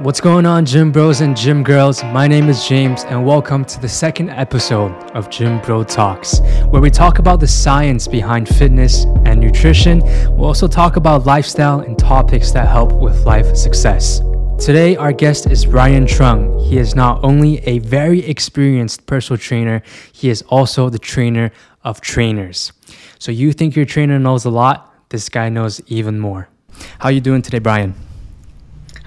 What's 0.00 0.20
going 0.20 0.46
on, 0.46 0.64
gym 0.64 0.92
bros 0.92 1.22
and 1.22 1.36
gym 1.36 1.64
girls? 1.64 2.04
My 2.04 2.28
name 2.28 2.48
is 2.48 2.68
James, 2.68 3.02
and 3.02 3.26
welcome 3.26 3.64
to 3.64 3.80
the 3.80 3.88
second 3.88 4.30
episode 4.30 4.92
of 5.16 5.28
Gym 5.28 5.60
Bro 5.60 5.84
Talks, 5.84 6.38
where 6.68 6.80
we 6.80 6.88
talk 6.88 7.18
about 7.18 7.40
the 7.40 7.48
science 7.48 8.06
behind 8.06 8.48
fitness 8.48 9.06
and 9.24 9.40
nutrition. 9.40 9.98
We'll 10.36 10.44
also 10.44 10.68
talk 10.68 10.94
about 10.94 11.26
lifestyle 11.26 11.80
and 11.80 11.98
topics 11.98 12.52
that 12.52 12.68
help 12.68 12.92
with 12.92 13.26
life 13.26 13.56
success. 13.56 14.20
Today, 14.64 14.94
our 14.94 15.12
guest 15.12 15.50
is 15.50 15.66
Brian 15.66 16.06
Truong. 16.06 16.64
He 16.64 16.78
is 16.78 16.94
not 16.94 17.24
only 17.24 17.58
a 17.66 17.80
very 17.80 18.24
experienced 18.24 19.04
personal 19.06 19.36
trainer, 19.36 19.82
he 20.12 20.30
is 20.30 20.42
also 20.42 20.90
the 20.90 21.00
trainer 21.00 21.50
of 21.82 22.00
trainers. 22.00 22.72
So 23.18 23.32
you 23.32 23.52
think 23.52 23.74
your 23.74 23.84
trainer 23.84 24.20
knows 24.20 24.44
a 24.44 24.50
lot? 24.50 24.94
This 25.08 25.28
guy 25.28 25.48
knows 25.48 25.80
even 25.88 26.20
more. 26.20 26.48
How 27.00 27.08
you 27.08 27.20
doing 27.20 27.42
today, 27.42 27.58
Brian? 27.58 27.96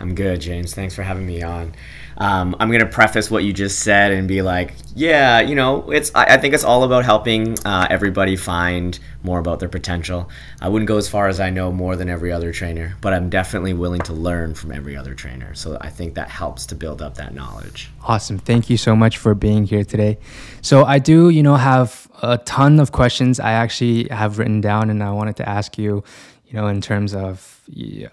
I'm 0.02 0.16
good, 0.16 0.42
James. 0.42 0.74
Thanks 0.74 0.96
for 0.96 1.04
having 1.04 1.28
me 1.28 1.44
on. 1.44 1.76
Um, 2.18 2.56
I'm 2.60 2.72
gonna 2.72 2.88
preface 2.88 3.32
what 3.32 3.44
you 3.44 3.54
just 3.54 3.80
said 3.80 4.12
and 4.12 4.28
be 4.28 4.42
like, 4.42 4.74
yeah, 4.96 5.40
you 5.40 5.56
know, 5.56 5.90
it's. 5.92 6.12
I, 6.16 6.26
I 6.26 6.38
think 6.38 6.54
it's 6.54 6.64
all 6.64 6.84
about 6.84 7.06
helping 7.06 7.58
uh, 7.66 7.88
everybody 7.90 8.36
find 8.36 8.98
more 9.24 9.40
about 9.40 9.60
their 9.60 9.70
potential. 9.70 10.30
I 10.60 10.70
wouldn't 10.70 10.88
go 10.88 10.98
as 10.98 11.08
far 11.08 11.28
as 11.28 11.40
I 11.40 11.52
know 11.52 11.72
more 11.72 11.96
than 11.96 12.10
every 12.10 12.32
other 12.32 12.52
trainer, 12.52 12.98
but 13.00 13.14
I'm 13.14 13.30
definitely 13.30 13.74
willing 13.74 14.02
to 14.02 14.14
learn 14.14 14.56
from 14.56 14.72
every 14.72 14.98
other 14.98 15.14
trainer. 15.14 15.54
So 15.54 15.78
I 15.80 15.90
think 15.90 16.16
that 16.16 16.30
helps 16.30 16.66
to 16.68 16.76
build 16.76 17.02
up 17.02 17.16
that 17.16 17.34
knowledge. 17.34 17.92
Awesome. 18.04 18.40
Thank 18.40 18.70
you 18.70 18.78
so 18.78 18.96
much 18.96 19.18
for 19.18 19.36
being 19.36 19.66
here 19.66 19.84
today. 19.84 20.18
So 20.62 20.84
I 20.84 21.00
do, 21.00 21.30
you 21.30 21.44
know, 21.44 21.56
have 21.56 22.10
a 22.24 22.40
ton 22.40 22.80
of 22.80 22.92
questions 22.92 23.40
I 23.40 23.52
actually 23.52 24.08
have 24.10 24.40
written 24.40 24.62
down, 24.62 24.90
and 24.90 25.04
I 25.04 25.12
wanted 25.12 25.38
to 25.38 25.48
ask 25.48 25.78
you 25.78 26.04
you 26.52 26.58
know, 26.58 26.68
in 26.68 26.82
terms 26.82 27.16
of 27.16 27.61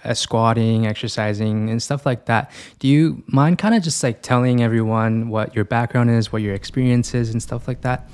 uh, 0.04 0.14
squatting, 0.14 0.86
exercising, 0.86 1.70
and 1.70 1.82
stuff 1.82 2.06
like 2.06 2.26
that. 2.26 2.50
Do 2.78 2.88
you 2.88 3.22
mind 3.26 3.58
kind 3.58 3.74
of 3.74 3.82
just 3.82 4.02
like 4.02 4.22
telling 4.22 4.62
everyone 4.62 5.28
what 5.28 5.54
your 5.54 5.64
background 5.64 6.10
is, 6.10 6.32
what 6.32 6.42
your 6.42 6.54
experience 6.54 7.15
is, 7.15 7.30
and 7.30 7.42
stuff 7.42 7.68
like 7.68 7.82
that? 7.82 8.09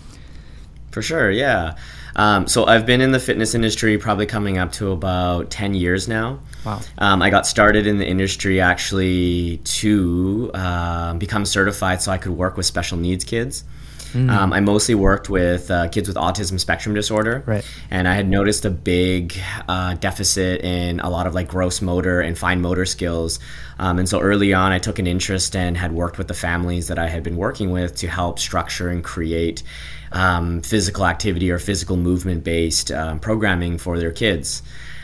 For 0.90 1.02
sure, 1.02 1.30
yeah. 1.30 1.76
Um, 2.16 2.46
so 2.46 2.66
I've 2.66 2.86
been 2.86 3.00
in 3.00 3.10
the 3.10 3.18
fitness 3.18 3.54
industry 3.54 3.98
probably 3.98 4.26
coming 4.26 4.58
up 4.58 4.70
to 4.72 4.92
about 4.92 5.50
10 5.50 5.74
years 5.74 6.06
now. 6.06 6.38
Wow. 6.64 6.80
Um, 6.98 7.20
I 7.20 7.30
got 7.30 7.46
started 7.48 7.86
in 7.86 7.98
the 7.98 8.06
industry 8.06 8.60
actually 8.60 9.56
to 9.64 10.52
uh, 10.54 11.14
become 11.14 11.44
certified 11.44 12.00
so 12.00 12.12
I 12.12 12.18
could 12.18 12.32
work 12.32 12.56
with 12.56 12.66
special 12.66 12.96
needs 12.96 13.24
kids. 13.24 13.64
Mm. 14.14 14.30
Um, 14.30 14.52
I 14.52 14.60
mostly 14.60 14.94
worked 14.94 15.28
with 15.28 15.70
uh, 15.70 15.88
kids 15.88 16.06
with 16.06 16.16
autism 16.16 16.60
spectrum 16.60 16.94
disorder, 16.94 17.42
right. 17.46 17.64
and 17.90 18.06
I 18.06 18.14
had 18.14 18.28
noticed 18.28 18.64
a 18.64 18.70
big 18.70 19.36
uh, 19.68 19.94
deficit 19.94 20.62
in 20.62 21.00
a 21.00 21.10
lot 21.10 21.26
of 21.26 21.34
like 21.34 21.48
gross 21.48 21.82
motor 21.82 22.20
and 22.20 22.38
fine 22.38 22.60
motor 22.60 22.86
skills. 22.86 23.40
Um, 23.80 23.98
and 23.98 24.08
so 24.08 24.20
early 24.20 24.54
on, 24.54 24.70
I 24.70 24.78
took 24.78 25.00
an 25.00 25.08
interest 25.08 25.56
and 25.56 25.76
had 25.76 25.92
worked 25.92 26.16
with 26.16 26.28
the 26.28 26.34
families 26.34 26.86
that 26.88 26.98
I 26.98 27.08
had 27.08 27.24
been 27.24 27.36
working 27.36 27.72
with 27.72 27.96
to 27.96 28.08
help 28.08 28.38
structure 28.38 28.88
and 28.88 29.02
create 29.02 29.64
um, 30.12 30.62
physical 30.62 31.06
activity 31.06 31.50
or 31.50 31.58
physical 31.58 31.96
movement 31.96 32.44
based 32.44 32.92
um, 32.92 33.18
programming 33.18 33.78
for 33.78 33.98
their 33.98 34.12
kids. 34.12 34.62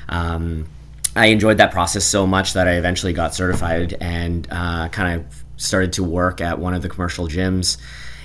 Um, 0.08 0.68
I 1.16 1.26
enjoyed 1.26 1.56
that 1.56 1.72
process 1.72 2.04
so 2.04 2.28
much 2.28 2.52
that 2.52 2.68
I 2.68 2.74
eventually 2.74 3.12
got 3.12 3.34
certified 3.34 3.96
and 4.00 4.46
uh, 4.50 4.88
kind 4.90 5.20
of 5.20 5.44
started 5.56 5.94
to 5.94 6.04
work 6.04 6.40
at 6.40 6.58
one 6.60 6.74
of 6.74 6.82
the 6.82 6.88
commercial 6.88 7.26
gyms 7.26 7.76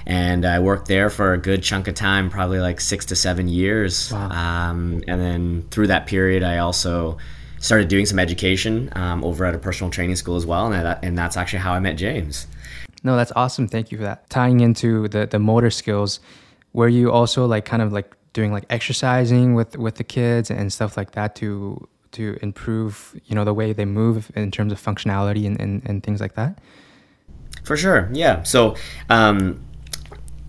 and 0.06 0.46
I 0.46 0.60
worked 0.60 0.88
there 0.88 1.10
for 1.10 1.34
a 1.34 1.38
good 1.38 1.64
chunk 1.64 1.88
of 1.88 1.96
time, 1.96 2.30
probably 2.30 2.60
like 2.60 2.80
six 2.80 3.06
to 3.08 3.16
seven 3.16 3.48
years. 3.48 4.12
Wow. 4.12 4.30
Um, 4.30 5.04
and 5.08 5.20
then 5.22 5.68
through 5.72 5.88
that 5.88 6.06
period, 6.06 6.44
I 6.44 6.60
also 6.60 7.18
started 7.60 7.88
doing 7.88 8.06
some 8.06 8.20
education 8.20 8.92
um, 8.96 9.24
over 9.24 9.46
at 9.46 9.56
a 9.56 9.58
personal 9.58 9.90
training 9.90 10.16
school 10.16 10.36
as 10.36 10.46
well, 10.46 10.66
and, 10.72 10.86
that, 10.86 11.04
and 11.04 11.18
that's 11.18 11.36
actually 11.38 11.60
how 11.60 11.74
I 11.74 11.80
met 11.80 11.96
James. 11.96 12.48
No, 13.04 13.16
that's 13.16 13.32
awesome. 13.36 13.68
Thank 13.68 13.92
you 13.92 13.98
for 14.00 14.04
that. 14.04 14.30
Tying 14.30 14.62
into 14.62 15.08
the 15.08 15.28
the 15.28 15.38
motor 15.38 15.70
skills, 15.70 16.20
were 16.74 16.88
you 16.88 17.12
also 17.12 17.46
like 17.46 17.64
kind 17.64 17.84
of 17.84 17.94
like 17.94 18.16
doing 18.34 18.52
like 18.52 18.66
exercising 18.72 19.54
with 19.54 19.78
with 19.78 19.96
the 19.96 20.04
kids 20.04 20.50
and 20.50 20.74
stuff 20.74 20.98
like 20.98 21.12
that 21.12 21.36
to 21.36 21.88
to 22.12 22.38
improve 22.42 23.20
you 23.26 23.36
know 23.36 23.44
the 23.44 23.54
way 23.54 23.74
they 23.74 23.86
move 23.86 24.32
in 24.36 24.50
terms 24.50 24.72
of 24.72 24.82
functionality 24.82 25.46
and, 25.46 25.62
and, 25.62 25.84
and 25.86 26.04
things 26.04 26.20
like 26.20 26.34
that? 26.34 26.58
For 27.64 27.78
sure, 27.78 28.10
yeah. 28.12 28.42
So 28.42 28.76
um, 29.10 29.64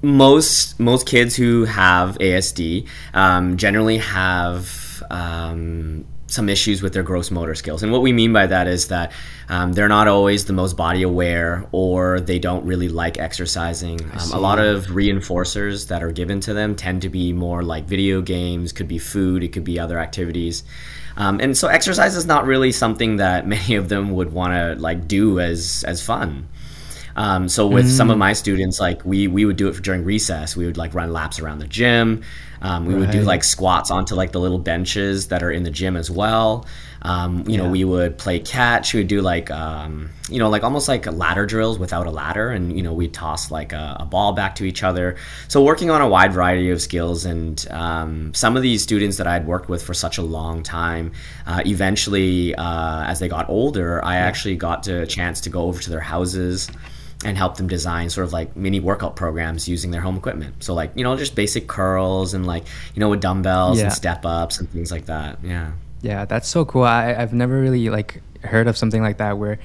most 0.07 0.79
most 0.79 1.07
kids 1.07 1.35
who 1.35 1.65
have 1.65 2.17
ASD 2.19 2.87
um, 3.13 3.57
generally 3.57 3.99
have 3.99 5.03
um, 5.11 6.07
some 6.29 6.49
issues 6.49 6.83
with 6.83 6.93
their 6.93 7.03
gross 7.03 7.31
motor 7.31 7.55
skills. 7.55 7.83
And 7.83 7.93
what 7.93 8.03
we 8.03 8.13
mean 8.13 8.33
by 8.33 8.47
that 8.47 8.67
is 8.67 8.89
that 8.89 9.13
um, 9.49 9.73
they're 9.73 9.89
not 9.89 10.09
always 10.09 10.45
the 10.45 10.53
most 10.53 10.77
body 10.77 11.03
aware 11.03 11.67
or 11.73 12.21
they 12.21 12.39
don't 12.39 12.65
really 12.65 12.89
like 12.89 13.19
exercising. 13.19 14.01
Um, 14.13 14.33
a 14.33 14.39
lot 14.39 14.59
of 14.59 14.87
reinforcers 14.87 15.89
that 15.89 16.03
are 16.03 16.13
given 16.13 16.41
to 16.41 16.55
them 16.55 16.75
tend 16.75 17.03
to 17.03 17.09
be 17.09 17.33
more 17.33 17.63
like 17.63 17.85
video 17.85 18.23
games, 18.23 18.73
could 18.73 18.89
be 18.89 18.99
food, 18.99 19.43
it 19.43 19.49
could 19.49 19.65
be 19.65 19.79
other 19.79 19.99
activities. 19.99 20.65
Um, 21.17 21.41
and 21.41 21.57
so 21.57 21.69
exercise 21.69 22.17
is 22.17 22.27
not 22.27 22.45
really 22.45 22.73
something 22.73 23.17
that 23.17 23.47
many 23.57 23.77
of 23.77 23.89
them 23.89 24.11
would 24.13 24.33
want 24.33 24.53
to 24.53 24.81
like 24.81 25.09
do 25.09 25.41
as 25.41 25.85
as 25.87 26.05
fun. 26.05 26.49
Um, 27.17 27.49
so 27.49 27.67
with 27.67 27.87
mm. 27.87 27.97
some 27.97 28.11
of 28.11 28.17
mm. 28.17 28.21
my 28.21 28.33
students, 28.35 28.79
like 28.79 29.05
we 29.05 29.27
we 29.27 29.45
would 29.45 29.57
do 29.57 29.69
it 29.69 29.83
during 29.83 30.05
recess. 30.05 30.57
We 30.57 30.67
would 30.67 30.77
like 30.77 30.95
run 30.95 31.13
laps 31.13 31.41
around 31.41 31.59
the 31.59 31.67
gym. 31.67 32.23
Um, 32.63 32.87
we 32.87 32.95
right. 32.95 33.01
would 33.01 33.11
do 33.11 33.23
like 33.23 33.45
squats 33.45 33.91
onto 33.91 34.15
like 34.15 34.33
the 34.33 34.41
little 34.41 34.59
benches 34.59 35.29
that 35.29 35.43
are 35.43 35.51
in 35.51 35.63
the 35.63 35.71
gym 35.71 35.97
as 35.97 36.11
well. 36.11 36.67
Um, 37.03 37.45
you 37.47 37.55
yeah. 37.55 37.63
know, 37.63 37.71
we 37.71 37.85
would 37.85 38.19
play 38.19 38.41
catch. 38.41 38.93
We 38.93 39.01
would 39.01 39.09
do 39.09 39.21
like, 39.21 39.51
um, 39.51 40.11
you 40.29 40.39
know, 40.39 40.49
like 40.49 40.65
almost 40.65 40.89
like 40.89 41.07
ladder 41.07 41.47
drills 41.47 41.79
without 41.79 42.07
a 42.07 42.11
ladder, 42.11 42.51
and 42.51 42.77
you 42.77 42.83
know, 42.83 42.93
we'd 42.93 43.15
toss 43.15 43.51
like 43.51 43.73
a, 43.73 43.99
a, 44.01 44.07
ball 44.07 44.33
back 44.33 44.57
to 44.57 44.65
each 44.65 44.83
other. 44.83 45.17
So 45.47 45.63
working 45.63 45.91
on 45.91 46.01
a 46.01 46.09
wide 46.09 46.33
variety 46.33 46.71
of 46.71 46.83
skills, 46.83 47.25
and 47.25 47.65
um, 47.71 48.35
some 48.35 48.57
of 48.57 48.63
these 48.63 48.83
students 48.83 49.19
that 49.19 49.27
I 49.27 49.35
had 49.35 49.47
worked 49.47 49.69
with 49.69 49.83
for 49.83 49.95
such 49.95 50.19
a 50.19 50.23
long 50.23 50.63
time, 50.63 51.13
uh, 51.47 51.63
eventually, 51.65 52.55
uh, 52.57 53.05
as 53.05 53.21
they 53.21 53.29
got 53.29 53.49
older, 53.49 54.05
I 54.05 54.17
actually 54.17 54.57
got 54.57 54.89
a 54.89 55.07
chance 55.07 55.41
to 55.43 55.51
go 55.51 55.63
over 55.63 55.81
to 55.81 55.91
their 55.91 56.01
houses 56.01 56.69
and 57.25 57.37
help 57.37 57.57
them 57.57 57.67
design 57.67 58.11
sort 58.11 58.27
of 58.27 58.33
like 58.33 58.55
mini 58.57 58.79
workout 58.79 59.17
programs 59.17 59.69
using 59.69 59.91
their 59.91 60.01
home 60.01 60.17
equipment. 60.17 60.63
So 60.63 60.75
like, 60.75 60.93
you 60.95 61.03
know, 61.03 61.17
just 61.17 61.35
basic 61.35 61.67
curls 61.67 62.35
and 62.35 62.47
like, 62.47 62.65
you 62.95 63.01
know, 63.01 63.09
with 63.09 63.21
dumbbells 63.21 63.79
yeah. 63.79 63.85
and 63.85 63.93
step 63.93 64.27
ups 64.27 64.61
and 64.61 64.69
things 64.71 64.91
like 64.91 65.07
that. 65.07 65.39
Yeah. 65.43 65.73
Yeah, 66.03 66.27
that's 66.27 66.47
so 66.47 66.65
cool. 66.65 66.85
I, 66.85 67.15
I've 67.15 67.33
never 67.33 67.59
really 67.59 67.89
like 67.89 68.23
heard 68.45 68.69
of 68.69 68.77
something 68.77 69.03
like 69.03 69.17
that 69.17 69.39
where 69.39 69.59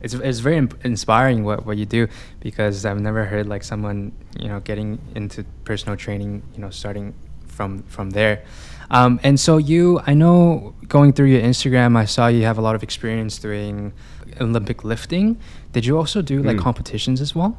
it's, 0.00 0.14
it's 0.14 0.38
very 0.38 0.56
inspiring 0.82 1.44
what, 1.44 1.66
what 1.66 1.76
you 1.76 1.86
do 1.86 2.08
because 2.40 2.84
I've 2.84 3.00
never 3.00 3.24
heard 3.24 3.46
like 3.46 3.64
someone, 3.64 4.12
you 4.38 4.48
know, 4.48 4.60
getting 4.60 4.98
into 5.14 5.44
personal 5.64 5.96
training, 5.96 6.42
you 6.54 6.60
know, 6.60 6.70
starting 6.70 7.14
from, 7.46 7.82
from 7.84 8.10
there. 8.10 8.44
Um, 8.90 9.20
and 9.22 9.38
so 9.38 9.58
you, 9.58 10.00
I 10.06 10.14
know 10.14 10.74
going 10.88 11.12
through 11.12 11.26
your 11.26 11.42
Instagram, 11.42 11.96
I 11.96 12.06
saw 12.06 12.28
you 12.28 12.44
have 12.44 12.58
a 12.58 12.62
lot 12.62 12.74
of 12.74 12.82
experience 12.82 13.38
doing 13.38 13.92
Olympic 14.40 14.84
lifting. 14.84 15.38
Did 15.74 15.84
you 15.84 15.98
also 15.98 16.22
do 16.22 16.40
like 16.40 16.56
mm. 16.56 16.60
competitions 16.60 17.20
as 17.20 17.34
well? 17.34 17.58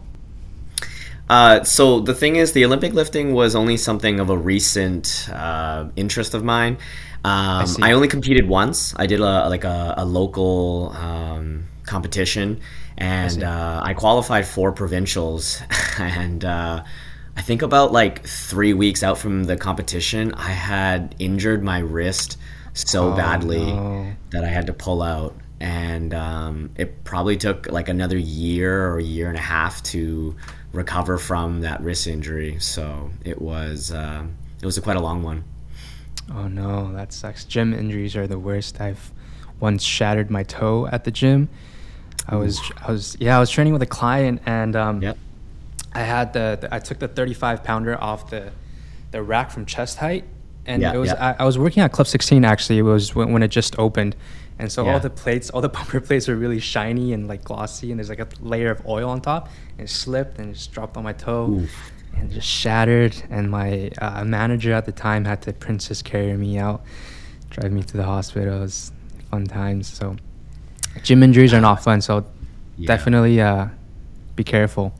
Uh, 1.30 1.64
so 1.64 2.00
the 2.00 2.14
thing 2.14 2.38
is, 2.38 2.54
the 2.54 2.64
Olympic 2.64 2.94
lifting 2.94 3.34
was 3.34 3.56
only 3.56 3.76
something 3.76 4.22
of 4.22 4.30
a 4.30 4.38
recent 4.38 5.28
uh, 5.34 5.90
interest 5.98 6.34
of 6.34 6.44
mine. 6.44 6.78
Um, 7.26 7.66
I, 7.82 7.90
I, 7.90 7.92
only 7.92 8.08
competed 8.08 8.48
once. 8.48 8.94
I 8.96 9.06
did 9.06 9.20
a 9.20 9.50
like 9.50 9.66
a, 9.66 9.96
a 9.98 10.06
local 10.06 10.94
um, 10.96 11.66
competition, 11.84 12.62
and 12.98 13.44
I, 13.44 13.52
uh, 13.52 13.82
I, 13.84 13.94
qualified 13.96 14.48
for 14.48 14.72
provincials. 14.72 15.62
and 16.00 16.46
uh, 16.46 16.84
I 17.36 17.42
think 17.42 17.64
about 17.64 17.92
like 17.92 18.26
three 18.26 18.74
weeks 18.74 19.04
out 19.04 19.18
from 19.18 19.44
the 19.44 19.58
competition, 19.58 20.34
I 20.36 20.52
had 20.52 21.16
injured 21.20 21.64
my 21.64 21.80
wrist 21.80 22.38
so 22.74 23.12
oh, 23.12 23.16
badly 23.16 23.74
no. 23.74 24.14
that 24.30 24.46
I 24.46 24.50
had 24.50 24.68
to 24.68 24.74
pull 24.74 25.02
out 25.02 25.36
and 25.60 26.14
um, 26.14 26.72
it 26.76 27.04
probably 27.04 27.38
took 27.38 27.72
like 27.72 27.88
another 27.90 28.18
year 28.18 28.88
or 28.88 29.00
a 29.00 29.04
year 29.04 29.30
and 29.30 29.38
a 29.38 29.42
half 29.42 29.82
to 29.84 30.36
recover 30.74 31.18
from 31.18 31.62
that 31.62 31.82
wrist 31.82 32.08
injury. 32.08 32.58
So 32.60 33.12
it 33.24 33.42
was 33.42 33.92
uh, 33.92 34.26
it 34.62 34.66
was 34.66 34.78
a 34.78 34.82
quite 34.82 34.98
a 34.98 35.02
long 35.02 35.24
one. 35.24 35.44
Oh 36.34 36.48
no, 36.48 36.92
that 36.94 37.14
sucks. 37.14 37.46
Gym 37.46 37.74
injuries 37.74 38.16
are 38.16 38.28
the 38.28 38.40
worst. 38.40 38.82
I've 38.82 39.12
once 39.60 39.84
shattered 39.84 40.30
my 40.30 40.44
toe 40.44 40.88
at 40.88 41.04
the 41.04 41.12
gym. 41.12 41.50
I 42.28 42.36
was 42.36 42.60
I 42.82 42.92
was 42.92 43.16
yeah 43.20 43.38
I 43.38 43.40
was 43.40 43.50
training 43.50 43.74
with 43.74 43.82
a 43.82 43.88
client 43.88 44.42
and 44.46 44.76
um, 44.76 45.02
yep. 45.02 45.18
I 45.94 46.00
had 46.00 46.34
the, 46.34 46.58
the, 46.60 46.74
I 46.74 46.80
took 46.80 47.00
the 47.00 47.08
35 47.08 47.64
pounder 47.64 48.02
off 48.02 48.30
the 48.30 48.52
the 49.12 49.22
rack 49.22 49.52
from 49.52 49.66
chest 49.66 50.00
height 50.00 50.26
and 50.66 50.82
yeah, 50.82 50.94
it 50.94 50.98
was 50.98 51.10
yeah. 51.10 51.36
I, 51.40 51.44
I, 51.44 51.46
was 51.46 51.60
working 51.60 51.84
at 51.84 51.92
Club 51.92 52.08
16 52.08 52.44
actually. 52.44 52.80
It 52.80 52.84
was 52.84 53.14
when, 53.14 53.32
when 53.32 53.44
it 53.44 53.50
just 53.50 53.78
opened 53.78 54.16
and 54.60 54.72
so 54.72 54.86
yeah. 54.86 54.94
all 54.94 55.00
the 55.00 55.10
plates, 55.10 55.50
all 55.50 55.62
the 55.62 55.70
bumper 55.78 56.00
plates 56.00 56.30
are 56.30 56.36
really 56.36 56.60
shiny 56.60 57.14
and 57.14 57.28
like 57.28 57.44
glossy, 57.44 57.92
and 57.92 58.00
there's 58.00 58.10
like 58.10 58.20
a 58.20 58.28
layer 58.40 58.72
of 58.72 58.86
oil 58.88 59.10
on 59.10 59.22
top. 59.22 59.50
And 59.78 59.88
it 59.88 59.92
slipped 59.92 60.40
and 60.40 60.50
it 60.50 60.54
just 60.54 60.72
dropped 60.72 60.98
on 60.98 61.04
my 61.04 61.14
toe, 61.14 61.52
Oof. 61.52 61.72
and 62.16 62.32
just 62.32 62.48
shattered. 62.48 63.16
And 63.30 63.50
my 63.52 63.92
uh, 64.02 64.24
manager 64.24 64.74
at 64.74 64.86
the 64.86 64.92
time 64.92 65.26
had 65.26 65.42
to 65.44 65.54
princess 65.54 66.02
carry 66.02 66.36
me 66.38 66.58
out, 66.58 66.84
drive 67.50 67.72
me 67.72 67.84
to 67.84 67.98
the 67.98 68.04
hospital. 68.06 68.58
It 68.58 68.62
was 68.62 68.92
fun 69.30 69.46
times. 69.46 69.88
So 69.88 70.16
gym 71.04 71.24
injuries 71.24 71.54
are 71.54 71.62
not 71.62 71.84
fun. 71.84 72.02
So 72.02 72.26
yeah. 72.78 72.88
definitely 72.88 73.42
uh, 73.42 73.68
be 74.36 74.44
careful. 74.44 74.94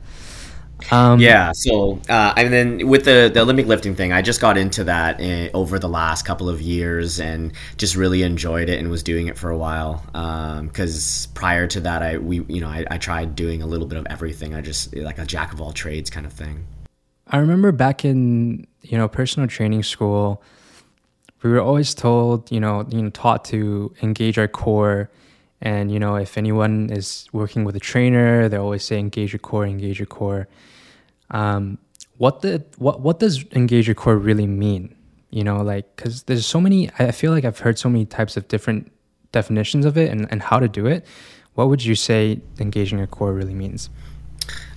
Um, 0.90 1.20
yeah. 1.20 1.52
So, 1.52 2.00
uh, 2.08 2.34
and 2.36 2.52
then 2.52 2.88
with 2.88 3.04
the, 3.04 3.30
the 3.32 3.40
Olympic 3.40 3.66
lifting 3.66 3.94
thing, 3.94 4.12
I 4.12 4.22
just 4.22 4.40
got 4.40 4.58
into 4.58 4.84
that 4.84 5.20
in, 5.20 5.50
over 5.54 5.78
the 5.78 5.88
last 5.88 6.24
couple 6.24 6.48
of 6.48 6.60
years 6.60 7.18
and 7.18 7.52
just 7.76 7.96
really 7.96 8.22
enjoyed 8.22 8.68
it 8.68 8.78
and 8.78 8.90
was 8.90 9.02
doing 9.02 9.26
it 9.26 9.38
for 9.38 9.50
a 9.50 9.56
while. 9.56 10.04
Because 10.12 11.26
um, 11.26 11.32
prior 11.34 11.66
to 11.68 11.80
that, 11.80 12.02
I 12.02 12.18
we 12.18 12.44
you 12.48 12.60
know 12.60 12.68
I, 12.68 12.84
I 12.90 12.98
tried 12.98 13.34
doing 13.34 13.62
a 13.62 13.66
little 13.66 13.86
bit 13.86 13.98
of 13.98 14.06
everything. 14.08 14.54
I 14.54 14.60
just 14.60 14.94
like 14.94 15.18
a 15.18 15.24
jack 15.24 15.52
of 15.52 15.60
all 15.60 15.72
trades 15.72 16.10
kind 16.10 16.26
of 16.26 16.32
thing. 16.32 16.66
I 17.28 17.38
remember 17.38 17.72
back 17.72 18.04
in 18.04 18.66
you 18.82 18.98
know 18.98 19.08
personal 19.08 19.48
training 19.48 19.82
school, 19.82 20.42
we 21.42 21.50
were 21.50 21.60
always 21.60 21.94
told 21.94 22.50
you 22.52 22.60
know 22.60 22.86
you 22.90 23.02
know 23.02 23.10
taught 23.10 23.44
to 23.46 23.94
engage 24.02 24.38
our 24.38 24.48
core 24.48 25.10
and 25.60 25.90
you 25.90 25.98
know, 25.98 26.16
if 26.16 26.36
anyone 26.36 26.90
is 26.90 27.26
working 27.32 27.64
with 27.64 27.76
a 27.76 27.80
trainer, 27.80 28.48
they 28.48 28.56
always 28.56 28.84
say 28.84 28.98
engage 28.98 29.32
your 29.32 29.40
core, 29.40 29.66
engage 29.66 29.98
your 29.98 30.06
core. 30.06 30.48
Um, 31.30 31.78
what 32.18 32.42
the 32.42 32.64
what 32.78 33.00
what 33.00 33.18
does 33.18 33.44
engage 33.52 33.86
your 33.88 33.94
core 33.94 34.16
really 34.16 34.46
mean? 34.46 34.94
You 35.30 35.44
know, 35.44 35.62
like 35.62 35.96
because 35.96 36.24
there's 36.24 36.46
so 36.46 36.60
many. 36.60 36.90
I 36.98 37.10
feel 37.10 37.32
like 37.32 37.44
I've 37.44 37.58
heard 37.58 37.78
so 37.78 37.88
many 37.88 38.04
types 38.06 38.36
of 38.36 38.48
different 38.48 38.92
definitions 39.32 39.84
of 39.84 39.98
it 39.98 40.10
and, 40.10 40.26
and 40.30 40.42
how 40.42 40.58
to 40.58 40.68
do 40.68 40.86
it. 40.86 41.06
What 41.54 41.68
would 41.68 41.84
you 41.84 41.94
say 41.94 42.40
engaging 42.58 42.98
your 42.98 43.06
core 43.06 43.32
really 43.32 43.54
means? 43.54 43.88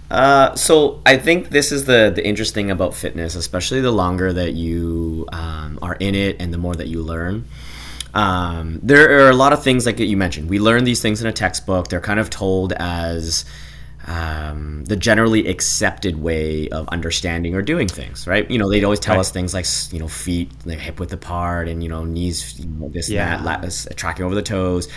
Uh, 0.10 0.56
so 0.56 1.02
I 1.06 1.18
think 1.18 1.50
this 1.50 1.72
is 1.72 1.86
the 1.86 2.12
the 2.14 2.26
interesting 2.26 2.72
about 2.72 2.96
fitness, 2.96 3.36
especially 3.36 3.82
the 3.82 3.92
longer 3.92 4.34
that 4.34 4.54
you 4.54 5.28
um, 5.32 5.78
are 5.82 5.96
in 5.96 6.16
it 6.16 6.38
and 6.40 6.54
the 6.54 6.58
more 6.58 6.76
that 6.76 6.88
you 6.88 7.04
learn. 7.04 7.46
Um, 8.14 8.80
there 8.82 9.26
are 9.26 9.30
a 9.30 9.36
lot 9.36 9.54
of 9.54 9.64
things 9.64 9.86
like 9.86 10.00
you 10.00 10.18
mentioned. 10.18 10.50
We 10.50 10.60
learn 10.60 10.84
these 10.84 11.02
things 11.02 11.22
in 11.22 11.28
a 11.28 11.34
textbook. 11.34 11.90
They're 11.90 12.02
kind 12.02 12.20
of 12.20 12.30
told 12.30 12.74
as 12.74 13.46
um, 14.08 14.86
the 14.86 14.96
generally 14.96 15.48
accepted 15.48 16.22
way 16.22 16.70
of 16.70 16.88
understanding 16.90 17.54
or 17.54 17.62
doing 17.62 17.88
things, 17.88 18.26
right? 18.28 18.50
You 18.50 18.58
know, 18.58 18.70
they'd 18.70 18.84
always 18.84 19.00
tell 19.00 19.16
right. 19.16 19.22
us 19.22 19.32
things 19.32 19.54
like, 19.54 19.66
you 19.92 20.00
know, 20.00 20.08
feet, 20.08 20.52
like 20.66 20.80
hip 20.80 21.00
width 21.00 21.14
apart, 21.14 21.68
and 21.68 21.84
you 21.84 21.90
know, 21.90 22.04
knees, 22.04 22.60
you 22.60 22.66
know, 22.66 22.90
this 22.90 23.10
yeah. 23.10 23.38
and 23.38 23.46
that, 23.46 23.62
lat- 23.62 23.98
tracking 23.98 24.26
over 24.26 24.36
the 24.36 24.42
toes. 24.42 24.88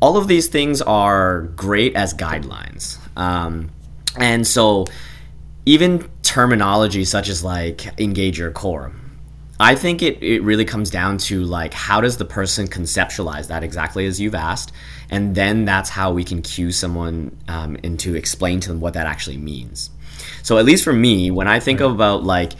All 0.00 0.16
of 0.16 0.26
these 0.28 0.48
things 0.48 0.82
are 0.82 1.42
great 1.42 1.94
as 1.94 2.12
guidelines, 2.12 2.98
um, 3.16 3.70
and 4.18 4.46
so 4.46 4.84
even 5.64 6.10
terminology 6.22 7.04
such 7.04 7.28
as 7.28 7.44
like 7.44 7.98
engage 8.00 8.38
your 8.38 8.50
core 8.50 8.92
I 9.62 9.76
think 9.76 10.02
it, 10.02 10.20
it 10.20 10.42
really 10.42 10.64
comes 10.64 10.90
down 10.90 11.18
to 11.18 11.44
like 11.44 11.72
how 11.72 12.00
does 12.00 12.16
the 12.16 12.24
person 12.24 12.66
conceptualize 12.66 13.46
that 13.46 13.62
exactly 13.62 14.06
as 14.06 14.20
you've 14.20 14.34
asked, 14.34 14.72
and 15.08 15.36
then 15.36 15.64
that's 15.64 15.88
how 15.88 16.12
we 16.12 16.24
can 16.24 16.42
cue 16.42 16.72
someone 16.72 17.36
um, 17.46 17.76
and 17.84 17.98
to 18.00 18.16
explain 18.16 18.58
to 18.58 18.70
them 18.70 18.80
what 18.80 18.94
that 18.94 19.06
actually 19.06 19.36
means. 19.36 19.90
So 20.42 20.58
at 20.58 20.64
least 20.64 20.82
for 20.82 20.92
me, 20.92 21.30
when 21.30 21.46
I 21.46 21.60
think 21.60 21.78
right. 21.78 21.88
about 21.90 22.24
like 22.24 22.54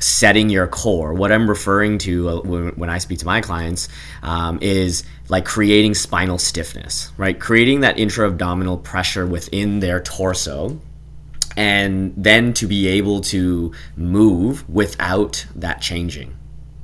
setting 0.00 0.48
your 0.48 0.66
core, 0.66 1.14
what 1.14 1.30
I'm 1.30 1.48
referring 1.48 1.98
to 1.98 2.28
uh, 2.28 2.40
when, 2.40 2.68
when, 2.70 2.90
I 2.90 2.98
speak 2.98 3.20
to 3.20 3.26
my 3.26 3.40
clients 3.40 3.88
um, 4.24 4.58
is 4.60 5.04
like 5.28 5.44
creating 5.44 5.94
spinal 5.94 6.38
stiffness, 6.38 7.12
right? 7.16 7.38
Creating 7.38 7.80
that 7.80 7.96
intra-abdominal 7.96 8.78
pressure 8.78 9.24
within 9.24 9.78
their 9.78 10.00
torso 10.00 10.80
and 11.56 12.12
then 12.16 12.54
to 12.54 12.66
be 12.66 12.88
able 12.88 13.20
to 13.20 13.72
move 13.96 14.68
without 14.68 15.46
that 15.54 15.80
changing. 15.80 16.34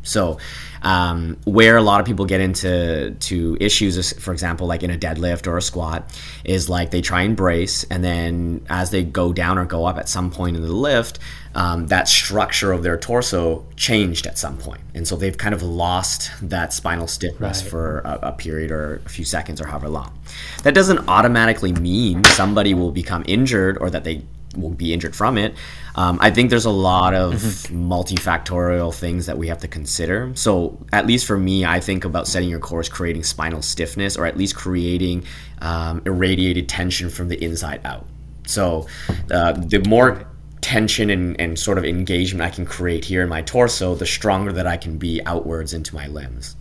So, 0.06 0.38
um, 0.82 1.36
where 1.44 1.76
a 1.76 1.82
lot 1.82 2.00
of 2.00 2.06
people 2.06 2.26
get 2.26 2.40
into 2.40 3.16
to 3.18 3.56
issues, 3.60 4.12
for 4.20 4.32
example, 4.32 4.66
like 4.66 4.82
in 4.82 4.90
a 4.90 4.98
deadlift 4.98 5.46
or 5.46 5.56
a 5.56 5.62
squat, 5.62 6.16
is 6.44 6.68
like 6.68 6.90
they 6.90 7.00
try 7.00 7.22
and 7.22 7.36
brace, 7.36 7.84
and 7.84 8.04
then 8.04 8.64
as 8.68 8.90
they 8.90 9.02
go 9.02 9.32
down 9.32 9.58
or 9.58 9.64
go 9.64 9.84
up 9.84 9.98
at 9.98 10.08
some 10.08 10.30
point 10.30 10.56
in 10.56 10.62
the 10.62 10.72
lift, 10.72 11.18
um, 11.54 11.88
that 11.88 12.08
structure 12.08 12.72
of 12.72 12.82
their 12.82 12.96
torso 12.96 13.64
changed 13.76 14.26
at 14.26 14.38
some 14.38 14.58
point, 14.58 14.80
and 14.94 15.08
so 15.08 15.16
they've 15.16 15.38
kind 15.38 15.54
of 15.54 15.62
lost 15.62 16.30
that 16.42 16.72
spinal 16.72 17.08
stiffness 17.08 17.62
right. 17.62 17.70
for 17.70 17.98
a, 18.00 18.18
a 18.28 18.32
period 18.32 18.70
or 18.70 19.02
a 19.06 19.08
few 19.08 19.24
seconds 19.24 19.60
or 19.60 19.66
however 19.66 19.88
long. 19.88 20.16
That 20.62 20.74
doesn't 20.74 21.08
automatically 21.08 21.72
mean 21.72 22.22
somebody 22.24 22.74
will 22.74 22.92
become 22.92 23.24
injured 23.26 23.78
or 23.78 23.90
that 23.90 24.04
they 24.04 24.22
will 24.56 24.70
be 24.70 24.92
injured 24.92 25.14
from 25.14 25.38
it. 25.38 25.54
Um, 25.96 26.18
I 26.20 26.30
think 26.30 26.50
there's 26.50 26.66
a 26.66 26.70
lot 26.70 27.14
of 27.14 27.34
mm-hmm. 27.34 27.90
multifactorial 27.90 28.94
things 28.94 29.26
that 29.26 29.38
we 29.38 29.48
have 29.48 29.58
to 29.60 29.68
consider. 29.68 30.30
So, 30.34 30.78
at 30.92 31.06
least 31.06 31.26
for 31.26 31.38
me, 31.38 31.64
I 31.64 31.80
think 31.80 32.04
about 32.04 32.28
setting 32.28 32.50
your 32.50 32.60
core 32.60 32.80
as 32.80 32.88
creating 32.88 33.24
spinal 33.24 33.62
stiffness 33.62 34.16
or 34.16 34.26
at 34.26 34.36
least 34.36 34.54
creating 34.54 35.24
um, 35.62 36.02
irradiated 36.04 36.68
tension 36.68 37.08
from 37.08 37.28
the 37.28 37.42
inside 37.42 37.80
out. 37.84 38.06
So, 38.46 38.86
uh, 39.30 39.52
the 39.52 39.82
more 39.88 40.26
tension 40.60 41.08
and, 41.10 41.40
and 41.40 41.58
sort 41.58 41.78
of 41.78 41.84
engagement 41.84 42.42
I 42.42 42.54
can 42.54 42.66
create 42.66 43.04
here 43.04 43.22
in 43.22 43.28
my 43.30 43.40
torso, 43.40 43.94
the 43.94 44.06
stronger 44.06 44.52
that 44.52 44.66
I 44.66 44.76
can 44.76 44.98
be 44.98 45.22
outwards 45.24 45.72
into 45.72 45.94
my 45.94 46.08
limbs. 46.08 46.56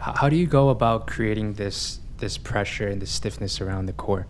How 0.00 0.28
do 0.28 0.36
you 0.36 0.46
go 0.46 0.70
about 0.70 1.06
creating 1.06 1.54
this 1.54 2.00
this 2.18 2.36
pressure 2.36 2.88
and 2.88 3.00
this 3.00 3.10
stiffness 3.12 3.60
around 3.60 3.86
the 3.86 3.92
core? 3.92 4.26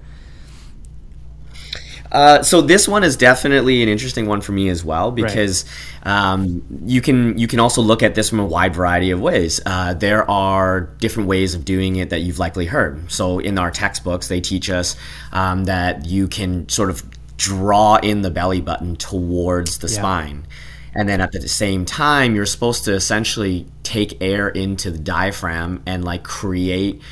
Uh, 2.11 2.43
so 2.43 2.61
this 2.61 2.89
one 2.89 3.05
is 3.05 3.17
definitely 3.17 3.83
an 3.83 3.89
interesting 3.89 4.27
one 4.27 4.41
for 4.41 4.53
me 4.53 4.69
as 4.69 4.85
well 4.85 5.11
because 5.11 5.65
right. 6.05 6.33
um, 6.33 6.65
you 6.85 7.01
can 7.01 7.37
you 7.39 7.47
can 7.47 7.61
also 7.61 7.83
look 7.83 8.03
at 8.03 8.15
this 8.15 8.31
from 8.31 8.41
a 8.41 8.47
wide 8.47 8.75
variety 8.75 9.11
of 9.11 9.21
ways. 9.21 9.61
Uh, 9.67 9.95
there 9.95 10.29
are 10.31 10.83
different 10.99 11.29
ways 11.29 11.55
of 11.55 11.65
doing 11.65 11.97
it 11.97 12.11
that 12.11 12.21
you've 12.21 12.39
likely 12.39 12.67
heard. 12.67 13.11
So 13.11 13.39
in 13.39 13.59
our 13.59 13.71
textbooks, 13.71 14.29
they 14.29 14.41
teach 14.41 14.71
us 14.71 14.97
um, 15.33 15.65
that 15.65 16.07
you 16.07 16.29
can 16.29 16.69
sort 16.69 16.91
of 16.91 17.03
draw 17.37 17.97
in 17.97 18.23
the 18.23 18.31
belly 18.31 18.61
button 18.61 18.97
towards 18.97 19.79
the 19.79 19.89
yeah. 19.89 19.99
spine. 19.99 20.47
And 20.95 21.09
then 21.09 21.21
at 21.21 21.33
the 21.33 21.47
same 21.49 21.85
time, 21.85 22.35
you're 22.35 22.47
supposed 22.47 22.85
to 22.85 22.95
essentially 22.95 23.67
take 23.83 24.21
air 24.21 24.49
into 24.49 24.91
the 24.91 24.99
diaphragm 24.99 25.83
and 25.87 26.05
like 26.05 26.25
create 26.25 27.03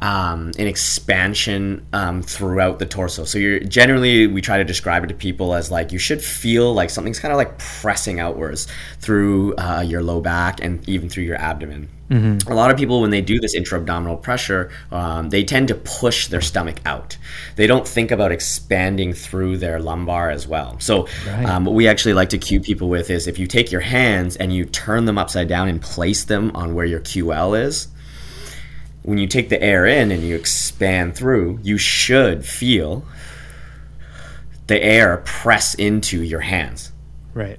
um, 0.00 0.52
an 0.58 0.66
expansion 0.66 1.86
um, 1.92 2.22
throughout 2.22 2.78
the 2.78 2.86
torso. 2.86 3.24
So 3.24 3.38
you're 3.38 3.60
generally 3.60 4.26
we 4.26 4.40
try 4.40 4.58
to 4.58 4.64
describe 4.64 5.04
it 5.04 5.08
to 5.08 5.14
people 5.14 5.54
as 5.54 5.70
like 5.70 5.92
you 5.92 5.98
should 5.98 6.22
feel 6.22 6.72
like 6.72 6.90
something's 6.90 7.18
kind 7.18 7.32
of 7.32 7.38
like 7.38 7.58
pressing 7.58 8.20
outwards 8.20 8.66
through 9.00 9.56
uh, 9.56 9.80
your 9.80 10.02
low 10.02 10.20
back 10.20 10.62
and 10.62 10.86
even 10.88 11.08
through 11.08 11.24
your 11.24 11.36
abdomen. 11.36 11.88
Mm-hmm. 12.10 12.50
A 12.50 12.54
lot 12.54 12.70
of 12.70 12.78
people, 12.78 13.02
when 13.02 13.10
they 13.10 13.20
do 13.20 13.38
this 13.38 13.54
intra-abdominal 13.54 14.16
pressure, 14.16 14.70
um, 14.90 15.28
they 15.28 15.44
tend 15.44 15.68
to 15.68 15.74
push 15.74 16.28
their 16.28 16.40
stomach 16.40 16.80
out. 16.86 17.18
They 17.56 17.66
don't 17.66 17.86
think 17.86 18.10
about 18.10 18.32
expanding 18.32 19.12
through 19.12 19.58
their 19.58 19.78
lumbar 19.78 20.30
as 20.30 20.46
well. 20.46 20.80
So, 20.80 21.06
right. 21.26 21.44
um, 21.44 21.66
what 21.66 21.74
we 21.74 21.86
actually 21.86 22.14
like 22.14 22.30
to 22.30 22.38
cue 22.38 22.60
people 22.60 22.88
with 22.88 23.10
is 23.10 23.26
if 23.26 23.38
you 23.38 23.46
take 23.46 23.70
your 23.70 23.82
hands 23.82 24.36
and 24.36 24.54
you 24.54 24.64
turn 24.64 25.04
them 25.04 25.18
upside 25.18 25.48
down 25.48 25.68
and 25.68 25.82
place 25.82 26.24
them 26.24 26.50
on 26.54 26.74
where 26.74 26.86
your 26.86 27.00
QL 27.00 27.60
is, 27.60 27.88
when 29.08 29.16
you 29.16 29.26
take 29.26 29.48
the 29.48 29.60
air 29.62 29.86
in 29.86 30.12
and 30.12 30.22
you 30.22 30.36
expand 30.36 31.16
through, 31.16 31.58
you 31.62 31.78
should 31.78 32.44
feel 32.44 33.02
the 34.66 34.84
air 34.84 35.16
press 35.24 35.72
into 35.72 36.22
your 36.22 36.40
hands. 36.40 36.92
Right. 37.32 37.58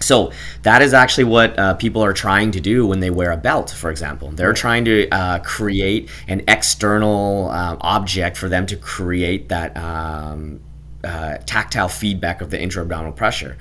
So 0.00 0.32
that 0.62 0.80
is 0.80 0.94
actually 0.94 1.24
what 1.24 1.58
uh, 1.58 1.74
people 1.74 2.02
are 2.02 2.14
trying 2.14 2.52
to 2.52 2.60
do 2.60 2.86
when 2.86 3.00
they 3.00 3.10
wear 3.10 3.30
a 3.30 3.36
belt, 3.36 3.68
for 3.68 3.90
example. 3.90 4.30
They're 4.30 4.54
trying 4.54 4.86
to 4.86 5.06
uh, 5.10 5.40
create 5.40 6.08
an 6.28 6.42
external 6.48 7.50
uh, 7.50 7.76
object 7.82 8.38
for 8.38 8.48
them 8.48 8.64
to 8.68 8.76
create 8.76 9.50
that 9.50 9.76
um, 9.76 10.60
uh, 11.04 11.36
tactile 11.44 11.90
feedback 11.90 12.40
of 12.40 12.48
the 12.48 12.58
intra-abdominal 12.58 13.12
pressure. 13.12 13.58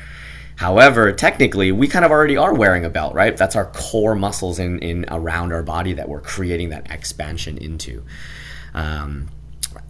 However, 0.62 1.12
technically, 1.12 1.72
we 1.72 1.88
kind 1.88 2.06
of 2.06 2.12
already 2.12 2.38
are 2.38 2.54
wearing 2.54 2.86
a 2.86 2.90
belt, 2.92 3.16
right? 3.16 3.36
That's 3.36 3.56
our 3.56 3.66
core 3.72 4.14
muscles 4.14 4.60
in, 4.60 4.78
in 4.78 5.08
around 5.10 5.54
our 5.54 5.64
body 5.64 5.94
that 5.94 6.08
we're 6.08 6.22
creating 6.22 6.70
that 6.70 6.92
expansion 6.92 7.58
into. 7.58 8.04
Um, 8.76 9.30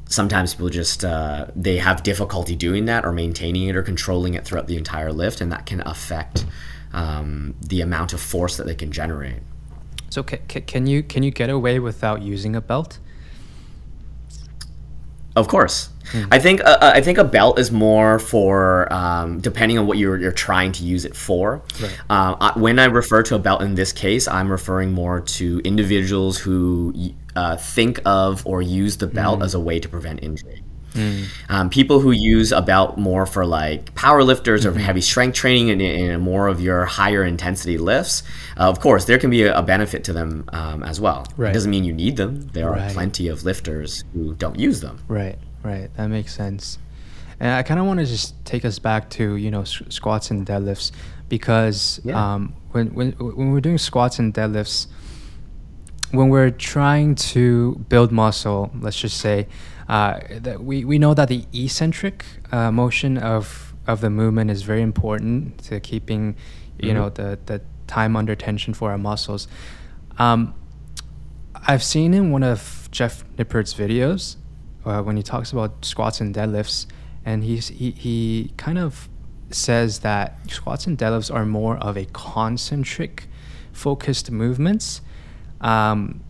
sometimes 0.08 0.54
people 0.54 0.70
just 0.70 1.04
uh, 1.04 1.48
they 1.58 1.76
have 1.80 2.04
difficulty 2.04 2.56
doing 2.56 2.86
that 2.86 3.04
or 3.04 3.12
maintaining 3.12 3.68
it 3.68 3.76
or 3.76 3.84
controlling 3.84 4.34
it 4.34 4.46
throughout 4.46 4.68
the 4.68 4.78
entire 4.78 5.12
lift, 5.12 5.42
and 5.42 5.52
that 5.52 5.66
can 5.66 5.82
affect 5.82 6.46
um, 6.94 7.54
the 7.60 7.82
amount 7.82 8.14
of 8.14 8.22
force 8.22 8.56
that 8.56 8.66
they 8.66 8.76
can 8.76 8.94
generate. 8.94 9.42
So, 10.10 10.24
can, 10.24 10.40
can 10.62 10.88
you 10.88 11.04
can 11.04 11.22
you 11.22 11.32
get 11.32 11.50
away 11.50 11.80
without 11.80 12.22
using 12.22 12.56
a 12.56 12.62
belt? 12.62 12.98
Of 15.36 15.50
course. 15.50 15.90
Mm. 16.12 16.28
I 16.32 16.40
think 16.40 16.62
uh, 16.62 16.78
uh, 16.82 16.92
I 16.96 17.02
think 17.02 17.18
a 17.18 17.24
belt 17.24 17.60
is 17.60 17.72
more 17.72 18.20
for 18.20 18.92
um, 18.92 19.40
depending 19.40 19.78
on 19.78 19.88
what 19.88 19.98
you're 19.98 20.18
you're 20.18 20.32
trying 20.32 20.72
to 20.74 20.84
use 20.84 21.06
it 21.06 21.16
for. 21.16 21.62
Right. 21.82 22.00
Uh, 22.10 22.36
I, 22.40 22.60
when 22.60 22.80
I 22.80 22.86
refer 22.86 23.24
to 23.24 23.36
a 23.36 23.40
belt 23.40 23.62
in 23.62 23.76
this 23.76 23.94
case, 23.94 24.28
I'm 24.28 24.52
referring 24.52 24.92
more 24.92 25.22
to 25.22 25.62
individuals 25.64 26.38
who 26.38 26.94
uh, 27.36 27.58
think 27.58 28.00
of 28.06 28.46
or 28.46 28.62
use 28.62 28.98
the 28.98 29.08
belt 29.08 29.40
mm. 29.40 29.46
as 29.46 29.54
a 29.54 29.60
way 29.60 29.80
to 29.80 29.88
prevent 29.90 30.24
injury. 30.24 30.64
Mm. 30.94 31.26
Um, 31.50 31.70
people 31.70 32.00
who 32.00 32.12
use 32.12 32.52
a 32.52 32.62
belt 32.62 32.98
more 32.98 33.26
for 33.26 33.46
like 33.46 33.96
power 33.96 34.24
lifters 34.24 34.66
mm-hmm. 34.66 34.78
or 34.78 34.80
heavy 34.80 35.02
strength 35.02 35.36
training 35.36 35.70
and, 35.70 35.82
and, 35.82 36.22
more 36.22 36.48
of 36.48 36.60
your 36.62 36.86
higher 36.86 37.24
intensity 37.24 37.78
lifts, 37.78 38.24
uh, 38.58 38.70
of 38.70 38.80
course, 38.80 39.06
there 39.06 39.18
can 39.18 39.30
be 39.30 39.44
a, 39.44 39.58
a 39.58 39.62
benefit 39.62 40.04
to 40.06 40.14
them 40.14 40.44
um, 40.50 40.84
as 40.84 41.00
well. 41.00 41.26
Right. 41.38 41.50
It 41.50 41.54
doesn't 41.54 41.72
mean 41.72 41.84
you 41.84 41.94
need 41.94 42.18
them. 42.18 42.42
There 42.50 42.70
right. 42.70 42.90
are 42.90 42.94
plenty 42.94 43.28
of 43.30 43.44
lifters 43.44 44.04
who 44.14 44.34
don't 44.36 44.60
use 44.60 44.82
them. 44.82 45.00
Right, 45.08 45.38
right. 45.64 45.90
That 45.96 46.08
makes 46.08 46.36
sense. 46.36 46.78
And 47.40 47.54
I 47.54 47.64
kind 47.64 47.80
of 47.80 47.86
want 47.86 48.00
to 48.00 48.06
just 48.06 48.44
take 48.46 48.66
us 48.66 48.78
back 48.80 49.10
to 49.12 49.36
you 49.36 49.50
know 49.50 49.64
squats 49.64 50.30
and 50.32 50.46
deadlifts 50.46 50.92
because 51.28 52.00
yeah. 52.04 52.34
um, 52.34 52.54
when 52.72 52.94
when 52.94 53.12
when 53.14 53.52
we're 53.52 53.62
doing 53.62 53.78
squats 53.78 54.20
and 54.20 54.34
deadlifts, 54.34 54.88
when 56.12 56.30
we're 56.30 56.52
trying 56.52 57.16
to 57.16 57.76
build 57.90 58.12
muscle, 58.12 58.70
let's 58.80 59.00
just 59.00 59.18
say, 59.18 59.48
uh, 59.88 60.20
that 60.30 60.64
we, 60.64 60.86
we 60.86 61.00
know 61.00 61.14
that 61.14 61.30
the 61.30 61.46
eccentric 61.54 62.26
uh, 62.52 62.72
motion 62.72 63.18
of 63.18 63.74
of 63.88 64.02
the 64.02 64.10
movement 64.10 64.52
is 64.52 64.62
very 64.62 64.82
important 64.82 65.58
to 65.64 65.80
keeping, 65.80 66.36
you 66.78 66.90
mm-hmm. 66.90 66.98
know, 66.98 67.10
the 67.10 67.40
the 67.46 67.62
time 67.88 68.16
under 68.16 68.36
tension 68.36 68.74
for 68.74 68.92
our 68.92 68.98
muscles. 68.98 69.48
Um, 70.18 70.54
I've 71.56 71.84
seen 71.84 72.14
in 72.14 72.32
one 72.32 72.44
of 72.44 72.88
Jeff 72.92 73.24
Nippard's 73.38 73.74
videos 73.74 74.36
uh, 74.86 75.02
when 75.02 75.18
he 75.18 75.24
talks 75.24 75.52
about 75.52 75.84
squats 75.86 76.22
and 76.22 76.34
deadlifts 76.34 76.88
and 77.26 77.44
he's, 77.44 77.68
he, 77.68 77.92
he 77.92 78.52
kind 78.58 78.78
of 78.78 79.08
says 79.50 80.00
that 80.00 80.40
squats 80.50 80.88
and 80.88 80.98
deadlifts 80.98 81.34
are 81.34 81.46
more 81.46 81.78
of 81.78 81.98
a 81.98 82.06
concentric 82.14 83.28
focused 83.72 84.32
movements 84.32 85.02
um, 85.62 86.22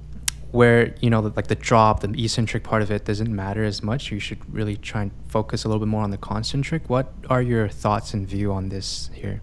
where 0.51 0.93
you 0.99 1.09
know 1.09 1.21
like 1.21 1.47
the 1.47 1.55
drop 1.55 2.01
the 2.01 2.09
eccentric 2.23 2.63
part 2.63 2.81
of 2.81 2.91
it 2.91 3.05
doesn't 3.05 3.33
matter 3.33 3.63
as 3.63 3.81
much. 3.81 4.11
You 4.11 4.19
should 4.19 4.39
really 4.53 4.75
try 4.75 5.03
and 5.03 5.11
focus 5.27 5.63
a 5.63 5.67
little 5.67 5.79
bit 5.79 5.87
more 5.87 6.03
on 6.03 6.11
the 6.11 6.17
concentric. 6.17 6.89
What 6.89 7.11
are 7.29 7.41
your 7.41 7.69
thoughts 7.69 8.13
and 8.13 8.27
view 8.27 8.51
on 8.51 8.69
this 8.69 9.09
here? 9.13 9.41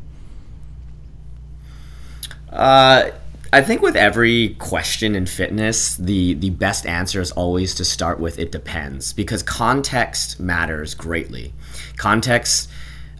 Uh, 2.50 3.10
I 3.52 3.62
think 3.62 3.80
with 3.80 3.96
every 3.96 4.56
question 4.58 5.14
in 5.14 5.26
fitness, 5.26 5.96
the 5.96 6.34
the 6.34 6.50
best 6.50 6.84
answer 6.86 7.20
is 7.20 7.30
always 7.32 7.74
to 7.76 7.84
start 7.84 8.20
with 8.20 8.38
it 8.38 8.52
depends 8.52 9.12
because 9.12 9.42
context 9.42 10.38
matters 10.38 10.94
greatly. 10.94 11.52
Context 11.96 12.70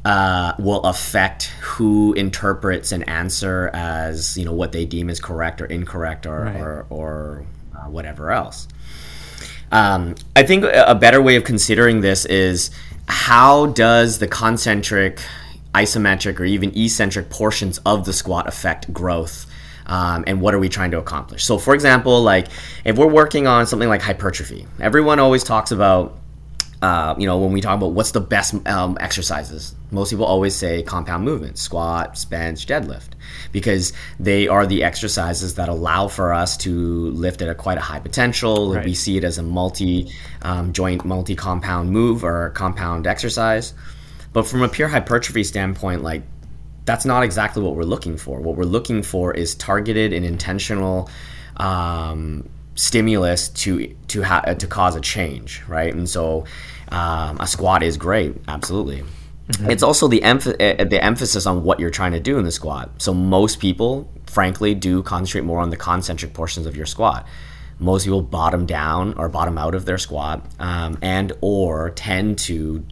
uh, 0.04 0.52
will 0.58 0.82
affect 0.82 1.44
who 1.60 2.12
interprets 2.12 2.92
an 2.92 3.04
answer 3.04 3.70
as 3.72 4.36
you 4.36 4.44
know 4.44 4.52
what 4.52 4.72
they 4.72 4.84
deem 4.84 5.08
as 5.08 5.18
correct 5.18 5.62
or 5.62 5.66
incorrect 5.66 6.26
or 6.26 6.42
right. 6.42 6.56
or, 6.60 6.86
or 6.90 7.46
uh, 7.74 7.88
whatever 7.88 8.30
else. 8.30 8.68
Um, 9.72 10.14
I 10.36 10.42
think 10.42 10.64
a 10.64 10.94
better 10.94 11.20
way 11.22 11.36
of 11.36 11.44
considering 11.44 12.00
this 12.00 12.24
is 12.26 12.70
how 13.06 13.66
does 13.66 14.18
the 14.18 14.26
concentric, 14.28 15.20
isometric, 15.74 16.40
or 16.40 16.44
even 16.44 16.72
eccentric 16.76 17.28
portions 17.28 17.78
of 17.78 18.04
the 18.04 18.12
squat 18.12 18.46
affect 18.46 18.92
growth 18.92 19.46
um, 19.88 20.24
and 20.26 20.40
what 20.40 20.54
are 20.54 20.58
we 20.58 20.68
trying 20.68 20.90
to 20.92 20.98
accomplish. 20.98 21.44
So, 21.44 21.58
for 21.58 21.74
example, 21.74 22.22
like 22.22 22.48
if 22.84 22.96
we're 22.96 23.06
working 23.06 23.46
on 23.46 23.66
something 23.66 23.88
like 23.88 24.02
hypertrophy, 24.02 24.66
everyone 24.80 25.18
always 25.18 25.44
talks 25.44 25.70
about. 25.70 26.16
Uh, 26.80 27.12
you 27.18 27.26
know, 27.26 27.38
when 27.38 27.50
we 27.50 27.60
talk 27.60 27.76
about 27.76 27.90
what's 27.90 28.12
the 28.12 28.20
best 28.20 28.54
um, 28.68 28.96
exercises, 29.00 29.74
most 29.90 30.10
people 30.10 30.24
always 30.24 30.54
say 30.54 30.80
compound 30.80 31.24
movements, 31.24 31.60
squat, 31.60 32.24
bench, 32.30 32.66
deadlift, 32.68 33.14
because 33.50 33.92
they 34.20 34.46
are 34.46 34.64
the 34.64 34.84
exercises 34.84 35.56
that 35.56 35.68
allow 35.68 36.06
for 36.06 36.32
us 36.32 36.56
to 36.58 37.10
lift 37.10 37.42
at 37.42 37.48
a 37.48 37.54
quite 37.56 37.78
a 37.78 37.80
high 37.80 37.98
potential. 37.98 38.74
Right. 38.74 38.84
We 38.84 38.94
see 38.94 39.16
it 39.16 39.24
as 39.24 39.38
a 39.38 39.42
multi 39.42 40.12
um, 40.42 40.72
joint, 40.72 41.04
multi 41.04 41.34
compound 41.34 41.90
move 41.90 42.22
or 42.22 42.50
compound 42.50 43.08
exercise. 43.08 43.74
But 44.32 44.46
from 44.46 44.62
a 44.62 44.68
pure 44.68 44.86
hypertrophy 44.86 45.42
standpoint, 45.42 46.04
like 46.04 46.22
that's 46.88 47.04
not 47.04 47.22
exactly 47.22 47.62
what 47.62 47.76
we're 47.76 47.82
looking 47.82 48.16
for. 48.16 48.40
What 48.40 48.56
we're 48.56 48.64
looking 48.64 49.02
for 49.02 49.34
is 49.34 49.54
targeted 49.54 50.14
and 50.14 50.24
intentional 50.24 51.10
um, 51.58 52.48
stimulus 52.76 53.50
to 53.50 53.94
to 54.08 54.22
ha- 54.22 54.40
to 54.40 54.66
cause 54.66 54.96
a 54.96 55.00
change, 55.02 55.62
right? 55.68 55.92
And 55.94 56.08
so 56.08 56.46
um, 56.88 57.36
a 57.40 57.46
squat 57.46 57.82
is 57.82 57.98
great, 57.98 58.36
absolutely. 58.48 59.02
Mm-hmm. 59.02 59.70
It's 59.70 59.82
also 59.82 60.08
the 60.08 60.20
emph- 60.20 60.56
eh, 60.58 60.82
the 60.84 61.04
emphasis 61.04 61.44
on 61.44 61.62
what 61.62 61.78
you're 61.78 61.90
trying 61.90 62.12
to 62.12 62.20
do 62.20 62.38
in 62.38 62.46
the 62.46 62.50
squat. 62.50 62.90
So 63.02 63.12
most 63.12 63.60
people, 63.60 64.10
frankly, 64.26 64.74
do 64.74 65.02
concentrate 65.02 65.44
more 65.44 65.60
on 65.60 65.68
the 65.68 65.76
concentric 65.76 66.32
portions 66.32 66.64
of 66.64 66.74
your 66.74 66.86
squat. 66.86 67.26
Most 67.78 68.04
people 68.04 68.22
bottom 68.22 68.64
down 68.64 69.12
or 69.18 69.28
bottom 69.28 69.58
out 69.58 69.74
of 69.74 69.84
their 69.84 69.98
squat, 69.98 70.42
um, 70.58 70.96
and 71.02 71.34
or 71.42 71.90
tend 71.90 72.38
to 72.50 72.82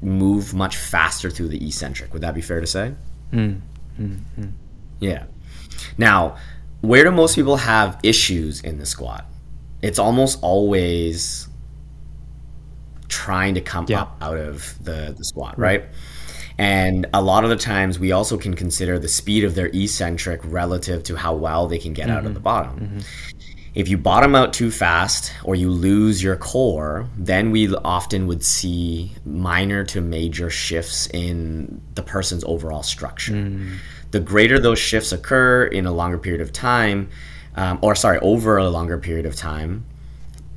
move 0.00 0.54
much 0.54 0.76
faster 0.76 1.28
through 1.28 1.48
the 1.48 1.66
eccentric. 1.66 2.12
Would 2.12 2.22
that 2.22 2.36
be 2.36 2.40
fair 2.40 2.60
to 2.60 2.68
say? 2.68 2.94
Mm, 3.32 3.60
mm, 3.98 4.18
mm. 4.38 4.52
Yeah. 5.00 5.24
Now, 5.98 6.36
where 6.80 7.04
do 7.04 7.10
most 7.10 7.34
people 7.34 7.56
have 7.56 7.98
issues 8.02 8.60
in 8.60 8.78
the 8.78 8.86
squat? 8.86 9.24
It's 9.82 9.98
almost 9.98 10.38
always 10.42 11.48
trying 13.08 13.54
to 13.54 13.60
come 13.60 13.86
yeah. 13.88 14.02
up 14.02 14.16
out 14.20 14.38
of 14.38 14.82
the, 14.82 15.14
the 15.16 15.24
squat, 15.24 15.58
right? 15.58 15.82
right? 15.82 15.90
And 16.58 17.06
a 17.14 17.22
lot 17.22 17.44
of 17.44 17.50
the 17.50 17.56
times 17.56 17.98
we 17.98 18.12
also 18.12 18.36
can 18.36 18.54
consider 18.54 18.98
the 18.98 19.08
speed 19.08 19.44
of 19.44 19.54
their 19.54 19.70
eccentric 19.72 20.40
relative 20.44 21.02
to 21.04 21.16
how 21.16 21.34
well 21.34 21.66
they 21.66 21.78
can 21.78 21.92
get 21.92 22.08
mm-hmm. 22.08 22.12
out 22.12 22.18
of 22.18 22.24
mm-hmm. 22.26 22.34
the 22.34 22.40
bottom. 22.40 22.80
Mm-hmm. 22.80 22.98
If 23.74 23.88
you 23.88 23.96
bottom 23.96 24.34
out 24.34 24.52
too 24.52 24.70
fast 24.70 25.32
or 25.44 25.54
you 25.54 25.70
lose 25.70 26.22
your 26.22 26.36
core, 26.36 27.08
then 27.16 27.50
we 27.50 27.74
often 27.74 28.26
would 28.26 28.44
see 28.44 29.12
minor 29.24 29.82
to 29.86 30.00
major 30.00 30.50
shifts 30.50 31.06
in 31.06 31.80
the 31.94 32.02
person's 32.02 32.44
overall 32.44 32.82
structure. 32.82 33.32
Mm. 33.32 33.78
The 34.10 34.20
greater 34.20 34.58
those 34.58 34.78
shifts 34.78 35.10
occur 35.10 35.64
in 35.64 35.86
a 35.86 35.92
longer 35.92 36.18
period 36.18 36.42
of 36.42 36.52
time, 36.52 37.08
um, 37.56 37.78
or 37.80 37.94
sorry, 37.94 38.18
over 38.18 38.58
a 38.58 38.68
longer 38.68 38.98
period 38.98 39.24
of 39.24 39.36
time, 39.36 39.86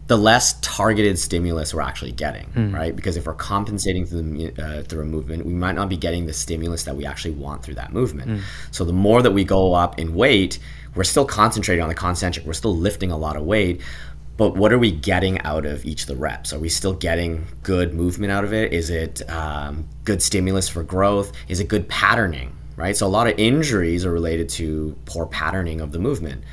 the 0.08 0.18
less 0.18 0.60
targeted 0.60 1.18
stimulus 1.18 1.74
we're 1.74 1.82
actually 1.82 2.12
getting, 2.12 2.48
mm. 2.52 2.74
right? 2.74 2.96
Because 2.96 3.18
if 3.18 3.26
we're 3.26 3.34
compensating 3.34 4.06
through, 4.06 4.22
the, 4.22 4.64
uh, 4.64 4.84
through 4.84 5.02
a 5.02 5.06
movement, 5.06 5.46
we 5.46 5.54
might 5.54 5.74
not 5.74 5.90
be 5.90 5.98
getting 5.98 6.26
the 6.26 6.34
stimulus 6.34 6.84
that 6.84 6.96
we 6.96 7.06
actually 7.06 7.34
want 7.34 7.64
through 7.64 7.76
that 7.76 7.92
movement. 7.92 8.30
Mm. 8.30 8.42
So 8.72 8.86
the 8.86 8.94
more 8.94 9.22
that 9.22 9.32
we 9.32 9.44
go 9.44 9.74
up 9.74 9.98
in 9.98 10.14
weight, 10.14 10.60
we're 10.96 11.04
still 11.04 11.26
concentrating 11.26 11.84
on 11.84 11.90
the 11.90 11.96
concentric. 11.96 12.46
We're 12.46 12.54
still 12.54 12.76
lifting 12.76 13.12
a 13.12 13.18
lot 13.18 13.36
of 13.36 13.44
weight, 13.44 13.82
but 14.38 14.56
what 14.56 14.74
are 14.74 14.80
we 14.80 14.92
getting 14.92 15.40
out 15.42 15.66
of 15.66 15.86
each 15.86 16.02
of 16.02 16.08
the 16.08 16.16
reps? 16.16 16.52
Are 16.54 16.60
we 16.60 16.70
still 16.70 16.94
getting 16.94 17.46
good 17.64 17.94
movement 17.94 18.32
out 18.32 18.44
of 18.44 18.54
it? 18.54 18.74
Is 18.74 18.90
it 18.90 19.28
um, 19.30 19.88
good 20.04 20.22
stimulus 20.22 20.68
for 20.68 20.84
growth? 20.84 21.32
Is 21.48 21.60
it 21.60 21.68
good 21.68 21.88
patterning? 21.88 22.56
Right. 22.76 22.98
So 22.98 23.08
a 23.08 23.10
lot 23.10 23.28
of 23.28 23.40
injuries 23.40 24.06
are 24.06 24.12
related 24.12 24.50
to 24.50 24.98
poor 25.06 25.26
patterning 25.26 25.80
of 25.80 25.94
the 25.94 26.00
movement. 26.00 26.44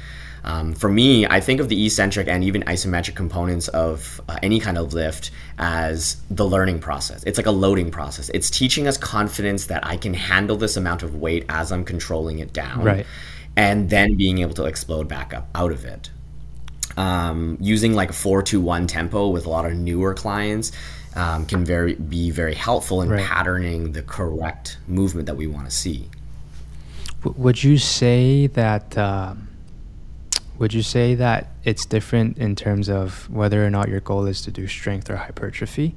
Um, 0.45 0.73
for 0.73 0.89
me, 0.89 1.27
I 1.27 1.41
think 1.41 1.61
of 1.61 1.69
the 1.69 1.87
eccentric 1.87 2.29
and 2.29 2.45
even 2.45 2.63
isometric 2.63 3.17
components 3.17 3.69
of 3.69 4.21
uh, 4.29 4.39
any 4.43 4.61
kind 4.61 4.79
of 4.79 4.93
lift 4.93 5.33
as 5.59 6.17
the 6.31 6.45
learning 6.45 6.81
process. 6.81 7.23
It's 7.25 7.39
like 7.39 7.47
a 7.47 7.53
loading 7.53 7.91
process. 7.91 8.29
It's 8.35 8.51
teaching 8.51 8.87
us 8.87 8.97
confidence 8.97 9.67
that 9.67 9.85
I 9.85 9.97
can 9.97 10.15
handle 10.15 10.57
this 10.57 10.77
amount 10.77 11.03
of 11.03 11.17
weight 11.17 11.45
as 11.49 11.73
I'm 11.73 11.85
controlling 11.85 12.39
it 12.39 12.53
down. 12.53 12.85
Right 12.85 13.07
and 13.57 13.91
then 13.91 14.17
being 14.17 14.39
able 14.39 14.55
to 14.55 14.65
explode 14.65 15.09
back 15.09 15.35
up 15.35 15.49
out 15.55 15.73
of 15.73 15.85
it. 15.85 16.11
Um, 16.97 17.57
using 17.61 17.95
like 17.95 18.11
a 18.11 18.13
four 18.13 18.43
to 18.45 18.61
one 18.61 18.87
tempo 18.87 19.29
with 19.29 19.47
a 19.47 19.51
lot 19.51 19.65
of 19.65 19.75
newer 19.75 20.13
clients 20.13 20.73
um, 21.15 21.47
can 21.47 21.65
very 21.65 21.95
be 21.95 22.31
very 22.31 22.55
helpful 22.55 23.03
in 23.03 23.09
right. 23.09 23.25
patterning 23.25 23.93
the 23.93 24.03
correct 24.03 24.79
movement 24.87 25.27
that 25.27 25.37
we 25.37 25.47
want 25.47 25.67
to 25.67 25.71
see. 25.71 26.09
would 27.25 27.63
you 27.63 27.79
say 27.79 28.47
that? 28.49 28.97
Uh, 28.97 29.35
would 30.59 30.75
you 30.75 30.83
say 30.83 31.15
that 31.17 31.49
it's 31.65 31.85
different 31.87 32.39
in 32.39 32.55
terms 32.55 32.89
of 32.89 33.29
whether 33.31 33.67
or 33.67 33.71
not 33.71 33.89
your 33.89 34.01
goal 34.01 34.27
is 34.27 34.43
to 34.43 34.51
do 34.51 34.69
strength 34.69 35.11
or 35.11 35.17
hypertrophy? 35.17 35.97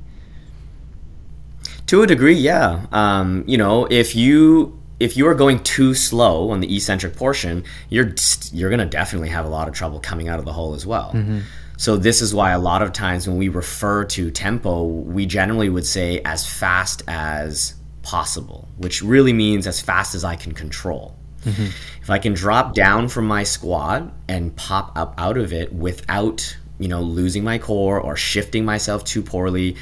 To 1.88 2.02
a 2.02 2.08
degree, 2.08 2.34
yeah. 2.34 2.88
Um, 2.92 3.44
you 3.46 3.58
know, 3.58 3.86
if 3.92 4.16
you 4.16 4.80
if 5.00 5.18
you 5.18 5.28
are 5.28 5.36
going 5.36 5.62
too 5.64 5.94
slow 5.94 6.52
on 6.52 6.60
the 6.62 6.76
eccentric 6.76 7.16
portion, 7.16 7.64
you're 7.90 8.14
you're 8.52 8.70
gonna 8.70 8.86
definitely 8.86 9.30
have 9.30 9.46
a 9.46 9.50
lot 9.50 9.68
of 9.68 9.74
trouble 9.74 10.00
coming 10.00 10.28
out 10.30 10.40
of 10.40 10.46
the 10.46 10.54
hole 10.54 10.74
as 10.74 10.86
well. 10.86 11.12
Mm-hmm. 11.14 11.40
So 11.78 11.98
this 11.98 12.22
is 12.22 12.34
why 12.34 12.52
a 12.52 12.60
lot 12.60 12.82
of 12.82 12.94
times 12.94 13.28
when 13.28 13.38
we 13.38 13.50
refer 13.50 14.06
to 14.06 14.32
tempo, 14.32 14.84
we 14.84 15.26
generally 15.26 15.68
would 15.68 15.86
say 15.86 16.22
as 16.24 16.48
fast 16.48 17.04
as 17.08 17.74
possible, 18.02 18.70
which 18.78 19.02
really 19.02 19.34
means 19.34 19.68
as 19.68 19.82
fast 19.82 20.16
as 20.16 20.24
I 20.24 20.38
can 20.38 20.54
control. 20.54 21.18
Mm-hmm. 21.44 21.66
If 22.02 22.10
I 22.10 22.18
can 22.18 22.34
drop 22.34 22.74
down 22.74 23.10
from 23.10 23.28
my 23.28 23.44
squat 23.44 24.14
and 24.30 24.56
pop 24.56 24.98
up 24.98 25.16
out 25.18 25.38
of 25.38 25.52
it 25.52 25.74
without, 25.74 26.58
you 26.80 26.88
know, 26.88 27.02
losing 27.02 27.44
my 27.44 27.58
core 27.58 28.00
or 28.00 28.16
shifting 28.16 28.64
myself 28.64 29.04
too 29.04 29.22
poorly, 29.22 29.76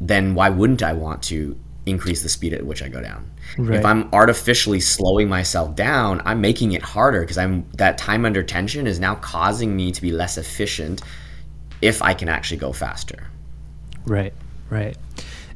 then 0.00 0.34
why 0.34 0.50
wouldn't 0.50 0.82
I 0.82 0.92
want 0.92 1.22
to 1.24 1.58
increase 1.86 2.22
the 2.22 2.28
speed 2.28 2.54
at 2.54 2.64
which 2.64 2.82
I 2.82 2.88
go 2.88 3.00
down. 3.00 3.30
Right. 3.58 3.78
If 3.78 3.84
I'm 3.84 4.08
artificially 4.12 4.80
slowing 4.80 5.28
myself 5.28 5.74
down, 5.74 6.22
I'm 6.24 6.40
making 6.40 6.72
it 6.72 6.82
harder 6.82 7.20
because 7.20 7.38
I'm 7.38 7.68
that 7.76 7.98
time 7.98 8.24
under 8.24 8.42
tension 8.42 8.86
is 8.86 9.00
now 9.00 9.16
causing 9.16 9.76
me 9.76 9.92
to 9.92 10.02
be 10.02 10.12
less 10.12 10.38
efficient 10.38 11.02
if 11.82 12.02
I 12.02 12.14
can 12.14 12.28
actually 12.28 12.58
go 12.58 12.72
faster. 12.72 13.28
Right. 14.06 14.32
Right. 14.68 14.96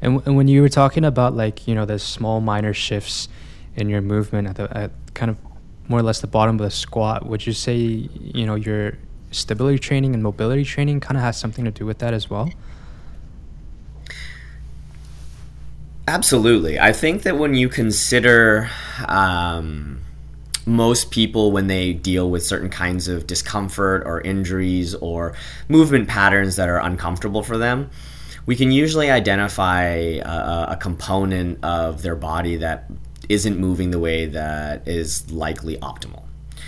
And, 0.01 0.21
and 0.25 0.35
when 0.35 0.47
you 0.47 0.61
were 0.61 0.69
talking 0.69 1.05
about 1.05 1.35
like, 1.35 1.67
you 1.67 1.75
know, 1.75 1.85
the 1.85 1.99
small 1.99 2.41
minor 2.41 2.73
shifts 2.73 3.27
in 3.75 3.89
your 3.89 4.01
movement 4.01 4.47
at 4.47 4.55
the 4.55 4.77
at 4.77 4.91
kind 5.13 5.31
of 5.31 5.37
more 5.87 5.99
or 5.99 6.03
less 6.03 6.21
the 6.21 6.27
bottom 6.27 6.59
of 6.59 6.63
the 6.63 6.71
squat, 6.71 7.25
would 7.25 7.45
you 7.45 7.53
say, 7.53 7.75
you 7.75 8.45
know, 8.45 8.55
your 8.55 8.97
stability 9.31 9.79
training 9.79 10.13
and 10.13 10.23
mobility 10.23 10.63
training 10.63 10.99
kind 10.99 11.17
of 11.17 11.23
has 11.23 11.37
something 11.37 11.65
to 11.65 11.71
do 11.71 11.85
with 11.85 11.99
that 11.99 12.13
as 12.13 12.29
well? 12.29 12.49
Absolutely. 16.07 16.79
I 16.79 16.93
think 16.93 17.23
that 17.23 17.37
when 17.37 17.55
you 17.55 17.67
consider 17.67 18.69
um, 19.07 20.01
most 20.67 21.09
people, 21.09 21.51
when 21.51 21.65
they 21.67 21.93
deal 21.93 22.29
with 22.29 22.45
certain 22.45 22.69
kinds 22.69 23.07
of 23.07 23.25
discomfort 23.25 24.03
or 24.05 24.21
injuries 24.21 24.93
or 24.95 25.33
movement 25.67 26.07
patterns 26.07 26.57
that 26.57 26.69
are 26.69 26.79
uncomfortable 26.79 27.41
for 27.41 27.57
them, 27.57 27.89
we 28.45 28.55
can 28.55 28.71
usually 28.71 29.09
identify 29.09 29.85
a, 29.85 30.67
a 30.69 30.77
component 30.79 31.63
of 31.63 32.03
their 32.03 32.15
body 32.15 32.57
that 32.57 32.85
isn't 33.27 33.57
moving 33.57 33.89
the 33.89 33.97
way 33.97 34.27
that 34.27 34.87
is 34.87 35.31
likely 35.31 35.77
optimal. 35.77 36.24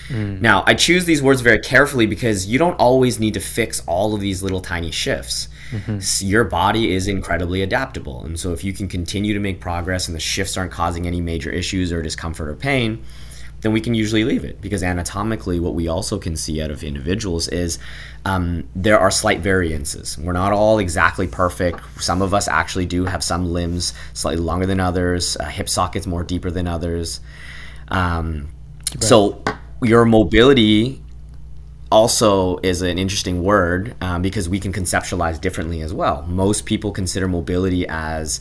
Mm. 0.10 0.42
Now, 0.42 0.64
I 0.66 0.74
choose 0.74 1.06
these 1.06 1.22
words 1.22 1.42
very 1.42 1.60
carefully 1.60 2.06
because 2.06 2.48
you 2.48 2.58
don't 2.58 2.76
always 2.76 3.20
need 3.20 3.34
to 3.34 3.40
fix 3.40 3.84
all 3.88 4.14
of 4.14 4.22
these 4.22 4.42
little 4.42 4.62
tiny 4.62 4.92
shifts. 4.92 5.50
Mm-hmm. 5.72 6.26
Your 6.26 6.46
body 6.46 6.94
is 6.94 7.08
incredibly 7.08 7.62
adaptable. 7.62 8.24
And 8.24 8.40
so, 8.40 8.54
if 8.54 8.64
you 8.64 8.74
can 8.74 8.88
continue 8.88 9.34
to 9.34 9.40
make 9.40 9.60
progress 9.60 10.08
and 10.08 10.16
the 10.16 10.20
shifts 10.20 10.58
aren't 10.58 10.72
causing 10.72 11.08
any 11.08 11.22
major 11.22 11.50
issues 11.50 11.92
or 11.92 12.02
discomfort 12.02 12.48
or 12.48 12.56
pain, 12.56 13.04
then 13.62 13.72
we 13.72 13.82
can 13.82 13.94
usually 13.96 14.24
leave 14.24 14.44
it 14.44 14.62
because 14.62 14.84
anatomically, 14.84 15.60
what 15.60 15.74
we 15.74 15.88
also 15.88 16.20
can 16.20 16.36
see 16.36 16.62
out 16.62 16.70
of 16.70 16.84
individuals 16.84 17.48
is 17.48 17.80
um, 18.24 18.68
there 18.76 19.00
are 19.00 19.10
slight 19.10 19.40
variances. 19.40 20.18
We're 20.18 20.34
not 20.34 20.54
all 20.54 20.78
exactly 20.78 21.28
perfect. 21.28 21.82
Some 22.00 22.22
of 22.22 22.34
us 22.34 22.48
actually 22.48 22.86
do 22.86 23.06
have 23.06 23.24
some 23.24 23.52
limbs 23.52 23.94
slightly 24.14 24.44
longer 24.44 24.68
than 24.68 24.80
others, 24.80 25.38
uh, 25.38 25.46
hip 25.46 25.70
sockets 25.70 26.06
more 26.06 26.24
deeper 26.24 26.52
than 26.52 26.68
others. 26.68 27.20
Um, 27.88 28.50
right. 28.94 29.04
So, 29.04 29.44
your 29.82 30.06
mobility 30.06 31.02
also 31.92 32.58
is 32.58 32.82
an 32.82 32.98
interesting 32.98 33.44
word 33.44 33.96
um, 34.02 34.22
because 34.22 34.50
we 34.50 34.60
can 34.60 34.74
conceptualize 34.74 35.40
differently 35.40 35.82
as 35.82 35.94
well. 35.94 36.24
Most 36.24 36.66
people 36.66 36.92
consider 36.92 37.28
mobility 37.28 37.88
as 37.88 38.40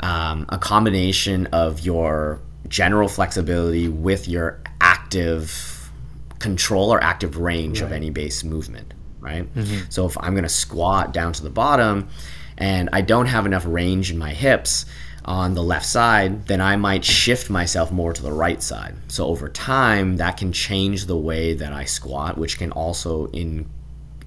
um, 0.00 0.46
a 0.48 0.58
combination 0.58 1.46
of 1.46 1.80
your 1.80 2.40
general 2.68 3.08
flexibility 3.08 3.88
with 3.88 4.28
your 4.28 4.60
active 4.80 5.90
control 6.38 6.92
or 6.92 7.02
active 7.02 7.36
range 7.36 7.80
right. 7.80 7.86
of 7.86 7.92
any 7.92 8.10
base 8.10 8.44
movement, 8.44 8.94
right? 9.20 9.52
Mm-hmm. 9.54 9.90
So 9.90 10.06
if 10.06 10.16
I'm 10.18 10.32
going 10.32 10.44
to 10.44 10.48
squat 10.48 11.12
down 11.12 11.32
to 11.34 11.42
the 11.42 11.50
bottom 11.50 12.08
and 12.56 12.88
I 12.92 13.00
don't 13.00 13.26
have 13.26 13.46
enough 13.46 13.64
range 13.66 14.10
in 14.10 14.18
my 14.18 14.32
hips, 14.32 14.86
on 15.28 15.52
the 15.52 15.62
left 15.62 15.84
side, 15.84 16.46
then 16.46 16.58
I 16.58 16.76
might 16.76 17.04
shift 17.04 17.50
myself 17.50 17.92
more 17.92 18.14
to 18.14 18.22
the 18.22 18.32
right 18.32 18.62
side. 18.62 18.94
So 19.08 19.26
over 19.26 19.50
time, 19.50 20.16
that 20.16 20.38
can 20.38 20.52
change 20.52 21.04
the 21.04 21.18
way 21.18 21.52
that 21.52 21.70
I 21.70 21.84
squat, 21.84 22.38
which 22.38 22.58
can 22.58 22.72
also 22.72 23.26
in 23.26 23.68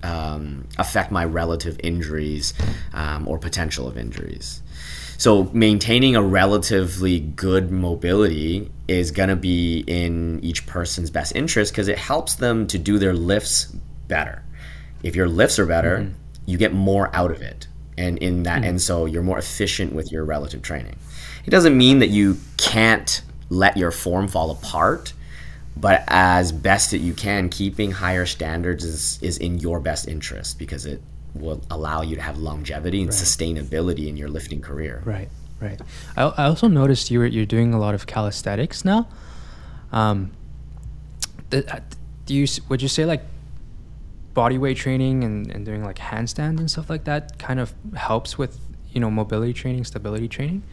um, 0.03 0.67
affect 0.77 1.11
my 1.11 1.25
relative 1.25 1.79
injuries 1.83 2.53
um, 2.93 3.27
or 3.27 3.39
potential 3.39 3.87
of 3.87 3.97
injuries. 3.97 4.61
So 5.17 5.49
maintaining 5.53 6.15
a 6.15 6.21
relatively 6.21 7.19
good 7.19 7.71
mobility 7.71 8.71
is 8.87 9.09
going 9.09 9.29
to 9.29 9.35
be 9.35 9.83
in 9.87 10.39
each 10.43 10.67
person's 10.67 11.09
best 11.09 11.35
interest 11.35 11.73
because 11.73 11.87
it 11.87 11.97
helps 11.97 12.35
them 12.35 12.67
to 12.67 12.77
do 12.77 12.99
their 12.99 13.13
lifts 13.13 13.65
better. 14.07 14.43
If 15.01 15.15
your 15.15 15.27
lifts 15.27 15.57
are 15.57 15.65
better, 15.65 15.97
mm-hmm. 15.97 16.13
you 16.45 16.59
get 16.59 16.73
more 16.73 17.15
out 17.15 17.31
of 17.31 17.41
it 17.41 17.67
and 17.97 18.17
in 18.19 18.43
that 18.43 18.61
mm. 18.61 18.69
and 18.69 18.81
so 18.81 19.05
you're 19.05 19.23
more 19.23 19.37
efficient 19.37 19.93
with 19.93 20.11
your 20.11 20.23
relative 20.23 20.61
training 20.61 20.95
it 21.45 21.49
doesn't 21.49 21.77
mean 21.77 21.99
that 21.99 22.09
you 22.09 22.37
can't 22.57 23.21
let 23.49 23.75
your 23.77 23.91
form 23.91 24.27
fall 24.27 24.51
apart 24.51 25.13
but 25.75 26.03
as 26.07 26.51
best 26.51 26.91
that 26.91 26.99
you 26.99 27.13
can 27.13 27.49
keeping 27.49 27.91
higher 27.91 28.25
standards 28.25 28.83
is 28.83 29.19
is 29.21 29.37
in 29.37 29.57
your 29.59 29.79
best 29.79 30.07
interest 30.07 30.57
because 30.57 30.85
it 30.85 31.01
will 31.33 31.61
allow 31.69 32.01
you 32.01 32.15
to 32.15 32.21
have 32.21 32.37
longevity 32.37 33.01
and 33.01 33.09
right. 33.09 33.17
sustainability 33.17 34.07
in 34.07 34.17
your 34.17 34.29
lifting 34.29 34.61
career 34.61 35.01
right 35.05 35.29
right 35.59 35.81
i, 36.17 36.23
I 36.23 36.45
also 36.45 36.67
noticed 36.67 37.11
you 37.11 37.19
were, 37.19 37.25
you're 37.25 37.45
doing 37.45 37.73
a 37.73 37.79
lot 37.79 37.95
of 37.95 38.05
calisthenics 38.07 38.83
now 38.83 39.07
um, 39.91 40.31
do 41.49 42.33
you 42.33 42.47
would 42.69 42.81
you 42.81 42.87
say 42.87 43.05
like 43.05 43.23
body 44.33 44.57
weight 44.57 44.77
training 44.77 45.23
and, 45.23 45.51
and 45.51 45.65
doing 45.65 45.83
like 45.83 45.97
handstands 45.97 46.59
and 46.59 46.69
stuff 46.69 46.89
like 46.89 47.03
that 47.03 47.37
kind 47.37 47.59
of 47.59 47.73
helps 47.95 48.37
with 48.37 48.59
you 48.91 48.99
know 48.99 49.11
mobility 49.11 49.53
training 49.53 49.83
stability 49.83 50.27
training 50.27 50.63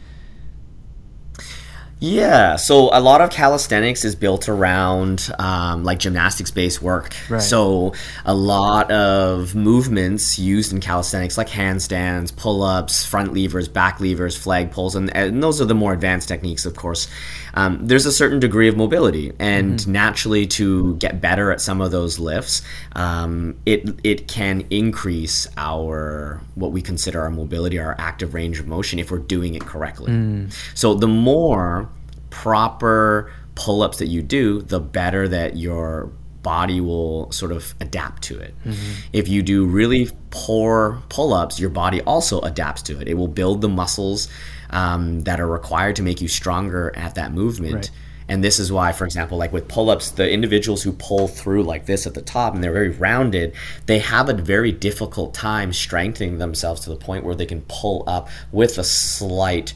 yeah, 2.01 2.55
so 2.55 2.91
a 2.93 3.01
lot 3.01 3.21
of 3.21 3.31
calisthenics 3.31 4.05
is 4.05 4.15
built 4.15 4.49
around 4.49 5.31
um, 5.41 5.83
like 5.83 5.99
gymnastics 5.99 6.53
based 6.53 6.81
work. 6.81 7.17
Right. 7.29 7.43
So 7.43 7.93
a 8.25 8.35
lot 8.35 8.91
of 8.93 9.57
movements 9.57 10.39
used 10.39 10.73
in 10.73 10.79
calisthenics, 10.79 11.37
like 11.37 11.49
handstands, 11.49 12.35
pull 12.35 12.63
ups, 12.63 13.05
front 13.05 13.35
levers, 13.35 13.69
back 13.69 13.99
levers, 13.99 14.37
flag 14.37 14.71
pulls, 14.71 14.95
and, 14.95 15.15
and 15.17 15.43
those 15.43 15.61
are 15.61 15.65
the 15.65 15.75
more 15.75 15.93
advanced 15.93 16.29
techniques, 16.29 16.67
of 16.67 16.77
course. 16.77 17.09
Um, 17.55 17.87
there's 17.87 18.07
a 18.07 18.13
certain 18.13 18.41
degree 18.41 18.69
of 18.69 18.77
mobility, 18.77 19.33
and 19.39 19.79
mm-hmm. 19.79 19.93
naturally, 19.93 20.47
to 20.47 20.97
get 20.97 21.21
better 21.21 21.51
at 21.51 21.61
some 21.61 21.81
of 21.81 21.91
those 21.91 22.19
lifts, 22.19 22.63
um, 22.93 23.59
it 23.67 23.89
it 24.05 24.29
can 24.29 24.67
increase 24.71 25.47
our 25.57 26.41
what 26.55 26.73
we 26.73 26.83
consider 26.83 27.21
our 27.21 27.31
mobility, 27.31 27.79
our 27.79 27.97
active 27.99 28.35
range 28.35 28.61
of 28.61 28.67
motion, 28.67 28.99
if 28.99 29.11
we're 29.11 29.19
doing 29.19 29.55
it 29.55 29.63
correctly. 29.63 30.13
Mm. 30.13 30.53
So 30.75 30.95
the 30.95 31.09
more 31.09 31.89
proper 32.31 33.33
pull 33.55 33.83
ups 33.83 33.99
that 33.99 34.07
you 34.07 34.23
do, 34.23 34.63
the 34.63 34.81
better 34.81 35.27
that 35.29 35.57
your 35.57 36.13
body 36.43 36.81
will 36.81 37.31
sort 37.33 37.53
of 37.53 37.75
adapt 37.81 38.23
to 38.23 38.39
it. 38.39 38.55
Mm-hmm. 38.65 38.93
If 39.13 39.29
you 39.29 39.43
do 39.43 39.67
really 39.67 40.11
poor 40.31 41.03
pull 41.09 41.35
ups, 41.35 41.59
your 41.59 41.71
body 41.71 42.01
also 42.03 42.41
adapts 42.41 42.83
to 42.83 43.01
it. 43.01 43.09
It 43.09 43.15
will 43.15 43.29
build 43.29 43.61
the 43.61 43.69
muscles 43.69 44.29
um, 44.71 45.21
that 45.23 45.41
are 45.41 45.49
required 45.49 45.97
to 45.97 46.03
make 46.03 46.21
you 46.21 46.29
stronger 46.29 46.93
at 46.97 47.15
that 47.15 47.33
movement. 47.33 47.75
Right. 47.75 47.91
And 48.31 48.45
this 48.45 48.59
is 48.59 48.71
why, 48.71 48.93
for 48.93 49.07
example, 49.07 49.39
like 49.39 49.53
with 49.55 49.69
pull 49.69 49.89
ups, 49.89 50.11
the 50.11 50.31
individuals 50.31 50.83
who 50.83 50.93
pull 50.93 51.29
through 51.29 51.63
like 51.63 51.87
this 51.87 52.07
at 52.07 52.13
the 52.13 52.21
top 52.21 52.55
and 52.55 52.63
they're 52.63 52.73
very 52.73 52.91
rounded, 52.91 53.55
they 53.87 54.01
have 54.01 54.29
a 54.29 54.35
very 54.35 54.71
difficult 54.71 55.33
time 55.33 55.73
strengthening 55.73 56.37
themselves 56.37 56.83
to 56.83 56.91
the 56.91 56.97
point 56.97 57.25
where 57.25 57.35
they 57.35 57.47
can 57.47 57.63
pull 57.69 58.05
up 58.07 58.29
with 58.53 58.77
a 58.77 58.85
slight 58.85 59.73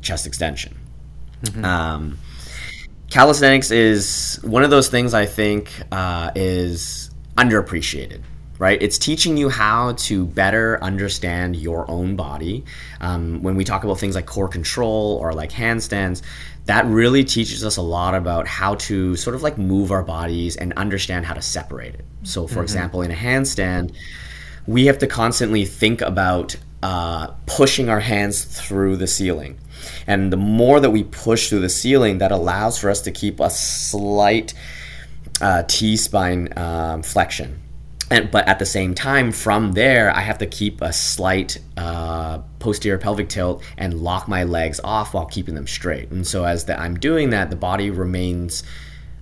chest 0.00 0.26
extension. 0.26 0.74
Mm-hmm. 1.42 1.64
Um, 1.64 2.18
calisthenics 3.10 3.70
is 3.70 4.40
one 4.42 4.64
of 4.64 4.70
those 4.70 4.88
things 4.88 5.12
I 5.12 5.26
think 5.26 5.70
uh, 5.92 6.30
is 6.34 7.10
underappreciated. 7.36 8.22
Right, 8.56 8.80
it's 8.80 8.98
teaching 8.98 9.36
you 9.36 9.48
how 9.48 9.92
to 9.92 10.26
better 10.26 10.78
understand 10.80 11.56
your 11.56 11.90
own 11.90 12.14
body. 12.14 12.64
Um, 13.00 13.42
when 13.42 13.56
we 13.56 13.64
talk 13.64 13.82
about 13.82 13.98
things 13.98 14.14
like 14.14 14.26
core 14.26 14.46
control 14.46 15.18
or 15.20 15.34
like 15.34 15.50
handstands, 15.50 16.22
that 16.66 16.86
really 16.86 17.24
teaches 17.24 17.64
us 17.64 17.76
a 17.76 17.82
lot 17.82 18.14
about 18.14 18.46
how 18.46 18.76
to 18.76 19.16
sort 19.16 19.34
of 19.34 19.42
like 19.42 19.58
move 19.58 19.90
our 19.90 20.02
bodies 20.04 20.56
and 20.56 20.72
understand 20.74 21.26
how 21.26 21.34
to 21.34 21.42
separate 21.42 21.94
it. 21.94 22.04
So, 22.22 22.46
for 22.46 22.54
mm-hmm. 22.54 22.62
example, 22.62 23.02
in 23.02 23.10
a 23.10 23.14
handstand, 23.14 23.94
we 24.66 24.86
have 24.86 24.98
to 24.98 25.06
constantly 25.06 25.64
think 25.64 26.00
about 26.00 26.56
uh, 26.82 27.28
pushing 27.46 27.88
our 27.88 28.00
hands 28.00 28.44
through 28.44 28.96
the 28.96 29.06
ceiling. 29.06 29.58
And 30.06 30.32
the 30.32 30.36
more 30.36 30.80
that 30.80 30.90
we 30.90 31.04
push 31.04 31.48
through 31.48 31.60
the 31.60 31.68
ceiling, 31.68 32.18
that 32.18 32.30
allows 32.30 32.78
for 32.78 32.88
us 32.88 33.00
to 33.02 33.10
keep 33.10 33.40
a 33.40 33.50
slight 33.50 34.54
uh, 35.40 35.64
T 35.66 35.96
spine 35.96 36.56
um, 36.56 37.02
flexion. 37.02 37.60
And, 38.10 38.30
but 38.30 38.46
at 38.46 38.58
the 38.58 38.66
same 38.66 38.94
time, 38.94 39.32
from 39.32 39.72
there, 39.72 40.14
I 40.14 40.20
have 40.20 40.38
to 40.38 40.46
keep 40.46 40.82
a 40.82 40.92
slight 40.92 41.58
uh, 41.76 42.38
posterior 42.58 42.98
pelvic 42.98 43.28
tilt 43.28 43.62
and 43.78 44.02
lock 44.02 44.28
my 44.28 44.44
legs 44.44 44.78
off 44.84 45.14
while 45.14 45.26
keeping 45.26 45.54
them 45.54 45.66
straight. 45.66 46.10
And 46.10 46.26
so, 46.26 46.44
as 46.44 46.66
the, 46.66 46.78
I'm 46.78 46.96
doing 46.96 47.30
that, 47.30 47.50
the 47.50 47.56
body 47.56 47.90
remains 47.90 48.62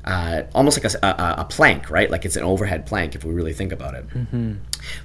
uh, 0.05 0.43
almost 0.55 0.83
like 0.83 0.93
a, 0.93 1.07
a, 1.07 1.43
a, 1.43 1.45
plank, 1.45 1.89
right? 1.89 2.11
Like 2.11 2.25
it's 2.25 2.35
an 2.35 2.43
overhead 2.43 2.87
plank 2.87 3.15
if 3.15 3.25
we 3.25 3.33
really 3.33 3.53
think 3.53 3.73
about 3.73 3.95
it. 3.95 4.09
Mm-hmm. 4.09 4.55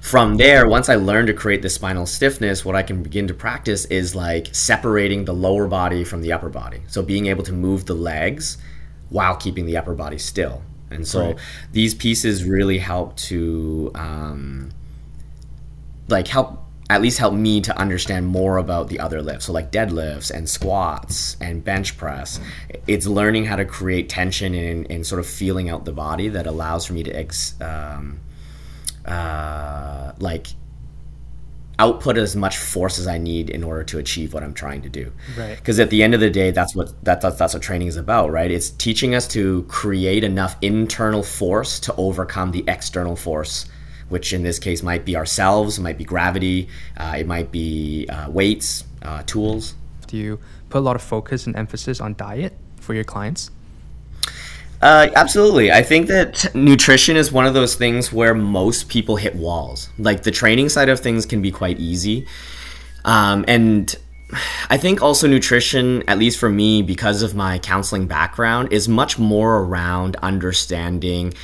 From 0.00 0.36
there, 0.36 0.68
once 0.68 0.88
I 0.88 0.96
learn 0.96 1.26
to 1.26 1.32
create 1.32 1.62
the 1.62 1.70
spinal 1.70 2.04
stiffness, 2.04 2.64
what 2.64 2.74
I 2.74 2.82
can 2.82 3.02
begin 3.02 3.28
to 3.28 3.34
practice 3.34 3.84
is 3.86 4.16
like 4.16 4.48
separating 4.52 5.24
the 5.24 5.34
lower 5.34 5.68
body 5.68 6.02
from 6.02 6.20
the 6.20 6.32
upper 6.32 6.48
body. 6.48 6.80
So 6.88 7.02
being 7.02 7.26
able 7.26 7.44
to 7.44 7.52
move 7.52 7.86
the 7.86 7.94
legs 7.94 8.58
while 9.08 9.36
keeping 9.36 9.66
the 9.66 9.76
upper 9.76 9.94
body 9.94 10.18
still. 10.18 10.62
And 10.90 11.06
so 11.06 11.26
right. 11.26 11.38
these 11.72 11.94
pieces 11.94 12.44
really 12.44 12.78
help 12.78 13.16
to 13.16 13.90
um, 13.94 14.70
like 16.08 16.28
help 16.28 16.64
at 16.90 17.02
least 17.02 17.18
help 17.18 17.34
me 17.34 17.60
to 17.60 17.78
understand 17.78 18.26
more 18.26 18.56
about 18.56 18.88
the 18.88 18.98
other 18.98 19.20
lifts. 19.20 19.46
So 19.46 19.52
like 19.52 19.70
deadlifts 19.70 20.30
and 20.30 20.48
squats 20.48 21.36
and 21.40 21.62
bench 21.62 21.98
press. 21.98 22.40
It's 22.86 23.06
learning 23.06 23.44
how 23.44 23.56
to 23.56 23.66
create 23.66 24.08
tension 24.08 24.54
and, 24.54 24.90
and 24.90 25.06
sort 25.06 25.18
of 25.20 25.26
feeling 25.26 25.68
out 25.68 25.84
the 25.84 25.92
body 25.92 26.28
that 26.28 26.46
allows 26.46 26.86
for 26.86 26.94
me 26.94 27.02
to 27.02 27.12
ex, 27.12 27.60
um, 27.60 28.20
uh, 29.04 30.12
like 30.18 30.48
output 31.78 32.18
as 32.18 32.34
much 32.34 32.56
force 32.56 32.98
as 32.98 33.06
I 33.06 33.18
need 33.18 33.50
in 33.50 33.62
order 33.62 33.84
to 33.84 33.98
achieve 33.98 34.34
what 34.34 34.42
I'm 34.42 34.54
trying 34.54 34.82
to 34.82 34.88
do. 34.88 35.12
Right. 35.36 35.56
Because 35.56 35.78
at 35.78 35.90
the 35.90 36.02
end 36.02 36.14
of 36.14 36.20
the 36.20 36.30
day, 36.30 36.50
that's 36.50 36.74
what 36.74 36.92
that, 37.04 37.20
that's 37.20 37.36
that's 37.36 37.54
what 37.54 37.62
training 37.62 37.88
is 37.88 37.96
about, 37.96 38.30
right? 38.30 38.50
It's 38.50 38.70
teaching 38.70 39.14
us 39.14 39.28
to 39.28 39.62
create 39.64 40.24
enough 40.24 40.56
internal 40.60 41.22
force 41.22 41.78
to 41.80 41.94
overcome 41.96 42.50
the 42.50 42.64
external 42.66 43.16
force, 43.16 43.66
which 44.08 44.32
in 44.32 44.42
this 44.42 44.58
case 44.58 44.82
might 44.82 45.04
be 45.04 45.16
ourselves, 45.16 45.78
might 45.78 45.98
be 45.98 46.04
gravity, 46.04 46.68
uh, 46.96 47.16
it 47.18 47.26
might 47.26 47.52
be 47.52 48.06
uh, 48.08 48.30
weights, 48.30 48.84
uh, 49.02 49.22
tools. 49.24 49.74
Do 50.06 50.16
you 50.16 50.40
put 50.70 50.78
a 50.78 50.80
lot 50.80 50.96
of 50.96 51.02
focus 51.02 51.46
and 51.46 51.54
emphasis 51.54 52.00
on 52.00 52.14
diet 52.14 52.56
for 52.80 52.94
your 52.94 53.04
clients? 53.04 53.50
Uh, 54.80 55.08
absolutely. 55.16 55.72
I 55.72 55.82
think 55.82 56.06
that 56.06 56.54
nutrition 56.54 57.16
is 57.16 57.32
one 57.32 57.46
of 57.46 57.54
those 57.54 57.74
things 57.74 58.12
where 58.12 58.34
most 58.34 58.88
people 58.88 59.16
hit 59.16 59.34
walls. 59.34 59.90
Like 59.98 60.22
the 60.22 60.30
training 60.30 60.68
side 60.68 60.88
of 60.88 61.00
things 61.00 61.26
can 61.26 61.42
be 61.42 61.50
quite 61.50 61.80
easy. 61.80 62.26
Um, 63.04 63.44
and 63.48 63.94
I 64.70 64.76
think 64.76 65.02
also 65.02 65.26
nutrition, 65.26 66.04
at 66.08 66.18
least 66.18 66.38
for 66.38 66.48
me, 66.48 66.82
because 66.82 67.22
of 67.22 67.34
my 67.34 67.58
counseling 67.58 68.06
background, 68.06 68.72
is 68.72 68.88
much 68.88 69.18
more 69.18 69.58
around 69.64 70.16
understanding 70.16 71.34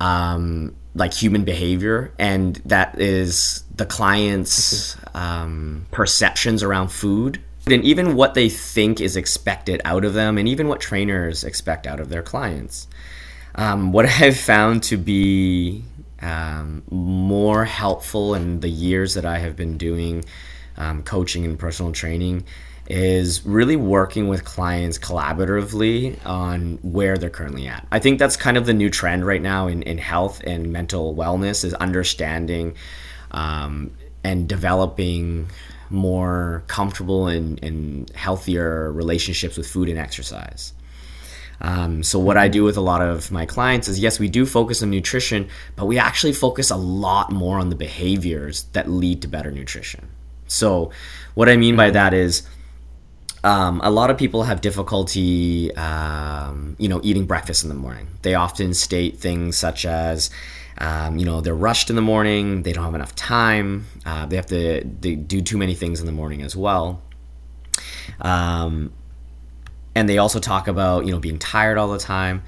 um, 0.00 0.76
like 0.94 1.14
human 1.14 1.44
behavior. 1.44 2.12
And 2.18 2.56
that 2.66 3.00
is 3.00 3.64
the 3.74 3.86
client's 3.86 4.96
um, 5.14 5.86
perceptions 5.90 6.62
around 6.62 6.88
food 6.88 7.40
and 7.66 7.84
even 7.84 8.14
what 8.14 8.34
they 8.34 8.48
think 8.48 9.00
is 9.00 9.16
expected 9.16 9.80
out 9.84 10.04
of 10.04 10.14
them, 10.14 10.38
and 10.38 10.48
even 10.48 10.68
what 10.68 10.80
trainers 10.80 11.44
expect 11.44 11.86
out 11.86 12.00
of 12.00 12.08
their 12.08 12.22
clients. 12.22 12.88
Um, 13.54 13.92
what 13.92 14.06
I've 14.20 14.38
found 14.38 14.82
to 14.84 14.96
be 14.96 15.84
um, 16.20 16.82
more 16.90 17.64
helpful 17.64 18.34
in 18.34 18.60
the 18.60 18.68
years 18.68 19.14
that 19.14 19.24
I 19.24 19.38
have 19.38 19.56
been 19.56 19.78
doing 19.78 20.24
um, 20.76 21.02
coaching 21.02 21.44
and 21.44 21.58
personal 21.58 21.92
training 21.92 22.44
is 22.88 23.44
really 23.46 23.76
working 23.76 24.28
with 24.28 24.44
clients 24.44 24.98
collaboratively 24.98 26.18
on 26.26 26.78
where 26.82 27.16
they're 27.16 27.30
currently 27.30 27.66
at. 27.66 27.86
I 27.90 27.98
think 27.98 28.18
that's 28.18 28.36
kind 28.36 28.56
of 28.56 28.66
the 28.66 28.74
new 28.74 28.90
trend 28.90 29.26
right 29.26 29.40
now 29.40 29.68
in, 29.68 29.82
in 29.82 29.98
health 29.98 30.42
and 30.44 30.70
mental 30.70 31.14
wellness 31.14 31.64
is 31.64 31.72
understanding 31.74 32.74
um, 33.30 33.92
and 34.22 34.48
developing 34.48 35.48
more 35.90 36.64
comfortable 36.66 37.26
and, 37.28 37.62
and 37.62 38.10
healthier 38.10 38.92
relationships 38.92 39.56
with 39.56 39.66
food 39.66 39.88
and 39.88 39.98
exercise. 39.98 40.72
Um, 41.60 42.02
so 42.02 42.18
what 42.18 42.36
I 42.36 42.48
do 42.48 42.64
with 42.64 42.76
a 42.76 42.80
lot 42.80 43.00
of 43.00 43.30
my 43.30 43.46
clients 43.46 43.88
is 43.88 43.98
yes, 43.98 44.18
we 44.18 44.28
do 44.28 44.44
focus 44.44 44.82
on 44.82 44.90
nutrition, 44.90 45.48
but 45.76 45.86
we 45.86 45.98
actually 45.98 46.32
focus 46.32 46.70
a 46.70 46.76
lot 46.76 47.30
more 47.30 47.58
on 47.58 47.68
the 47.68 47.76
behaviors 47.76 48.64
that 48.72 48.90
lead 48.90 49.22
to 49.22 49.28
better 49.28 49.50
nutrition. 49.50 50.08
So 50.46 50.90
what 51.34 51.48
I 51.48 51.56
mean 51.56 51.76
by 51.76 51.90
that 51.90 52.12
is 52.12 52.46
um, 53.44 53.80
a 53.84 53.90
lot 53.90 54.10
of 54.10 54.18
people 54.18 54.42
have 54.44 54.60
difficulty, 54.60 55.74
um, 55.76 56.76
you 56.78 56.88
know, 56.88 57.00
eating 57.04 57.26
breakfast 57.26 57.62
in 57.62 57.68
the 57.68 57.74
morning. 57.74 58.08
They 58.22 58.34
often 58.34 58.74
state 58.74 59.18
things 59.18 59.56
such 59.56 59.84
as, 59.84 60.30
um, 60.78 61.18
you 61.18 61.24
know, 61.24 61.40
they're 61.40 61.54
rushed 61.54 61.90
in 61.90 61.96
the 61.96 62.02
morning. 62.02 62.62
They 62.62 62.72
don't 62.72 62.84
have 62.84 62.94
enough 62.94 63.14
time. 63.14 63.86
Uh, 64.04 64.26
they 64.26 64.36
have 64.36 64.46
to 64.46 64.82
they 65.00 65.14
do 65.14 65.40
too 65.40 65.56
many 65.56 65.74
things 65.74 66.00
in 66.00 66.06
the 66.06 66.12
morning 66.12 66.42
as 66.42 66.56
well. 66.56 67.02
Um, 68.20 68.92
and 69.94 70.08
they 70.08 70.18
also 70.18 70.40
talk 70.40 70.66
about 70.66 71.06
you 71.06 71.12
know 71.12 71.20
being 71.20 71.38
tired 71.38 71.78
all 71.78 71.88
the 71.88 71.98
time. 71.98 72.42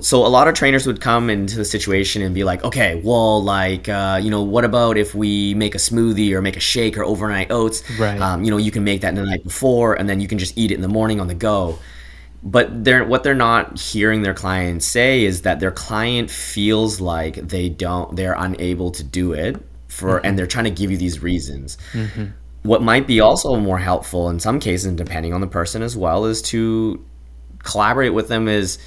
So 0.00 0.24
a 0.24 0.28
lot 0.28 0.48
of 0.48 0.54
trainers 0.54 0.86
would 0.86 1.02
come 1.02 1.28
into 1.28 1.56
the 1.56 1.66
situation 1.66 2.22
and 2.22 2.34
be 2.34 2.44
like, 2.44 2.64
okay, 2.64 2.98
well, 3.04 3.42
like, 3.42 3.90
uh, 3.90 4.18
you 4.22 4.30
know, 4.30 4.40
what 4.40 4.64
about 4.64 4.96
if 4.96 5.14
we 5.14 5.52
make 5.52 5.74
a 5.74 5.78
smoothie 5.78 6.32
or 6.32 6.40
make 6.40 6.56
a 6.56 6.60
shake 6.60 6.96
or 6.96 7.04
overnight 7.04 7.50
oats? 7.50 7.82
Right. 7.98 8.18
Um, 8.18 8.42
you 8.42 8.50
know, 8.50 8.56
you 8.56 8.70
can 8.70 8.84
make 8.84 9.02
that 9.02 9.14
the 9.14 9.22
night 9.22 9.44
before, 9.44 9.92
and 9.92 10.08
then 10.08 10.18
you 10.18 10.28
can 10.28 10.38
just 10.38 10.56
eat 10.56 10.70
it 10.70 10.76
in 10.76 10.80
the 10.80 10.88
morning 10.88 11.20
on 11.20 11.26
the 11.26 11.34
go 11.34 11.78
but 12.42 12.84
they're 12.84 13.04
what 13.04 13.22
they're 13.22 13.34
not 13.34 13.78
hearing 13.78 14.22
their 14.22 14.34
client 14.34 14.82
say 14.82 15.24
is 15.24 15.42
that 15.42 15.60
their 15.60 15.70
client 15.70 16.30
feels 16.30 17.00
like 17.00 17.36
they 17.36 17.68
don't 17.68 18.16
they're 18.16 18.34
unable 18.36 18.90
to 18.90 19.04
do 19.04 19.32
it 19.32 19.56
for 19.86 20.16
mm-hmm. 20.16 20.26
and 20.26 20.38
they're 20.38 20.46
trying 20.46 20.64
to 20.64 20.70
give 20.70 20.90
you 20.90 20.96
these 20.96 21.22
reasons 21.22 21.78
mm-hmm. 21.92 22.26
what 22.62 22.82
might 22.82 23.06
be 23.06 23.20
also 23.20 23.56
more 23.56 23.78
helpful 23.78 24.28
in 24.28 24.40
some 24.40 24.58
cases 24.58 24.92
depending 24.94 25.32
on 25.32 25.40
the 25.40 25.46
person 25.46 25.82
as 25.82 25.96
well 25.96 26.24
is 26.24 26.42
to 26.42 27.04
collaborate 27.62 28.12
with 28.12 28.26
them 28.26 28.48
is 28.48 28.78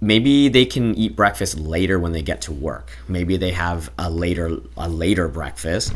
maybe 0.00 0.48
they 0.48 0.64
can 0.64 0.94
eat 0.94 1.14
breakfast 1.14 1.58
later 1.58 1.98
when 1.98 2.12
they 2.12 2.22
get 2.22 2.40
to 2.40 2.52
work 2.52 2.96
maybe 3.06 3.36
they 3.36 3.50
have 3.50 3.90
a 3.98 4.08
later 4.08 4.56
a 4.78 4.88
later 4.88 5.28
breakfast 5.28 5.92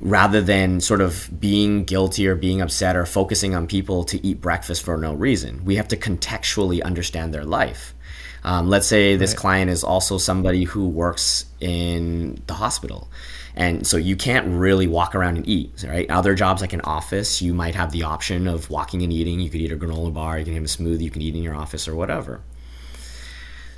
rather 0.00 0.40
than 0.40 0.80
sort 0.80 1.00
of 1.00 1.28
being 1.40 1.84
guilty 1.84 2.26
or 2.28 2.34
being 2.34 2.60
upset 2.60 2.96
or 2.96 3.06
focusing 3.06 3.54
on 3.54 3.66
people 3.66 4.04
to 4.04 4.24
eat 4.26 4.40
breakfast 4.40 4.82
for 4.82 4.96
no 4.96 5.14
reason. 5.14 5.64
We 5.64 5.76
have 5.76 5.88
to 5.88 5.96
contextually 5.96 6.82
understand 6.82 7.32
their 7.32 7.44
life. 7.44 7.94
Um, 8.44 8.68
let's 8.68 8.86
say 8.86 9.16
this 9.16 9.32
right. 9.32 9.38
client 9.38 9.70
is 9.70 9.82
also 9.82 10.18
somebody 10.18 10.64
who 10.64 10.88
works 10.88 11.46
in 11.60 12.40
the 12.46 12.54
hospital. 12.54 13.08
And 13.56 13.86
so 13.86 13.96
you 13.96 14.16
can't 14.16 14.46
really 14.46 14.86
walk 14.86 15.14
around 15.14 15.38
and 15.38 15.48
eat, 15.48 15.84
right? 15.88 16.08
Other 16.10 16.34
jobs 16.34 16.60
like 16.60 16.74
an 16.74 16.82
office, 16.82 17.40
you 17.40 17.54
might 17.54 17.74
have 17.74 17.90
the 17.90 18.02
option 18.02 18.46
of 18.46 18.68
walking 18.68 19.02
and 19.02 19.12
eating. 19.12 19.40
You 19.40 19.48
could 19.48 19.62
eat 19.62 19.72
a 19.72 19.76
granola 19.76 20.12
bar, 20.12 20.38
you 20.38 20.44
can 20.44 20.54
have 20.54 20.62
a 20.62 20.66
smoothie, 20.66 21.02
you 21.02 21.10
can 21.10 21.22
eat 21.22 21.34
in 21.34 21.42
your 21.42 21.56
office 21.56 21.88
or 21.88 21.96
whatever. 21.96 22.42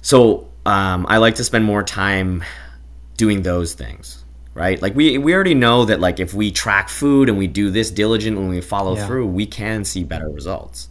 So 0.02 0.48
um, 0.66 1.06
I 1.08 1.18
like 1.18 1.36
to 1.36 1.44
spend 1.44 1.64
more 1.64 1.84
time 1.84 2.42
doing 3.16 3.42
those 3.42 3.74
things 3.74 4.24
right? 4.58 4.82
Like 4.82 4.94
we 4.96 5.18
we 5.18 5.32
already 5.34 5.54
know 5.54 5.84
that 5.84 6.00
like 6.00 6.18
if 6.18 6.34
we 6.34 6.50
track 6.50 6.88
food 6.88 7.28
and 7.28 7.38
we 7.38 7.46
do 7.46 7.70
this 7.70 7.90
diligently 7.90 8.42
and 8.42 8.50
we 8.50 8.60
follow 8.60 8.96
yeah. 8.96 9.06
through, 9.06 9.28
we 9.28 9.46
can 9.46 9.84
see 9.84 10.02
better 10.02 10.28
results. 10.28 10.88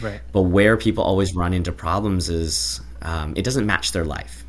Right. 0.00 0.20
But 0.30 0.42
where 0.42 0.76
people 0.76 1.02
always 1.02 1.34
run 1.34 1.54
into 1.54 1.72
problems 1.72 2.28
is 2.28 2.80
um, 3.00 3.32
it 3.34 3.44
doesn't 3.44 3.66
match 3.66 3.92
their 3.92 4.04
life. 4.04 4.44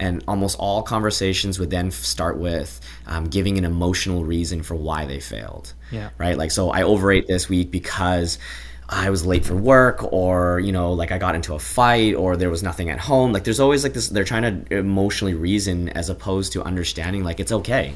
And 0.00 0.24
almost 0.26 0.58
all 0.58 0.82
conversations 0.82 1.58
would 1.58 1.68
then 1.68 1.90
start 1.90 2.38
with 2.38 2.80
um, 3.06 3.26
giving 3.26 3.58
an 3.58 3.66
emotional 3.66 4.24
reason 4.24 4.62
for 4.62 4.74
why 4.74 5.04
they 5.04 5.20
failed. 5.20 5.74
Yeah. 5.90 6.08
Right. 6.16 6.38
Like, 6.38 6.52
so 6.52 6.70
I 6.70 6.84
overate 6.84 7.26
this 7.26 7.50
week 7.50 7.70
because 7.70 8.38
I 8.92 9.08
was 9.08 9.24
late 9.24 9.44
for 9.44 9.54
work 9.54 10.12
or, 10.12 10.58
you 10.58 10.72
know, 10.72 10.92
like 10.92 11.12
I 11.12 11.18
got 11.18 11.36
into 11.36 11.54
a 11.54 11.60
fight 11.60 12.16
or 12.16 12.36
there 12.36 12.50
was 12.50 12.62
nothing 12.62 12.90
at 12.90 12.98
home. 12.98 13.32
Like 13.32 13.44
there's 13.44 13.60
always 13.60 13.84
like 13.84 13.92
this 13.92 14.08
they're 14.08 14.24
trying 14.24 14.66
to 14.66 14.76
emotionally 14.76 15.34
reason 15.34 15.88
as 15.90 16.10
opposed 16.10 16.52
to 16.54 16.62
understanding 16.64 17.22
like 17.22 17.38
it's 17.38 17.52
okay. 17.52 17.94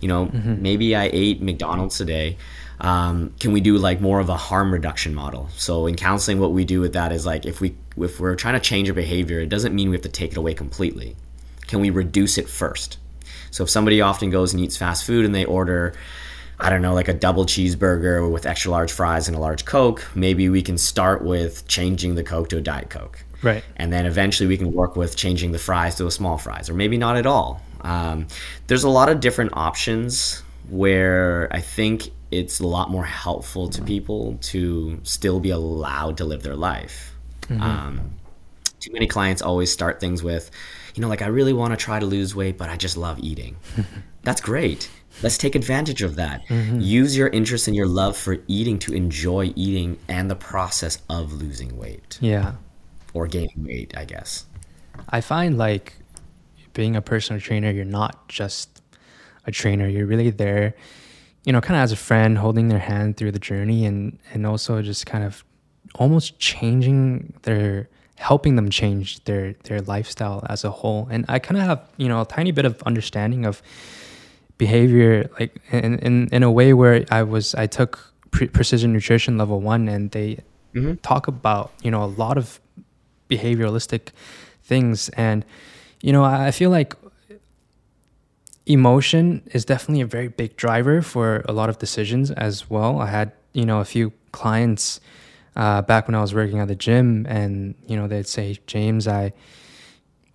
You 0.00 0.06
know, 0.06 0.26
mm-hmm. 0.26 0.62
maybe 0.62 0.94
I 0.94 1.10
ate 1.12 1.42
McDonald's 1.42 1.98
today. 1.98 2.36
Um, 2.80 3.34
can 3.40 3.50
we 3.50 3.60
do 3.60 3.76
like 3.78 4.00
more 4.00 4.20
of 4.20 4.28
a 4.28 4.36
harm 4.36 4.72
reduction 4.72 5.12
model? 5.12 5.48
So 5.56 5.86
in 5.86 5.96
counseling, 5.96 6.38
what 6.38 6.52
we 6.52 6.64
do 6.64 6.80
with 6.80 6.92
that 6.92 7.10
is 7.10 7.26
like 7.26 7.44
if 7.44 7.60
we 7.60 7.74
if 7.96 8.20
we're 8.20 8.36
trying 8.36 8.54
to 8.54 8.60
change 8.60 8.88
a 8.88 8.94
behavior, 8.94 9.40
it 9.40 9.48
doesn't 9.48 9.74
mean 9.74 9.90
we 9.90 9.96
have 9.96 10.02
to 10.02 10.08
take 10.08 10.30
it 10.30 10.38
away 10.38 10.54
completely. 10.54 11.16
Can 11.66 11.80
we 11.80 11.90
reduce 11.90 12.38
it 12.38 12.48
first? 12.48 12.98
So 13.50 13.64
if 13.64 13.70
somebody 13.70 14.00
often 14.00 14.30
goes 14.30 14.52
and 14.52 14.62
eats 14.62 14.76
fast 14.76 15.04
food 15.04 15.24
and 15.24 15.34
they 15.34 15.44
order 15.44 15.94
I 16.60 16.70
don't 16.70 16.82
know, 16.82 16.94
like 16.94 17.08
a 17.08 17.14
double 17.14 17.46
cheeseburger 17.46 18.30
with 18.30 18.44
extra 18.44 18.70
large 18.70 18.90
fries 18.90 19.28
and 19.28 19.36
a 19.36 19.40
large 19.40 19.64
Coke, 19.64 20.04
maybe 20.14 20.48
we 20.48 20.62
can 20.62 20.76
start 20.76 21.24
with 21.24 21.66
changing 21.68 22.16
the 22.16 22.24
Coke 22.24 22.48
to 22.48 22.56
a 22.56 22.60
Diet 22.60 22.90
Coke. 22.90 23.24
Right. 23.42 23.62
And 23.76 23.92
then 23.92 24.06
eventually 24.06 24.48
we 24.48 24.56
can 24.56 24.72
work 24.72 24.96
with 24.96 25.16
changing 25.16 25.52
the 25.52 25.58
fries 25.58 25.94
to 25.96 26.06
a 26.06 26.10
small 26.10 26.36
fries, 26.36 26.68
or 26.68 26.74
maybe 26.74 26.96
not 26.96 27.16
at 27.16 27.26
all. 27.26 27.60
Um, 27.82 28.26
there's 28.66 28.82
a 28.82 28.88
lot 28.88 29.08
of 29.08 29.20
different 29.20 29.52
options 29.54 30.42
where 30.68 31.48
I 31.52 31.60
think 31.60 32.10
it's 32.32 32.58
a 32.58 32.66
lot 32.66 32.90
more 32.90 33.04
helpful 33.04 33.68
to 33.70 33.82
people 33.82 34.36
to 34.42 35.00
still 35.04 35.38
be 35.38 35.50
allowed 35.50 36.16
to 36.16 36.24
live 36.24 36.42
their 36.42 36.56
life. 36.56 37.14
Mm-hmm. 37.42 37.62
Um, 37.62 38.10
too 38.80 38.92
many 38.92 39.06
clients 39.06 39.42
always 39.42 39.70
start 39.70 40.00
things 40.00 40.24
with, 40.24 40.50
you 40.94 41.02
know, 41.02 41.08
like, 41.08 41.22
I 41.22 41.28
really 41.28 41.52
want 41.52 41.72
to 41.72 41.76
try 41.76 42.00
to 42.00 42.06
lose 42.06 42.34
weight, 42.34 42.58
but 42.58 42.68
I 42.68 42.76
just 42.76 42.96
love 42.96 43.20
eating. 43.20 43.56
That's 44.24 44.40
great 44.40 44.90
let's 45.22 45.38
take 45.38 45.54
advantage 45.54 46.02
of 46.02 46.16
that. 46.16 46.46
Mm-hmm. 46.48 46.80
Use 46.80 47.16
your 47.16 47.28
interest 47.28 47.66
and 47.66 47.76
your 47.76 47.86
love 47.86 48.16
for 48.16 48.38
eating 48.46 48.78
to 48.80 48.92
enjoy 48.92 49.52
eating 49.56 49.98
and 50.08 50.30
the 50.30 50.36
process 50.36 50.98
of 51.08 51.32
losing 51.32 51.76
weight. 51.76 52.18
Yeah. 52.20 52.54
Or 53.14 53.26
gaining 53.26 53.64
weight, 53.64 53.96
I 53.96 54.04
guess. 54.04 54.46
I 55.08 55.20
find 55.20 55.58
like 55.58 55.94
being 56.72 56.96
a 56.96 57.02
personal 57.02 57.40
trainer, 57.40 57.70
you're 57.70 57.84
not 57.84 58.28
just 58.28 58.82
a 59.46 59.50
trainer, 59.50 59.88
you're 59.88 60.06
really 60.06 60.30
there, 60.30 60.74
you 61.44 61.52
know, 61.52 61.60
kind 61.60 61.76
of 61.76 61.82
as 61.82 61.92
a 61.92 61.96
friend, 61.96 62.38
holding 62.38 62.68
their 62.68 62.78
hand 62.78 63.16
through 63.16 63.32
the 63.32 63.38
journey 63.38 63.84
and 63.86 64.18
and 64.32 64.46
also 64.46 64.82
just 64.82 65.06
kind 65.06 65.24
of 65.24 65.44
almost 65.94 66.38
changing 66.38 67.32
their 67.42 67.88
helping 68.16 68.56
them 68.56 68.68
change 68.68 69.22
their 69.24 69.54
their 69.64 69.80
lifestyle 69.82 70.44
as 70.48 70.64
a 70.64 70.70
whole. 70.70 71.08
And 71.10 71.24
I 71.28 71.38
kind 71.38 71.58
of 71.58 71.64
have, 71.64 71.88
you 71.96 72.08
know, 72.08 72.20
a 72.20 72.26
tiny 72.26 72.52
bit 72.52 72.64
of 72.64 72.82
understanding 72.82 73.46
of 73.46 73.62
behavior 74.58 75.30
like 75.38 75.56
in, 75.70 75.98
in, 76.00 76.28
in 76.32 76.42
a 76.42 76.50
way 76.50 76.72
where 76.72 77.04
I 77.10 77.22
was 77.22 77.54
I 77.54 77.66
took 77.66 78.12
pre- 78.30 78.48
precision 78.48 78.92
nutrition 78.92 79.38
level 79.38 79.60
one 79.60 79.88
and 79.88 80.10
they 80.10 80.40
mm-hmm. 80.74 80.94
talk 80.96 81.28
about 81.28 81.72
you 81.82 81.90
know 81.90 82.02
a 82.02 82.06
lot 82.06 82.36
of 82.36 82.60
behavioralistic 83.30 84.08
things 84.62 85.08
and 85.10 85.44
you 86.02 86.12
know 86.12 86.24
I 86.24 86.50
feel 86.50 86.70
like 86.70 86.94
emotion 88.68 89.42
is 89.52 89.64
definitely 89.64 90.02
a 90.02 90.06
very 90.06 90.28
big 90.28 90.54
driver 90.56 91.00
for 91.02 91.42
a 91.48 91.52
lot 91.52 91.70
of 91.70 91.78
decisions 91.78 92.30
as 92.30 92.68
well. 92.68 93.00
I 93.00 93.06
had, 93.06 93.32
you 93.54 93.64
know, 93.64 93.80
a 93.80 93.84
few 93.84 94.12
clients 94.30 95.00
uh, 95.56 95.82
back 95.82 96.06
when 96.06 96.14
I 96.14 96.20
was 96.20 96.34
working 96.34 96.60
at 96.60 96.68
the 96.68 96.76
gym, 96.76 97.26
and 97.28 97.74
you 97.86 97.96
know, 97.96 98.06
they'd 98.06 98.26
say, 98.26 98.58
"James, 98.66 99.08
I, 99.08 99.32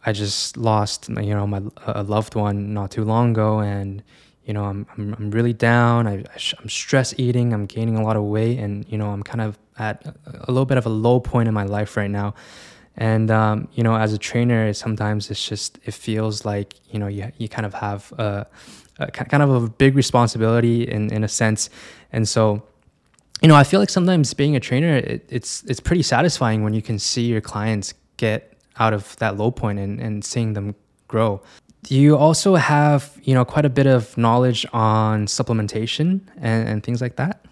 I 0.05 0.11
just 0.11 0.57
lost, 0.57 1.09
you 1.09 1.33
know, 1.33 1.47
my 1.47 1.61
a 1.85 2.03
loved 2.03 2.35
one 2.35 2.73
not 2.73 2.91
too 2.91 3.03
long 3.03 3.31
ago, 3.31 3.59
and 3.59 4.03
you 4.45 4.53
know, 4.53 4.65
I'm 4.65 4.85
I'm, 4.97 5.13
I'm 5.13 5.31
really 5.31 5.53
down. 5.53 6.07
I, 6.07 6.23
I'm 6.59 6.69
stress 6.69 7.13
eating. 7.17 7.53
I'm 7.53 7.65
gaining 7.65 7.95
a 7.95 8.03
lot 8.03 8.17
of 8.17 8.23
weight, 8.23 8.59
and 8.59 8.85
you 8.89 8.97
know, 8.97 9.09
I'm 9.09 9.23
kind 9.23 9.41
of 9.41 9.57
at 9.77 10.05
a 10.25 10.51
little 10.51 10.65
bit 10.65 10.77
of 10.77 10.85
a 10.85 10.89
low 10.89 11.19
point 11.19 11.47
in 11.47 11.53
my 11.53 11.63
life 11.63 11.95
right 11.95 12.11
now." 12.11 12.33
And 12.95 13.31
um, 13.31 13.69
you 13.73 13.83
know, 13.83 13.95
as 13.95 14.13
a 14.13 14.17
trainer, 14.17 14.73
sometimes 14.73 15.31
it's 15.31 15.47
just 15.47 15.79
it 15.85 15.93
feels 15.93 16.45
like 16.45 16.75
you 16.91 16.99
know 16.99 17.07
you 17.07 17.31
you 17.37 17.47
kind 17.47 17.65
of 17.65 17.73
have 17.73 18.11
a, 18.17 18.45
a 18.99 19.11
kind 19.11 19.41
of 19.41 19.49
a 19.49 19.69
big 19.69 19.95
responsibility 19.95 20.83
in 20.83 21.11
in 21.13 21.23
a 21.23 21.29
sense, 21.29 21.69
and 22.11 22.27
so 22.27 22.63
you 23.41 23.49
know, 23.49 23.55
I 23.55 23.63
feel 23.65 23.81
like 23.81 23.89
sometimes 23.89 24.33
being 24.33 24.55
a 24.55 24.59
trainer, 24.59 24.95
it, 24.95 25.25
it's 25.29 25.63
it's 25.63 25.79
pretty 25.79 26.03
satisfying 26.03 26.63
when 26.63 26.73
you 26.73 26.81
can 26.81 26.99
see 26.99 27.23
your 27.23 27.41
clients 27.41 27.93
get 28.17 28.52
out 28.79 28.93
of 28.93 29.15
that 29.17 29.37
low 29.37 29.51
point 29.51 29.79
and, 29.79 29.99
and 29.99 30.23
seeing 30.23 30.53
them 30.53 30.75
grow. 31.07 31.41
You 31.89 32.17
also 32.17 32.55
have, 32.55 33.19
you 33.23 33.33
know, 33.33 33.43
quite 33.43 33.65
a 33.65 33.69
bit 33.69 33.87
of 33.87 34.17
knowledge 34.17 34.65
on 34.73 35.25
supplementation 35.27 36.21
and, 36.37 36.67
and 36.67 36.83
things 36.83 37.01
like 37.01 37.17
that? 37.17 37.45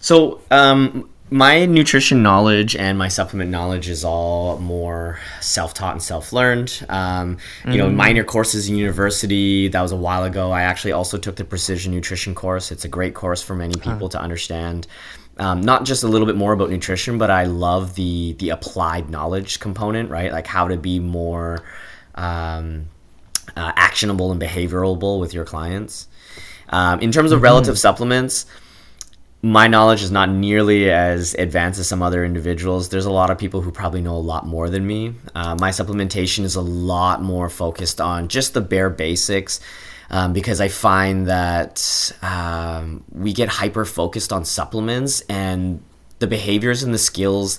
So, 0.00 0.40
um, 0.50 1.08
my 1.32 1.64
nutrition 1.64 2.22
knowledge 2.22 2.76
and 2.76 2.98
my 2.98 3.08
supplement 3.08 3.50
knowledge 3.50 3.88
is 3.88 4.04
all 4.04 4.58
more 4.58 5.18
self-taught 5.40 5.92
and 5.92 6.02
self-learned 6.02 6.84
um, 6.90 7.38
you 7.66 7.78
know 7.78 7.88
mm. 7.88 7.94
minor 7.94 8.22
courses 8.22 8.68
in 8.68 8.76
university 8.76 9.66
that 9.68 9.80
was 9.80 9.92
a 9.92 9.96
while 9.96 10.24
ago 10.24 10.50
i 10.50 10.60
actually 10.60 10.92
also 10.92 11.16
took 11.16 11.36
the 11.36 11.44
precision 11.44 11.90
nutrition 11.90 12.34
course 12.34 12.70
it's 12.70 12.84
a 12.84 12.88
great 12.88 13.14
course 13.14 13.42
for 13.42 13.56
many 13.56 13.74
people 13.80 14.10
to 14.10 14.20
understand 14.20 14.86
um, 15.38 15.60
not 15.60 15.84
just 15.84 16.02
a 16.02 16.08
little 16.08 16.26
bit 16.26 16.36
more 16.36 16.52
about 16.52 16.70
nutrition 16.70 17.18
but 17.18 17.30
i 17.30 17.44
love 17.44 17.94
the 17.94 18.34
the 18.34 18.50
applied 18.50 19.10
knowledge 19.10 19.60
component 19.60 20.10
right 20.10 20.32
like 20.32 20.46
how 20.46 20.68
to 20.68 20.76
be 20.76 20.98
more 20.98 21.64
um, 22.14 22.86
uh, 23.56 23.72
actionable 23.76 24.30
and 24.30 24.40
behaviorable 24.40 25.18
with 25.18 25.32
your 25.32 25.44
clients 25.44 26.08
um, 26.68 27.00
in 27.00 27.12
terms 27.12 27.32
of 27.32 27.36
mm-hmm. 27.38 27.44
relative 27.44 27.78
supplements 27.78 28.46
my 29.42 29.66
knowledge 29.66 30.02
is 30.02 30.12
not 30.12 30.30
nearly 30.30 30.88
as 30.88 31.34
advanced 31.34 31.80
as 31.80 31.88
some 31.88 32.00
other 32.00 32.24
individuals. 32.24 32.88
There's 32.88 33.06
a 33.06 33.10
lot 33.10 33.28
of 33.28 33.38
people 33.38 33.60
who 33.60 33.72
probably 33.72 34.00
know 34.00 34.14
a 34.14 34.18
lot 34.18 34.46
more 34.46 34.70
than 34.70 34.86
me. 34.86 35.14
Uh, 35.34 35.56
my 35.56 35.70
supplementation 35.70 36.44
is 36.44 36.54
a 36.54 36.60
lot 36.60 37.22
more 37.22 37.48
focused 37.48 38.00
on 38.00 38.28
just 38.28 38.54
the 38.54 38.60
bare 38.60 38.88
basics. 38.88 39.58
Um, 40.14 40.34
because 40.34 40.60
I 40.60 40.68
find 40.68 41.26
that 41.26 42.12
um, 42.20 43.02
we 43.12 43.32
get 43.32 43.48
hyper 43.48 43.86
focused 43.86 44.30
on 44.30 44.44
supplements 44.44 45.22
and 45.22 45.82
the 46.18 46.26
behaviors 46.26 46.82
and 46.82 46.92
the 46.92 46.98
skills 46.98 47.58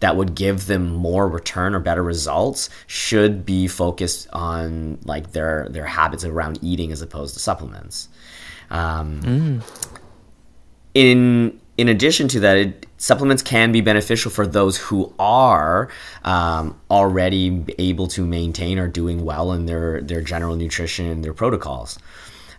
that 0.00 0.16
would 0.16 0.34
give 0.34 0.66
them 0.66 0.92
more 0.92 1.28
return 1.28 1.76
or 1.76 1.80
better 1.80 2.02
results 2.02 2.70
should 2.88 3.46
be 3.46 3.68
focused 3.68 4.26
on 4.32 4.98
like 5.04 5.30
their 5.30 5.68
their 5.70 5.86
habits 5.86 6.24
around 6.24 6.58
eating 6.60 6.90
as 6.90 7.02
opposed 7.02 7.34
to 7.34 7.40
supplements. 7.40 8.08
Um, 8.68 9.20
mm 9.22 9.92
in 10.94 11.60
in 11.78 11.88
addition 11.88 12.28
to 12.28 12.40
that, 12.40 12.56
it, 12.56 12.86
supplements 12.98 13.42
can 13.42 13.72
be 13.72 13.80
beneficial 13.80 14.30
for 14.30 14.46
those 14.46 14.76
who 14.76 15.12
are 15.18 15.88
um, 16.24 16.78
already 16.90 17.64
able 17.78 18.06
to 18.08 18.26
maintain 18.26 18.78
or 18.78 18.88
doing 18.88 19.24
well 19.24 19.52
in 19.52 19.66
their 19.66 20.00
their 20.02 20.20
general 20.20 20.56
nutrition 20.56 21.06
and 21.06 21.24
their 21.24 21.34
protocols. 21.34 21.98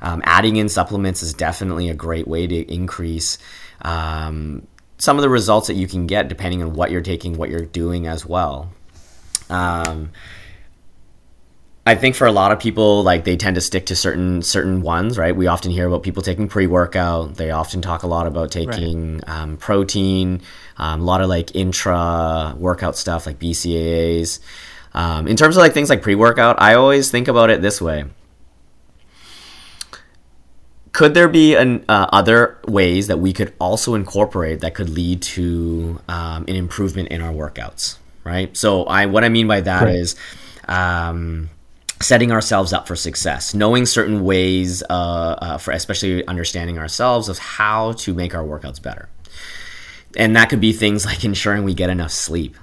Um, 0.02 0.22
adding 0.26 0.58
in 0.58 0.68
supplements 0.68 1.24
is 1.24 1.34
definitely 1.34 1.90
a 1.90 1.94
great 1.94 2.28
way 2.28 2.46
to 2.46 2.74
increase 2.74 3.38
um, 3.84 4.68
some 4.98 5.18
of 5.18 5.22
the 5.22 5.30
results 5.30 5.68
that 5.68 5.76
you 5.76 5.88
can 5.88 6.08
get 6.08 6.28
depending 6.28 6.62
on 6.62 6.74
what 6.74 6.92
you're 6.92 7.02
taking, 7.02 7.38
what 7.38 7.50
you're 7.50 7.66
doing 7.66 8.08
as 8.08 8.26
well. 8.26 8.70
I 11.86 11.96
think 11.96 12.16
for 12.16 12.26
a 12.26 12.32
lot 12.32 12.54
of 12.54 12.60
people, 12.60 13.04
like 13.04 13.26
they 13.26 13.36
tend 13.36 13.56
to 13.56 13.62
stick 13.62 13.88
to 13.88 13.96
certain 13.96 14.42
certain 14.42 14.82
ones, 14.82 15.18
right? 15.18 15.36
We 15.36 15.48
often 15.48 15.70
hear 15.70 15.86
about 15.86 16.02
people 16.02 16.24
taking 16.24 16.48
pre 16.48 16.66
workout. 16.66 17.36
They 17.36 17.52
often 17.52 17.82
talk 17.82 18.04
a 18.04 18.08
lot 18.08 18.26
about 18.26 18.52
taking 18.52 19.16
right. 19.16 19.30
um, 19.30 19.58
protein, 19.58 20.42
um, 20.78 21.02
a 21.02 21.04
lot 21.04 21.20
of 21.20 21.28
like 21.28 21.54
intra 21.56 22.56
workout 22.58 22.96
stuff 22.96 23.26
like 23.26 23.38
BCAAs. 23.38 24.40
Um, 24.94 25.28
in 25.28 25.36
terms 25.36 25.58
of 25.58 25.62
like 25.62 25.74
things 25.74 25.90
like 25.90 26.02
pre 26.02 26.16
workout, 26.16 26.62
I 26.62 26.76
always 26.76 27.12
think 27.12 27.28
about 27.28 27.50
it 27.50 27.62
this 27.62 27.82
way: 27.82 28.06
Could 30.94 31.14
there 31.16 31.28
be 31.28 31.56
an, 31.56 31.84
uh, 31.90 32.08
other 32.14 32.60
ways 32.66 33.08
that 33.08 33.20
we 33.20 33.34
could 33.34 33.54
also 33.60 33.96
incorporate 33.96 34.62
that 34.62 34.74
could 34.74 34.90
lead 34.90 35.22
to 35.24 36.00
um, 36.08 36.46
an 36.48 36.56
improvement 36.56 37.10
in 37.10 37.20
our 37.20 37.34
workouts? 37.34 37.98
Right. 38.24 38.56
So 38.56 38.86
I 38.86 39.08
what 39.08 39.26
I 39.26 39.30
mean 39.30 39.50
by 39.50 39.60
that 39.60 39.84
right. 39.84 39.96
is 39.96 40.16
um, 40.70 41.50
setting 42.04 42.32
ourselves 42.32 42.74
up 42.74 42.88
for 42.88 42.96
success, 42.96 43.54
knowing 43.54 43.86
certain 43.86 44.24
ways, 44.24 44.84
uh, 44.90 44.94
uh, 45.42 45.58
for 45.58 45.72
especially 45.72 46.26
understanding 46.28 46.78
ourselves 46.78 47.30
of 47.30 47.38
how 47.40 47.94
to 47.94 48.14
make 48.14 48.36
our 48.36 48.44
workouts 48.44 48.82
better. 48.82 49.10
And 50.16 50.36
that 50.36 50.50
could 50.50 50.62
be 50.62 50.74
things 50.74 51.06
like 51.08 51.24
ensuring 51.24 51.64
we 51.64 51.74
get 51.74 51.90
enough 51.90 52.12
sleep. 52.12 52.56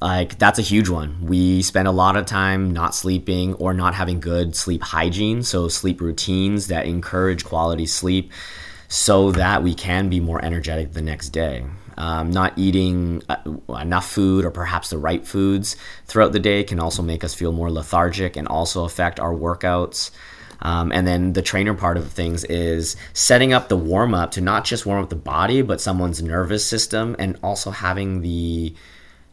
Like 0.00 0.38
that's 0.38 0.58
a 0.58 0.62
huge 0.62 0.88
one. 0.88 1.26
We 1.26 1.62
spend 1.62 1.86
a 1.86 1.92
lot 1.92 2.16
of 2.16 2.24
time 2.24 2.70
not 2.70 2.94
sleeping 2.94 3.54
or 3.54 3.74
not 3.74 3.94
having 3.94 4.18
good 4.18 4.56
sleep 4.56 4.82
hygiene, 4.82 5.42
so 5.42 5.68
sleep 5.68 6.00
routines 6.00 6.68
that 6.68 6.86
encourage 6.86 7.44
quality 7.44 7.86
sleep 7.86 8.32
so 8.88 9.30
that 9.32 9.62
we 9.62 9.74
can 9.74 10.08
be 10.08 10.18
more 10.18 10.42
energetic 10.44 10.94
the 10.94 11.02
next 11.02 11.28
day 11.28 11.64
um, 11.96 12.30
not 12.30 12.52
eating 12.56 13.22
uh, 13.28 13.36
enough 13.78 14.10
food 14.10 14.44
or 14.44 14.50
perhaps 14.50 14.90
the 14.90 14.98
right 14.98 15.26
foods 15.26 15.76
throughout 16.06 16.32
the 16.32 16.40
day 16.40 16.64
can 16.64 16.80
also 16.80 17.02
make 17.02 17.24
us 17.24 17.34
feel 17.34 17.52
more 17.52 17.70
lethargic 17.70 18.36
and 18.36 18.48
also 18.48 18.84
affect 18.84 19.20
our 19.20 19.32
workouts. 19.32 20.10
Um, 20.62 20.92
and 20.92 21.06
then 21.06 21.32
the 21.32 21.42
trainer 21.42 21.74
part 21.74 21.96
of 21.96 22.12
things 22.12 22.44
is 22.44 22.96
setting 23.12 23.52
up 23.52 23.68
the 23.68 23.76
warm 23.76 24.14
up 24.14 24.32
to 24.32 24.40
not 24.40 24.64
just 24.64 24.84
warm 24.84 25.02
up 25.02 25.08
the 25.08 25.16
body, 25.16 25.62
but 25.62 25.80
someone's 25.80 26.22
nervous 26.22 26.66
system, 26.66 27.16
and 27.18 27.38
also 27.42 27.70
having 27.70 28.20
the 28.20 28.74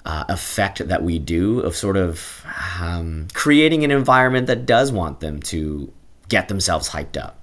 uh, 0.05 0.23
effect 0.29 0.87
that 0.87 1.03
we 1.03 1.19
do 1.19 1.59
of 1.59 1.75
sort 1.75 1.97
of 1.97 2.45
um, 2.79 3.27
creating 3.33 3.83
an 3.83 3.91
environment 3.91 4.47
that 4.47 4.65
does 4.65 4.89
want 4.89 5.19
them 5.19 5.41
to 5.41 5.91
get 6.29 6.47
themselves 6.47 6.89
hyped 6.89 7.21
up 7.21 7.36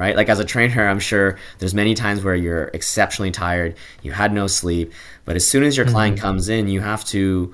right? 0.00 0.16
Like 0.16 0.30
as 0.30 0.38
a 0.38 0.46
trainer, 0.46 0.88
I'm 0.88 0.98
sure 0.98 1.36
there's 1.58 1.74
many 1.74 1.92
times 1.92 2.24
where 2.24 2.34
you're 2.34 2.70
exceptionally 2.72 3.30
tired, 3.30 3.76
you 4.00 4.12
had 4.12 4.32
no 4.32 4.46
sleep, 4.46 4.94
but 5.26 5.36
as 5.36 5.46
soon 5.46 5.62
as 5.62 5.76
your 5.76 5.84
mm-hmm. 5.84 5.94
client 5.94 6.18
comes 6.18 6.48
in, 6.48 6.68
you 6.68 6.80
have 6.80 7.04
to 7.06 7.52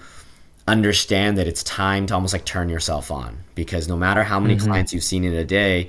understand 0.68 1.38
that 1.38 1.48
it's 1.48 1.64
time 1.64 2.06
to 2.06 2.14
almost 2.14 2.32
like 2.32 2.44
turn 2.44 2.68
yourself 2.68 3.10
on 3.10 3.36
because 3.56 3.88
no 3.88 3.96
matter 3.96 4.22
how 4.22 4.38
many 4.38 4.54
mm-hmm. 4.54 4.68
clients 4.68 4.92
you've 4.92 5.02
seen 5.02 5.24
in 5.24 5.34
a 5.34 5.44
day, 5.44 5.88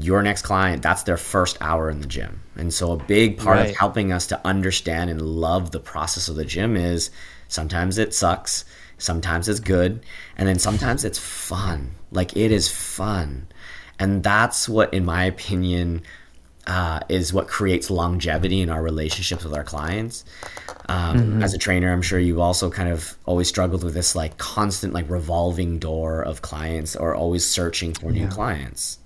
your 0.00 0.20
next 0.20 0.42
client, 0.42 0.82
that's 0.82 1.04
their 1.04 1.16
first 1.16 1.56
hour 1.60 1.88
in 1.88 2.00
the 2.00 2.08
gym. 2.08 2.42
And 2.56 2.74
so 2.74 2.90
a 2.90 2.96
big 2.96 3.38
part 3.38 3.58
right. 3.58 3.70
of 3.70 3.76
helping 3.76 4.10
us 4.10 4.26
to 4.28 4.40
understand 4.44 5.10
and 5.10 5.22
love 5.22 5.70
the 5.70 5.78
process 5.78 6.28
of 6.28 6.34
the 6.34 6.44
gym 6.44 6.76
is 6.76 7.10
sometimes 7.46 7.98
it 7.98 8.12
sucks, 8.12 8.64
sometimes 8.98 9.48
it's 9.48 9.60
good, 9.60 10.04
and 10.36 10.48
then 10.48 10.58
sometimes 10.58 11.04
it's 11.04 11.20
fun. 11.20 11.92
Like 12.10 12.36
it 12.36 12.50
is 12.50 12.68
fun. 12.68 13.46
And 13.98 14.22
that's 14.22 14.68
what, 14.68 14.92
in 14.92 15.04
my 15.04 15.24
opinion, 15.24 16.02
uh, 16.66 17.00
is 17.08 17.32
what 17.32 17.48
creates 17.48 17.90
longevity 17.90 18.60
in 18.60 18.70
our 18.70 18.82
relationships 18.82 19.44
with 19.44 19.54
our 19.54 19.64
clients. 19.64 20.24
Um, 20.88 21.18
mm-hmm. 21.18 21.42
As 21.42 21.54
a 21.54 21.58
trainer, 21.58 21.92
I'm 21.92 22.02
sure 22.02 22.18
you've 22.18 22.38
also 22.38 22.70
kind 22.70 22.88
of 22.88 23.16
always 23.26 23.48
struggled 23.48 23.82
with 23.82 23.94
this 23.94 24.14
like 24.14 24.38
constant 24.38 24.92
like 24.92 25.08
revolving 25.10 25.78
door 25.78 26.22
of 26.22 26.42
clients 26.42 26.94
or 26.94 27.14
always 27.14 27.44
searching 27.44 27.94
for 27.94 28.12
yeah. 28.12 28.22
new 28.22 28.28
clients. 28.28 28.98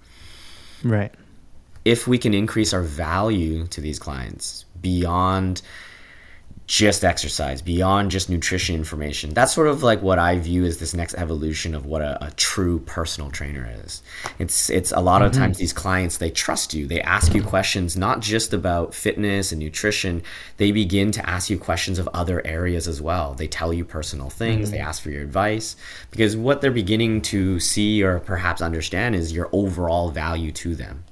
Right. 0.85 1.15
If 1.85 2.07
we 2.07 2.19
can 2.19 2.35
increase 2.35 2.75
our 2.75 2.83
value 2.83 3.67
to 3.69 3.81
these 3.81 3.99
clients 3.99 4.65
beyond 4.81 5.63
just 6.67 7.05
exercise, 7.05 7.63
beyond 7.63 8.11
just 8.11 8.29
nutrition 8.29 8.75
information. 8.75 9.33
That's 9.33 9.55
sort 9.55 9.69
of 9.69 9.85
like 9.85 10.03
what 10.03 10.19
I 10.19 10.39
view 10.39 10.65
as 10.65 10.79
this 10.79 10.95
next 10.95 11.15
evolution 11.15 11.75
of 11.75 11.87
what 11.87 12.03
a, 12.03 12.27
a 12.27 12.31
true 12.33 12.81
personal 12.81 13.31
trainer 13.31 13.71
is. 13.85 14.03
It's 14.39 14.69
it's 14.69 14.91
a 14.91 15.01
lot 15.01 15.23
mm-hmm. 15.23 15.27
of 15.27 15.33
times 15.33 15.59
these 15.59 15.73
clients 15.73 16.19
they 16.19 16.31
trust 16.31 16.75
you. 16.75 16.87
They 16.87 17.01
ask 17.01 17.35
you 17.35 17.43
questions 17.43 17.97
not 17.97 18.21
just 18.21 18.53
about 18.53 18.95
fitness 18.95 19.53
and 19.53 19.61
nutrition. 19.61 20.23
They 20.57 20.73
begin 20.73 21.13
to 21.13 21.29
ask 21.29 21.51
you 21.51 21.59
questions 21.59 21.99
of 21.99 22.09
other 22.13 22.45
areas 22.45 22.89
as 22.89 23.01
well. 23.01 23.35
They 23.35 23.49
tell 23.49 23.73
you 23.73 23.85
personal 23.85 24.29
things. 24.29 24.69
Mm-hmm. 24.69 24.77
They 24.77 24.83
ask 24.83 25.03
for 25.03 25.11
your 25.11 25.23
advice 25.23 25.77
because 26.11 26.37
what 26.37 26.61
they're 26.61 26.73
beginning 26.73 27.23
to 27.23 27.61
see 27.61 28.03
or 28.03 28.19
perhaps 28.19 28.61
understand 28.61 29.15
is 29.15 29.33
your 29.33 29.49
overall 29.53 30.11
value 30.11 30.51
to 30.53 30.75
them 30.75 31.05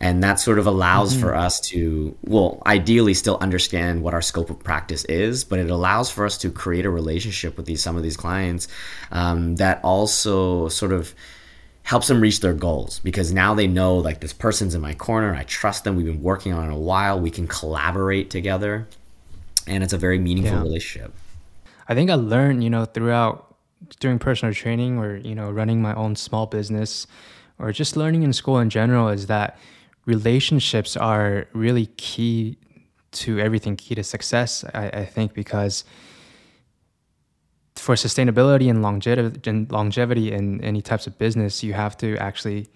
and 0.00 0.22
that 0.22 0.40
sort 0.40 0.58
of 0.58 0.66
allows 0.66 1.12
mm-hmm. 1.12 1.22
for 1.22 1.34
us 1.34 1.60
to 1.60 2.16
well 2.24 2.62
ideally 2.66 3.14
still 3.14 3.38
understand 3.40 4.02
what 4.02 4.14
our 4.14 4.22
scope 4.22 4.50
of 4.50 4.58
practice 4.58 5.04
is 5.06 5.44
but 5.44 5.58
it 5.58 5.70
allows 5.70 6.10
for 6.10 6.24
us 6.24 6.38
to 6.38 6.50
create 6.50 6.86
a 6.86 6.90
relationship 6.90 7.56
with 7.56 7.66
these 7.66 7.82
some 7.82 7.96
of 7.96 8.02
these 8.02 8.16
clients 8.16 8.68
um, 9.12 9.56
that 9.56 9.80
also 9.84 10.68
sort 10.68 10.92
of 10.92 11.14
helps 11.82 12.06
them 12.06 12.20
reach 12.20 12.40
their 12.40 12.54
goals 12.54 13.00
because 13.00 13.32
now 13.32 13.54
they 13.54 13.66
know 13.66 13.96
like 13.96 14.20
this 14.20 14.32
person's 14.32 14.76
in 14.76 14.80
my 14.80 14.94
corner. 14.94 15.34
I 15.34 15.42
trust 15.42 15.82
them. 15.82 15.96
We've 15.96 16.06
been 16.06 16.22
working 16.22 16.52
on 16.52 16.70
it 16.70 16.72
a 16.72 16.78
while. 16.78 17.18
We 17.18 17.30
can 17.30 17.48
collaborate 17.48 18.30
together, 18.30 18.86
and 19.66 19.82
it's 19.82 19.92
a 19.92 19.98
very 19.98 20.18
meaningful 20.18 20.58
yeah. 20.58 20.62
relationship. 20.62 21.12
I 21.88 21.94
think 21.94 22.08
I 22.08 22.14
learned, 22.14 22.62
you 22.62 22.70
know, 22.70 22.84
throughout 22.84 23.56
doing 23.98 24.20
personal 24.20 24.54
training 24.54 24.98
or 24.98 25.16
you 25.16 25.34
know 25.34 25.50
running 25.50 25.82
my 25.82 25.94
own 25.94 26.14
small 26.14 26.46
business 26.46 27.06
or 27.58 27.72
just 27.72 27.96
learning 27.96 28.22
in 28.22 28.32
school 28.32 28.58
in 28.58 28.70
general 28.70 29.08
is 29.08 29.26
that 29.26 29.58
relationships 30.16 30.96
are 30.96 31.46
really 31.52 31.86
key 32.08 32.58
to 33.12 33.38
everything, 33.38 33.76
key 33.76 33.94
to 33.94 34.04
success. 34.04 34.64
I, 34.74 34.84
I 35.02 35.04
think 35.04 35.34
because 35.34 35.84
for 37.76 37.94
sustainability 37.94 38.68
and 38.68 38.82
longevity, 38.82 39.50
and 39.50 39.70
longevity 39.70 40.32
in 40.32 40.62
any 40.62 40.82
types 40.82 41.06
of 41.06 41.12
business, 41.18 41.62
you 41.62 41.72
have 41.72 41.96
to 41.98 42.16
actually 42.18 42.68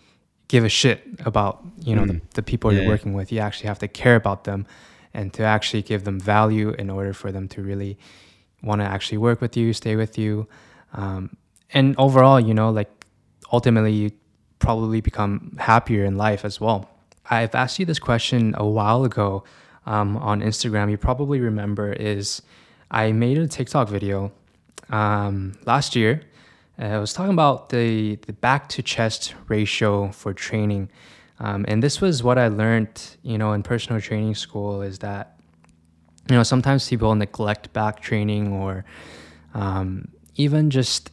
give 0.49 0.65
a 0.65 0.69
shit 0.69 0.99
about 1.31 1.65
you 1.89 1.95
know 1.97 2.05
mm. 2.05 2.09
the, 2.09 2.21
the, 2.35 2.43
people 2.43 2.73
yeah. 2.73 2.81
you're 2.81 2.89
working 2.89 3.13
with. 3.19 3.31
You 3.33 3.41
actually 3.41 3.69
have 3.69 3.81
to 3.81 3.89
care 3.89 4.17
about 4.17 4.45
them, 4.45 4.67
and 5.13 5.33
to 5.35 5.43
actually 5.43 5.83
give 5.83 6.05
them 6.05 6.19
value 6.21 6.71
in 6.83 6.89
order 6.91 7.13
for 7.13 7.31
them 7.33 7.49
to 7.49 7.63
really 7.63 7.99
want 8.63 8.81
to 8.81 8.87
actually 8.87 9.19
work 9.19 9.41
with 9.41 9.57
you, 9.57 9.73
stay 9.73 9.97
with 9.97 10.17
you, 10.17 10.49
um, 10.95 11.37
and 11.75 11.95
overall, 11.99 12.41
you 12.41 12.55
know, 12.55 12.71
like 12.71 12.91
ultimately, 13.53 13.93
you 13.93 14.11
probably 14.59 15.01
become 15.01 15.57
happier 15.59 16.05
in 16.05 16.17
life 16.17 16.45
as 16.45 16.61
well. 16.61 16.89
I've 17.31 17.55
asked 17.55 17.79
you 17.79 17.87
this 17.87 17.99
question 17.99 18.55
a 18.57 18.67
while 18.67 19.05
ago 19.05 19.45
um, 19.87 20.17
on 20.17 20.41
Instagram. 20.41 20.91
You 20.91 20.99
probably 20.99 21.41
remember 21.41 21.93
is 21.93 22.43
I 22.91 23.13
made 23.13 23.39
a 23.39 23.49
TikTok 23.49 23.89
video 23.89 24.33
um, 24.91 25.55
last 25.65 25.97
year. 25.97 26.23
Uh, 26.79 26.87
I 26.87 26.99
was 26.99 27.13
talking 27.13 27.33
about 27.33 27.71
the, 27.71 28.17
the 28.27 28.33
back 28.33 28.69
to 28.71 28.83
chest 28.83 29.35
ratio 29.49 30.11
for 30.11 30.35
training. 30.35 30.91
Um, 31.39 31.65
and 31.69 31.83
this 31.83 32.01
was 32.01 32.23
what 32.23 32.39
I 32.39 32.49
learned, 32.49 33.01
you 33.23 33.39
know, 33.39 33.53
in 33.53 33.63
personal 33.63 34.01
training 34.01 34.35
school 34.35 34.83
is 34.83 34.99
that, 35.01 35.39
you 36.29 36.37
know, 36.37 36.43
sometimes 36.43 36.89
people 36.89 37.15
neglect 37.15 37.73
back 37.73 38.01
training 38.01 38.53
or 38.53 38.85
um, 39.53 40.09
even 40.37 40.71
just 40.71 41.11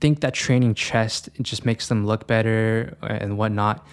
think 0.00 0.20
that 0.20 0.34
training 0.34 0.74
chest 0.74 1.28
just 1.40 1.64
makes 1.64 1.88
them 1.88 2.06
look 2.06 2.26
better 2.26 2.96
and 3.02 3.38
whatnot. 3.38 3.86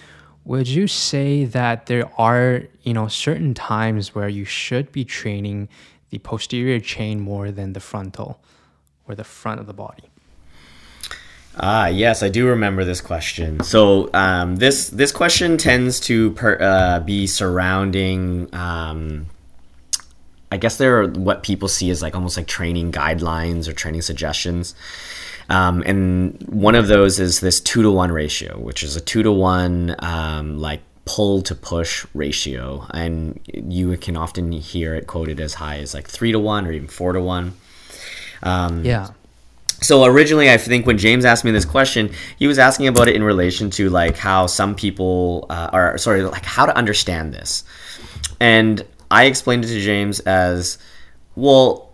Would 0.49 0.67
you 0.67 0.87
say 0.87 1.45
that 1.45 1.85
there 1.85 2.09
are, 2.17 2.63
you 2.83 2.93
know, 2.93 3.07
certain 3.07 3.53
times 3.53 4.13
where 4.13 4.27
you 4.27 4.45
should 4.45 4.91
be 4.91 5.05
training 5.05 5.69
the 6.09 6.17
posterior 6.17 6.79
chain 6.79 7.19
more 7.19 7.51
than 7.51 7.73
the 7.73 7.79
frontal? 7.79 8.41
or 9.09 9.15
the 9.15 9.23
front 9.25 9.59
of 9.59 9.65
the 9.65 9.73
body? 9.73 10.03
Ah, 11.57 11.87
yes, 11.87 12.23
I 12.23 12.29
do 12.29 12.47
remember 12.47 12.85
this 12.85 13.01
question. 13.01 13.61
So 13.63 14.09
um, 14.13 14.57
this 14.57 14.87
this 14.89 15.11
question 15.11 15.57
tends 15.57 15.99
to 16.01 16.31
per, 16.31 16.57
uh, 16.61 16.99
be 17.01 17.27
surrounding. 17.27 18.53
Um, 18.55 19.25
I 20.51 20.57
guess 20.57 20.77
they're 20.77 21.07
what 21.07 21.43
people 21.43 21.67
see 21.67 21.89
as 21.89 22.01
like 22.01 22.15
almost 22.15 22.37
like 22.37 22.47
training 22.47 22.91
guidelines 22.93 23.67
or 23.67 23.73
training 23.73 24.03
suggestions. 24.03 24.73
Um, 25.49 25.81
and 25.85 26.41
one 26.47 26.75
of 26.75 26.87
those 26.87 27.19
is 27.19 27.39
this 27.39 27.59
two 27.59 27.81
to 27.81 27.91
one 27.91 28.11
ratio, 28.11 28.59
which 28.59 28.83
is 28.83 28.95
a 28.95 29.01
two 29.01 29.23
to 29.23 29.31
one 29.31 29.95
um, 29.99 30.59
like 30.59 30.81
pull 31.05 31.41
to 31.41 31.55
push 31.55 32.05
ratio, 32.13 32.85
and 32.91 33.39
you 33.47 33.97
can 33.97 34.15
often 34.15 34.51
hear 34.51 34.93
it 34.93 35.07
quoted 35.07 35.39
as 35.39 35.55
high 35.55 35.77
as 35.77 35.93
like 35.93 36.07
three 36.07 36.31
to 36.31 36.39
one 36.39 36.67
or 36.67 36.71
even 36.71 36.87
four 36.87 37.13
to 37.13 37.21
one. 37.21 37.53
Um, 38.43 38.85
yeah. 38.85 39.09
So 39.81 40.03
originally, 40.03 40.51
I 40.51 40.57
think 40.57 40.85
when 40.85 40.97
James 40.97 41.25
asked 41.25 41.43
me 41.43 41.51
this 41.51 41.65
question, 41.65 42.11
he 42.37 42.45
was 42.47 42.59
asking 42.59 42.87
about 42.87 43.07
it 43.07 43.15
in 43.15 43.23
relation 43.23 43.71
to 43.71 43.89
like 43.89 44.17
how 44.17 44.45
some 44.45 44.75
people 44.75 45.47
uh, 45.49 45.69
are 45.73 45.97
sorry, 45.97 46.21
like 46.21 46.45
how 46.45 46.67
to 46.67 46.77
understand 46.77 47.33
this, 47.33 47.63
and 48.39 48.85
I 49.09 49.25
explained 49.25 49.65
it 49.65 49.69
to 49.69 49.81
James 49.81 50.19
as 50.21 50.77
well. 51.35 51.89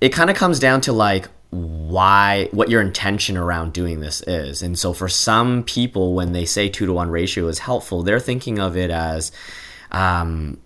It 0.00 0.10
kind 0.10 0.30
of 0.30 0.36
comes 0.36 0.58
down 0.58 0.82
to 0.82 0.92
like 0.92 1.28
why 1.50 2.48
what 2.52 2.68
your 2.68 2.82
intention 2.82 3.36
around 3.36 3.72
doing 3.72 4.00
this 4.00 4.20
is 4.26 4.60
and 4.62 4.78
so 4.78 4.92
for 4.92 5.08
some 5.08 5.62
people 5.62 6.14
when 6.14 6.32
they 6.32 6.44
say 6.44 6.68
two 6.68 6.84
to 6.84 6.92
one 6.92 7.08
ratio 7.08 7.48
is 7.48 7.58
helpful 7.58 8.02
they're 8.02 8.20
thinking 8.20 8.58
of 8.58 8.76
it 8.76 8.90
as 8.90 9.32
um, 9.90 10.58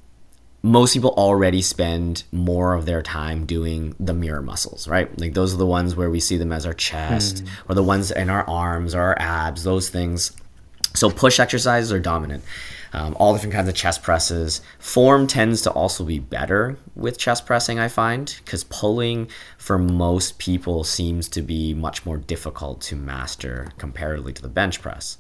most 0.62 0.94
people 0.94 1.10
already 1.10 1.60
spend 1.60 2.22
more 2.30 2.74
of 2.74 2.86
their 2.86 3.02
time 3.02 3.46
doing 3.46 3.94
the 3.98 4.14
mirror 4.14 4.42
muscles, 4.42 4.86
right? 4.86 5.18
Like 5.20 5.34
those 5.34 5.52
are 5.52 5.56
the 5.56 5.66
ones 5.66 5.96
where 5.96 6.08
we 6.08 6.20
see 6.20 6.36
them 6.36 6.52
as 6.52 6.64
our 6.64 6.72
chest 6.72 7.44
mm. 7.44 7.48
or 7.68 7.74
the 7.74 7.82
ones 7.82 8.12
in 8.12 8.30
our 8.30 8.48
arms 8.48 8.94
or 8.94 9.00
our 9.00 9.16
abs, 9.18 9.64
those 9.64 9.88
things. 9.88 10.32
So 10.94 11.10
push 11.10 11.40
exercises 11.40 11.92
are 11.92 11.98
dominant. 11.98 12.44
Um, 12.94 13.16
all 13.18 13.32
different 13.32 13.54
kinds 13.54 13.68
of 13.68 13.74
chest 13.74 14.02
presses. 14.02 14.60
Form 14.78 15.26
tends 15.26 15.62
to 15.62 15.70
also 15.70 16.04
be 16.04 16.18
better 16.18 16.76
with 16.94 17.18
chest 17.18 17.46
pressing, 17.46 17.78
I 17.78 17.88
find, 17.88 18.34
because 18.44 18.64
pulling 18.64 19.28
for 19.56 19.78
most 19.78 20.38
people 20.38 20.84
seems 20.84 21.28
to 21.30 21.42
be 21.42 21.72
much 21.72 22.04
more 22.04 22.18
difficult 22.18 22.82
to 22.82 22.96
master 22.96 23.72
comparatively 23.78 24.34
to 24.34 24.42
the 24.42 24.48
bench 24.48 24.82
press. 24.82 25.16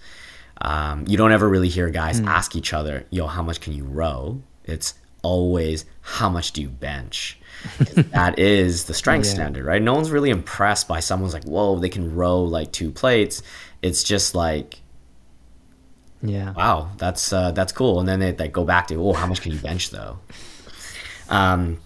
Um, 0.60 1.04
you 1.08 1.16
don't 1.16 1.32
ever 1.32 1.48
really 1.48 1.70
hear 1.70 1.88
guys 1.88 2.20
mm. 2.20 2.26
ask 2.26 2.54
each 2.54 2.72
other, 2.72 3.06
yo, 3.10 3.26
how 3.26 3.42
much 3.42 3.60
can 3.60 3.72
you 3.72 3.84
row? 3.84 4.42
It's 4.64 4.94
always 5.22 5.84
how 6.02 6.28
much 6.28 6.52
do 6.52 6.60
you 6.60 6.68
bench? 6.68 7.38
that 7.78 8.38
is 8.38 8.84
the 8.84 8.94
strength 8.94 9.26
yeah. 9.26 9.34
standard, 9.34 9.64
right? 9.64 9.80
No 9.80 9.94
one's 9.94 10.10
really 10.10 10.30
impressed 10.30 10.88
by 10.88 11.00
someone's 11.00 11.32
like, 11.32 11.44
whoa, 11.44 11.78
they 11.78 11.88
can 11.88 12.14
row 12.14 12.42
like 12.42 12.70
two 12.70 12.90
plates. 12.90 13.42
It's 13.80 14.02
just 14.04 14.34
like, 14.34 14.81
yeah, 16.22 16.52
wow, 16.52 16.90
that's 16.98 17.32
uh, 17.32 17.50
that's 17.52 17.72
cool. 17.72 18.00
And 18.00 18.08
then 18.08 18.20
they, 18.20 18.32
they 18.32 18.48
go 18.48 18.64
back 18.64 18.88
to, 18.88 18.94
oh, 18.94 19.12
how 19.12 19.26
much 19.26 19.42
can 19.42 19.52
you 19.52 19.58
bench 19.58 19.90
though? 19.90 20.18
Um, 21.28 21.78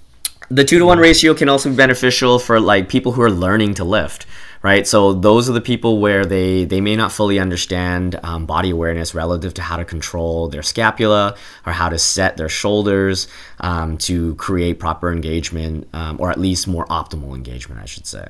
the 0.50 0.64
two 0.64 0.78
to 0.78 0.86
one 0.86 0.98
ratio 0.98 1.34
can 1.34 1.48
also 1.48 1.70
be 1.70 1.76
beneficial 1.76 2.38
for 2.38 2.60
like 2.60 2.88
people 2.88 3.12
who 3.12 3.22
are 3.22 3.30
learning 3.30 3.74
to 3.74 3.84
lift 3.84 4.26
right 4.62 4.86
so 4.86 5.12
those 5.12 5.48
are 5.50 5.52
the 5.52 5.60
people 5.60 5.98
where 6.00 6.24
they 6.24 6.64
they 6.64 6.80
may 6.80 6.96
not 6.96 7.10
fully 7.12 7.38
understand 7.38 8.18
um, 8.22 8.46
body 8.46 8.70
awareness 8.70 9.14
relative 9.14 9.54
to 9.54 9.62
how 9.62 9.76
to 9.76 9.84
control 9.84 10.48
their 10.48 10.62
scapula 10.62 11.36
or 11.66 11.72
how 11.72 11.88
to 11.88 11.98
set 11.98 12.36
their 12.36 12.48
shoulders 12.48 13.28
um, 13.60 13.98
to 13.98 14.34
create 14.36 14.78
proper 14.78 15.12
engagement 15.12 15.88
um, 15.92 16.16
or 16.20 16.30
at 16.30 16.38
least 16.38 16.68
more 16.68 16.86
optimal 16.86 17.34
engagement 17.34 17.80
i 17.80 17.84
should 17.84 18.06
say 18.06 18.26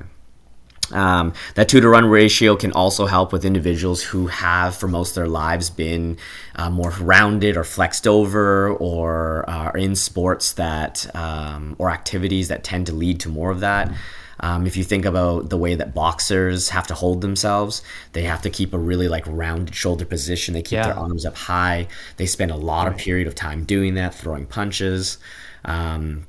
um, 0.92 1.32
that 1.54 1.68
two 1.68 1.80
to 1.80 1.90
one 1.90 2.06
ratio 2.06 2.56
can 2.56 2.72
also 2.72 3.06
help 3.06 3.32
with 3.32 3.44
individuals 3.44 4.02
who 4.02 4.28
have, 4.28 4.76
for 4.76 4.88
most 4.88 5.10
of 5.10 5.14
their 5.16 5.28
lives, 5.28 5.70
been 5.70 6.18
uh, 6.54 6.70
more 6.70 6.90
rounded 6.90 7.56
or 7.56 7.64
flexed 7.64 8.06
over, 8.06 8.70
or 8.70 9.48
uh, 9.48 9.70
are 9.70 9.76
in 9.76 9.94
sports 9.96 10.52
that 10.52 11.14
um, 11.14 11.76
or 11.78 11.90
activities 11.90 12.48
that 12.48 12.64
tend 12.64 12.86
to 12.86 12.92
lead 12.92 13.20
to 13.20 13.28
more 13.28 13.50
of 13.50 13.60
that. 13.60 13.92
Um, 14.40 14.66
if 14.66 14.76
you 14.76 14.84
think 14.84 15.04
about 15.04 15.48
the 15.48 15.56
way 15.56 15.74
that 15.74 15.94
boxers 15.94 16.68
have 16.68 16.86
to 16.88 16.94
hold 16.94 17.20
themselves, 17.20 17.82
they 18.12 18.24
have 18.24 18.42
to 18.42 18.50
keep 18.50 18.74
a 18.74 18.78
really 18.78 19.08
like 19.08 19.24
rounded 19.26 19.74
shoulder 19.74 20.04
position. 20.04 20.54
They 20.54 20.62
keep 20.62 20.72
yeah. 20.72 20.88
their 20.88 20.98
arms 20.98 21.24
up 21.24 21.36
high. 21.36 21.88
They 22.18 22.26
spend 22.26 22.50
a 22.50 22.56
lot 22.56 22.86
of 22.86 22.96
period 22.96 23.28
of 23.28 23.34
time 23.34 23.64
doing 23.64 23.94
that, 23.94 24.14
throwing 24.14 24.46
punches. 24.46 25.18
Um, 25.64 26.26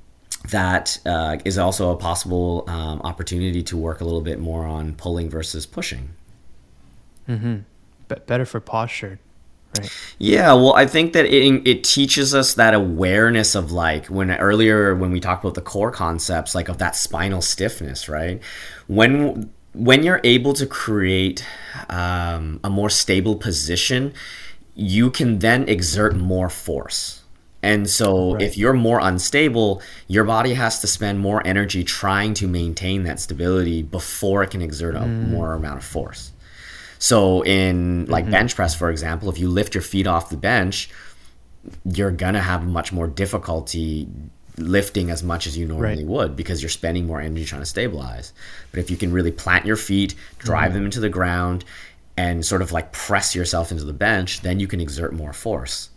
that 0.51 0.99
uh, 1.05 1.37
is 1.45 1.57
also 1.57 1.91
a 1.91 1.95
possible 1.95 2.63
um, 2.67 3.01
opportunity 3.01 3.63
to 3.63 3.77
work 3.77 4.01
a 4.01 4.03
little 4.03 4.21
bit 4.21 4.39
more 4.39 4.65
on 4.65 4.95
pulling 4.95 5.29
versus 5.29 5.65
pushing. 5.65 6.09
Mm-hmm. 7.27 7.57
But 8.07 8.27
better 8.27 8.45
for 8.45 8.59
posture. 8.59 9.19
Right. 9.77 9.89
Yeah, 10.17 10.53
well, 10.53 10.73
I 10.75 10.85
think 10.85 11.13
that 11.13 11.25
it, 11.25 11.67
it 11.67 11.83
teaches 11.83 12.33
us 12.33 12.53
that 12.53 12.73
awareness 12.73 13.53
of 13.53 13.71
like 13.71 14.05
when 14.07 14.31
earlier 14.31 14.95
when 14.95 15.11
we 15.11 15.19
talked 15.19 15.43
about 15.43 15.55
the 15.55 15.61
core 15.61 15.91
concepts, 15.91 16.55
like 16.55 16.69
of 16.69 16.77
that 16.77 16.95
spinal 16.95 17.41
stiffness, 17.41 18.07
right? 18.07 18.41
When 18.87 19.51
when 19.73 20.03
you're 20.03 20.21
able 20.23 20.53
to 20.53 20.65
create 20.65 21.45
um, 21.89 22.59
a 22.63 22.69
more 22.69 22.89
stable 22.89 23.35
position, 23.35 24.13
you 24.73 25.11
can 25.11 25.39
then 25.39 25.67
exert 25.67 26.15
more 26.15 26.49
force. 26.49 27.23
And 27.63 27.89
so, 27.89 28.33
right. 28.33 28.41
if 28.41 28.57
you're 28.57 28.73
more 28.73 28.99
unstable, 29.01 29.81
your 30.07 30.23
body 30.23 30.53
has 30.53 30.79
to 30.81 30.87
spend 30.87 31.19
more 31.19 31.45
energy 31.45 31.83
trying 31.83 32.33
to 32.35 32.47
maintain 32.47 33.03
that 33.03 33.19
stability 33.19 33.81
before 33.81 34.43
it 34.43 34.51
can 34.51 34.61
exert 34.61 34.95
a 34.95 34.99
mm. 34.99 35.29
more 35.29 35.53
amount 35.53 35.77
of 35.77 35.83
force. 35.83 36.31
So 36.99 37.43
in 37.43 38.05
like 38.05 38.25
mm-hmm. 38.25 38.31
bench 38.31 38.55
press, 38.55 38.75
for 38.75 38.89
example, 38.89 39.29
if 39.29 39.39
you 39.39 39.49
lift 39.49 39.75
your 39.75 39.81
feet 39.81 40.07
off 40.07 40.29
the 40.29 40.37
bench, 40.37 40.89
you're 41.85 42.11
gonna 42.11 42.41
have 42.41 42.65
much 42.65 42.91
more 42.91 43.07
difficulty 43.07 44.07
lifting 44.57 45.11
as 45.11 45.21
much 45.21 45.45
as 45.45 45.57
you 45.57 45.67
normally 45.67 46.03
right. 46.03 46.05
would 46.05 46.35
because 46.35 46.63
you're 46.63 46.69
spending 46.69 47.05
more 47.05 47.21
energy 47.21 47.45
trying 47.45 47.61
to 47.61 47.65
stabilize. 47.65 48.33
But 48.71 48.79
if 48.79 48.89
you 48.89 48.97
can 48.97 49.11
really 49.11 49.31
plant 49.31 49.65
your 49.65 49.75
feet, 49.75 50.15
drive 50.39 50.69
mm-hmm. 50.69 50.73
them 50.73 50.85
into 50.85 50.99
the 50.99 51.09
ground, 51.09 51.63
and 52.17 52.43
sort 52.43 52.63
of 52.63 52.71
like 52.71 52.91
press 52.91 53.35
yourself 53.35 53.71
into 53.71 53.83
the 53.83 53.93
bench, 53.93 54.41
then 54.41 54.59
you 54.59 54.67
can 54.67 54.81
exert 54.81 55.13
more 55.13 55.33
force. 55.33 55.89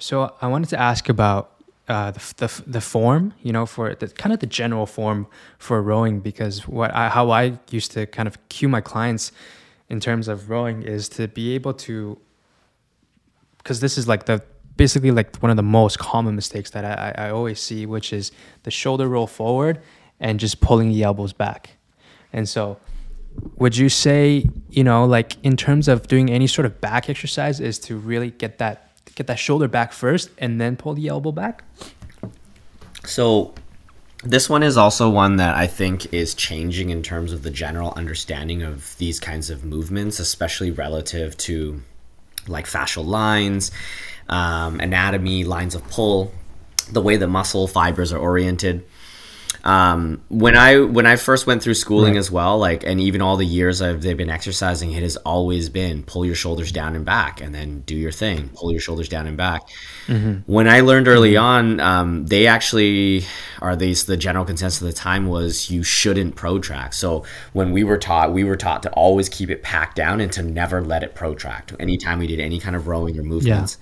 So 0.00 0.34
I 0.40 0.48
wanted 0.48 0.70
to 0.70 0.80
ask 0.80 1.08
about 1.08 1.52
uh, 1.86 2.10
the, 2.12 2.34
the, 2.38 2.62
the 2.66 2.80
form, 2.80 3.34
you 3.42 3.52
know, 3.52 3.66
for 3.66 3.94
the 3.94 4.08
kind 4.08 4.32
of 4.32 4.40
the 4.40 4.46
general 4.46 4.86
form 4.86 5.26
for 5.58 5.82
rowing, 5.82 6.20
because 6.20 6.66
what 6.66 6.94
I, 6.94 7.08
how 7.08 7.30
I 7.30 7.58
used 7.70 7.92
to 7.92 8.06
kind 8.06 8.26
of 8.26 8.36
cue 8.48 8.68
my 8.68 8.80
clients 8.80 9.30
in 9.88 10.00
terms 10.00 10.28
of 10.28 10.48
rowing 10.48 10.82
is 10.82 11.08
to 11.10 11.28
be 11.28 11.54
able 11.54 11.74
to 11.74 12.18
because 13.58 13.80
this 13.80 13.98
is 13.98 14.08
like 14.08 14.24
the 14.24 14.42
basically 14.76 15.10
like 15.10 15.36
one 15.38 15.50
of 15.50 15.56
the 15.56 15.62
most 15.62 15.98
common 15.98 16.34
mistakes 16.34 16.70
that 16.70 16.84
I, 16.84 17.26
I 17.26 17.30
always 17.30 17.60
see, 17.60 17.84
which 17.84 18.12
is 18.12 18.32
the 18.62 18.70
shoulder 18.70 19.06
roll 19.06 19.26
forward 19.26 19.82
and 20.18 20.40
just 20.40 20.60
pulling 20.60 20.88
the 20.88 21.02
elbows 21.02 21.34
back. 21.34 21.76
And 22.32 22.48
so 22.48 22.78
would 23.56 23.76
you 23.76 23.90
say, 23.90 24.48
you 24.70 24.82
know, 24.82 25.04
like 25.04 25.36
in 25.42 25.56
terms 25.56 25.88
of 25.88 26.06
doing 26.06 26.30
any 26.30 26.46
sort 26.46 26.64
of 26.64 26.80
back 26.80 27.10
exercise 27.10 27.60
is 27.60 27.78
to 27.80 27.96
really 27.98 28.30
get 28.30 28.58
that 28.58 28.89
get 29.14 29.26
that 29.26 29.38
shoulder 29.38 29.68
back 29.68 29.92
first 29.92 30.30
and 30.38 30.60
then 30.60 30.76
pull 30.76 30.94
the 30.94 31.08
elbow 31.08 31.32
back? 31.32 31.64
So 33.04 33.54
this 34.22 34.50
one 34.50 34.62
is 34.62 34.76
also 34.76 35.08
one 35.08 35.36
that 35.36 35.54
I 35.54 35.66
think 35.66 36.12
is 36.12 36.34
changing 36.34 36.90
in 36.90 37.02
terms 37.02 37.32
of 37.32 37.42
the 37.42 37.50
general 37.50 37.92
understanding 37.96 38.62
of 38.62 38.96
these 38.98 39.18
kinds 39.18 39.50
of 39.50 39.64
movements, 39.64 40.18
especially 40.18 40.70
relative 40.70 41.36
to 41.38 41.82
like 42.46 42.66
fascial 42.66 43.04
lines, 43.04 43.70
um, 44.28 44.80
anatomy, 44.80 45.44
lines 45.44 45.74
of 45.74 45.86
pull, 45.88 46.32
the 46.90 47.00
way 47.00 47.16
the 47.16 47.26
muscle 47.26 47.66
fibers 47.66 48.12
are 48.12 48.18
oriented 48.18 48.84
um, 49.64 50.22
when 50.28 50.56
I 50.56 50.80
when 50.80 51.06
I 51.06 51.16
first 51.16 51.46
went 51.46 51.62
through 51.62 51.74
schooling 51.74 52.14
right. 52.14 52.18
as 52.18 52.30
well, 52.30 52.58
like 52.58 52.84
and 52.84 53.00
even 53.00 53.20
all 53.20 53.36
the 53.36 53.46
years 53.46 53.82
I've 53.82 54.00
they've 54.02 54.16
been 54.16 54.30
exercising, 54.30 54.92
it 54.92 55.02
has 55.02 55.16
always 55.18 55.68
been 55.68 56.02
pull 56.02 56.24
your 56.24 56.34
shoulders 56.34 56.72
down 56.72 56.96
and 56.96 57.04
back, 57.04 57.40
and 57.40 57.54
then 57.54 57.80
do 57.80 57.94
your 57.94 58.12
thing, 58.12 58.50
pull 58.54 58.72
your 58.72 58.80
shoulders 58.80 59.08
down 59.08 59.26
and 59.26 59.36
back. 59.36 59.62
Mm-hmm. 60.06 60.52
When 60.52 60.68
I 60.68 60.80
learned 60.80 61.08
early 61.08 61.36
on, 61.36 61.78
um, 61.80 62.26
they 62.26 62.46
actually, 62.46 63.24
or 63.60 63.70
at 63.70 63.78
least 63.78 64.06
the 64.06 64.16
general 64.16 64.44
consensus 64.44 64.82
at 64.82 64.86
the 64.86 64.92
time 64.92 65.28
was 65.28 65.70
you 65.70 65.82
shouldn't 65.82 66.36
protract. 66.36 66.94
So 66.94 67.24
when 67.52 67.72
we 67.72 67.84
were 67.84 67.98
taught, 67.98 68.32
we 68.32 68.44
were 68.44 68.56
taught 68.56 68.82
to 68.84 68.90
always 68.92 69.28
keep 69.28 69.50
it 69.50 69.62
packed 69.62 69.96
down 69.96 70.20
and 70.20 70.32
to 70.32 70.42
never 70.42 70.82
let 70.82 71.02
it 71.02 71.14
protract. 71.14 71.74
Anytime 71.78 72.18
we 72.18 72.26
did 72.26 72.40
any 72.40 72.58
kind 72.60 72.74
of 72.74 72.86
rowing 72.86 73.18
or 73.18 73.22
movements. 73.22 73.76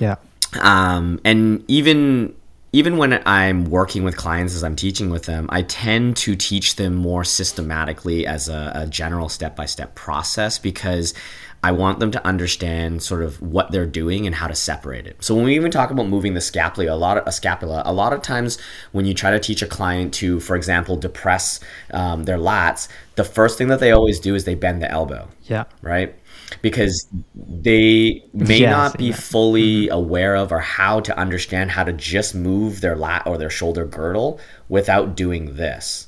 Yeah. 0.00 0.16
yeah. 0.16 0.16
Um, 0.60 1.20
and 1.24 1.64
even 1.68 2.34
even 2.72 2.98
when 2.98 3.22
I'm 3.26 3.64
working 3.64 4.04
with 4.04 4.16
clients 4.16 4.54
as 4.54 4.62
I'm 4.62 4.76
teaching 4.76 5.08
with 5.10 5.24
them, 5.24 5.46
I 5.50 5.62
tend 5.62 6.16
to 6.18 6.36
teach 6.36 6.76
them 6.76 6.94
more 6.94 7.24
systematically 7.24 8.26
as 8.26 8.48
a, 8.48 8.72
a 8.74 8.86
general 8.86 9.28
step 9.28 9.56
by 9.56 9.64
step 9.64 9.94
process 9.94 10.58
because 10.58 11.14
I 11.62 11.72
want 11.72 11.98
them 11.98 12.10
to 12.12 12.26
understand 12.26 13.02
sort 13.02 13.22
of 13.22 13.42
what 13.42 13.72
they're 13.72 13.86
doing 13.86 14.26
and 14.26 14.34
how 14.34 14.46
to 14.46 14.54
separate 14.54 15.06
it. 15.06 15.22
So 15.24 15.34
when 15.34 15.44
we 15.44 15.56
even 15.56 15.70
talk 15.70 15.90
about 15.90 16.06
moving 16.06 16.34
the 16.34 16.40
scapula, 16.40 16.92
a 16.92 16.96
lot 16.96 17.18
of 17.18 17.26
a 17.26 17.32
scapula, 17.32 17.82
a 17.84 17.92
lot 17.92 18.12
of 18.12 18.22
times 18.22 18.58
when 18.92 19.06
you 19.06 19.14
try 19.14 19.30
to 19.30 19.40
teach 19.40 19.62
a 19.62 19.66
client 19.66 20.14
to, 20.14 20.38
for 20.40 20.54
example, 20.54 20.96
depress 20.96 21.60
um, 21.92 22.24
their 22.24 22.38
lats, 22.38 22.88
the 23.16 23.24
first 23.24 23.58
thing 23.58 23.68
that 23.68 23.80
they 23.80 23.90
always 23.90 24.20
do 24.20 24.34
is 24.34 24.44
they 24.44 24.54
bend 24.54 24.82
the 24.82 24.90
elbow. 24.90 25.28
Yeah. 25.44 25.64
Right 25.82 26.14
because 26.62 27.06
they 27.34 28.24
may 28.32 28.60
yes, 28.60 28.70
not 28.70 28.98
be 28.98 29.06
yeah. 29.06 29.14
fully 29.14 29.86
mm-hmm. 29.86 29.94
aware 29.94 30.36
of 30.36 30.52
or 30.52 30.60
how 30.60 31.00
to 31.00 31.18
understand 31.18 31.70
how 31.70 31.84
to 31.84 31.92
just 31.92 32.34
move 32.34 32.80
their 32.80 32.96
lat 32.96 33.26
or 33.26 33.38
their 33.38 33.50
shoulder 33.50 33.84
girdle 33.84 34.40
without 34.68 35.14
doing 35.14 35.56
this. 35.56 36.07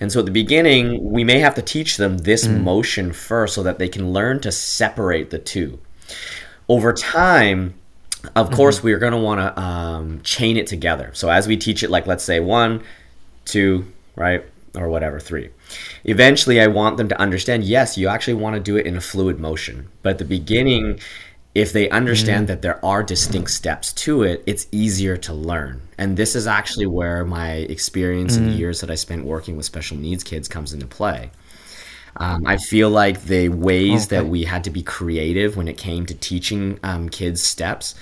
And 0.00 0.10
so 0.10 0.20
at 0.20 0.26
the 0.26 0.32
beginning, 0.32 1.12
we 1.12 1.24
may 1.24 1.38
have 1.38 1.54
to 1.54 1.62
teach 1.62 1.96
them 1.96 2.18
this 2.18 2.46
mm. 2.46 2.62
motion 2.62 3.12
first 3.12 3.54
so 3.54 3.62
that 3.62 3.78
they 3.78 3.88
can 3.88 4.12
learn 4.12 4.40
to 4.40 4.52
separate 4.52 5.30
the 5.30 5.38
two. 5.38 5.78
Over 6.68 6.92
time, 6.92 7.74
of 8.34 8.46
mm-hmm. 8.46 8.56
course, 8.56 8.82
we're 8.82 8.98
going 8.98 9.12
to 9.12 9.18
want 9.18 9.40
to 9.40 9.60
um, 9.60 10.20
chain 10.22 10.56
it 10.56 10.66
together. 10.66 11.10
So 11.14 11.30
as 11.30 11.46
we 11.46 11.56
teach 11.56 11.82
it, 11.82 11.90
like 11.90 12.06
let's 12.06 12.24
say 12.24 12.40
one, 12.40 12.82
two, 13.44 13.92
right? 14.16 14.44
or 14.76 14.88
whatever, 14.88 15.18
three. 15.18 15.50
Eventually, 16.04 16.60
I 16.60 16.66
want 16.66 16.96
them 16.96 17.08
to 17.08 17.20
understand 17.20 17.64
yes, 17.64 17.96
you 17.96 18.08
actually 18.08 18.34
want 18.34 18.54
to 18.54 18.60
do 18.60 18.76
it 18.76 18.86
in 18.86 18.96
a 18.96 19.00
fluid 19.00 19.40
motion. 19.40 19.88
But 20.02 20.10
at 20.10 20.18
the 20.18 20.24
beginning, 20.24 21.00
if 21.56 21.72
they 21.72 21.88
understand 21.88 22.44
mm 22.44 22.46
that 22.46 22.60
there 22.60 22.84
are 22.84 23.02
distinct 23.02 23.50
steps 23.50 23.90
to 23.90 24.22
it, 24.22 24.42
it's 24.46 24.66
easier 24.72 25.16
to 25.16 25.32
learn. 25.32 25.80
And 25.96 26.14
this 26.14 26.36
is 26.36 26.46
actually 26.46 26.86
where 26.86 27.24
my 27.24 27.52
experience 27.52 28.36
mm 28.36 28.42
and 28.42 28.52
years 28.52 28.82
that 28.82 28.90
I 28.90 28.94
spent 28.94 29.24
working 29.24 29.56
with 29.56 29.64
special 29.64 29.96
needs 29.96 30.22
kids 30.22 30.48
comes 30.48 30.74
into 30.74 30.86
play. 30.86 31.30
Um, 32.18 32.46
I 32.46 32.58
feel 32.58 32.90
like 32.90 33.22
the 33.22 33.48
ways 33.48 34.06
okay. 34.06 34.16
that 34.16 34.26
we 34.26 34.44
had 34.44 34.64
to 34.64 34.70
be 34.70 34.82
creative 34.82 35.56
when 35.56 35.66
it 35.66 35.78
came 35.78 36.04
to 36.06 36.14
teaching 36.14 36.78
um, 36.82 37.08
kids 37.08 37.42
steps 37.42 37.94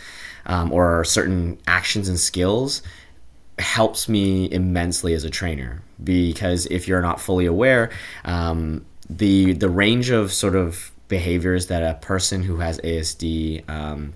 um, 0.47 0.73
or 0.73 1.05
certain 1.05 1.59
actions 1.69 2.09
and 2.09 2.19
skills 2.19 2.83
helps 3.61 4.09
me 4.09 4.51
immensely 4.51 5.15
as 5.15 5.23
a 5.23 5.31
trainer 5.31 5.81
because 6.03 6.67
if 6.67 6.89
you're 6.89 7.03
not 7.03 7.21
fully 7.21 7.47
aware, 7.47 7.91
um, 8.25 8.85
the 9.09 9.53
the 9.53 9.69
range 9.69 10.11
of 10.11 10.33
sort 10.33 10.57
of 10.57 10.91
behaviors 11.09 11.67
that 11.69 11.83
a 11.83 11.99
person 12.01 12.43
who 12.43 12.57
has 12.57 12.79
ASD 12.81 13.69
um, 13.69 14.15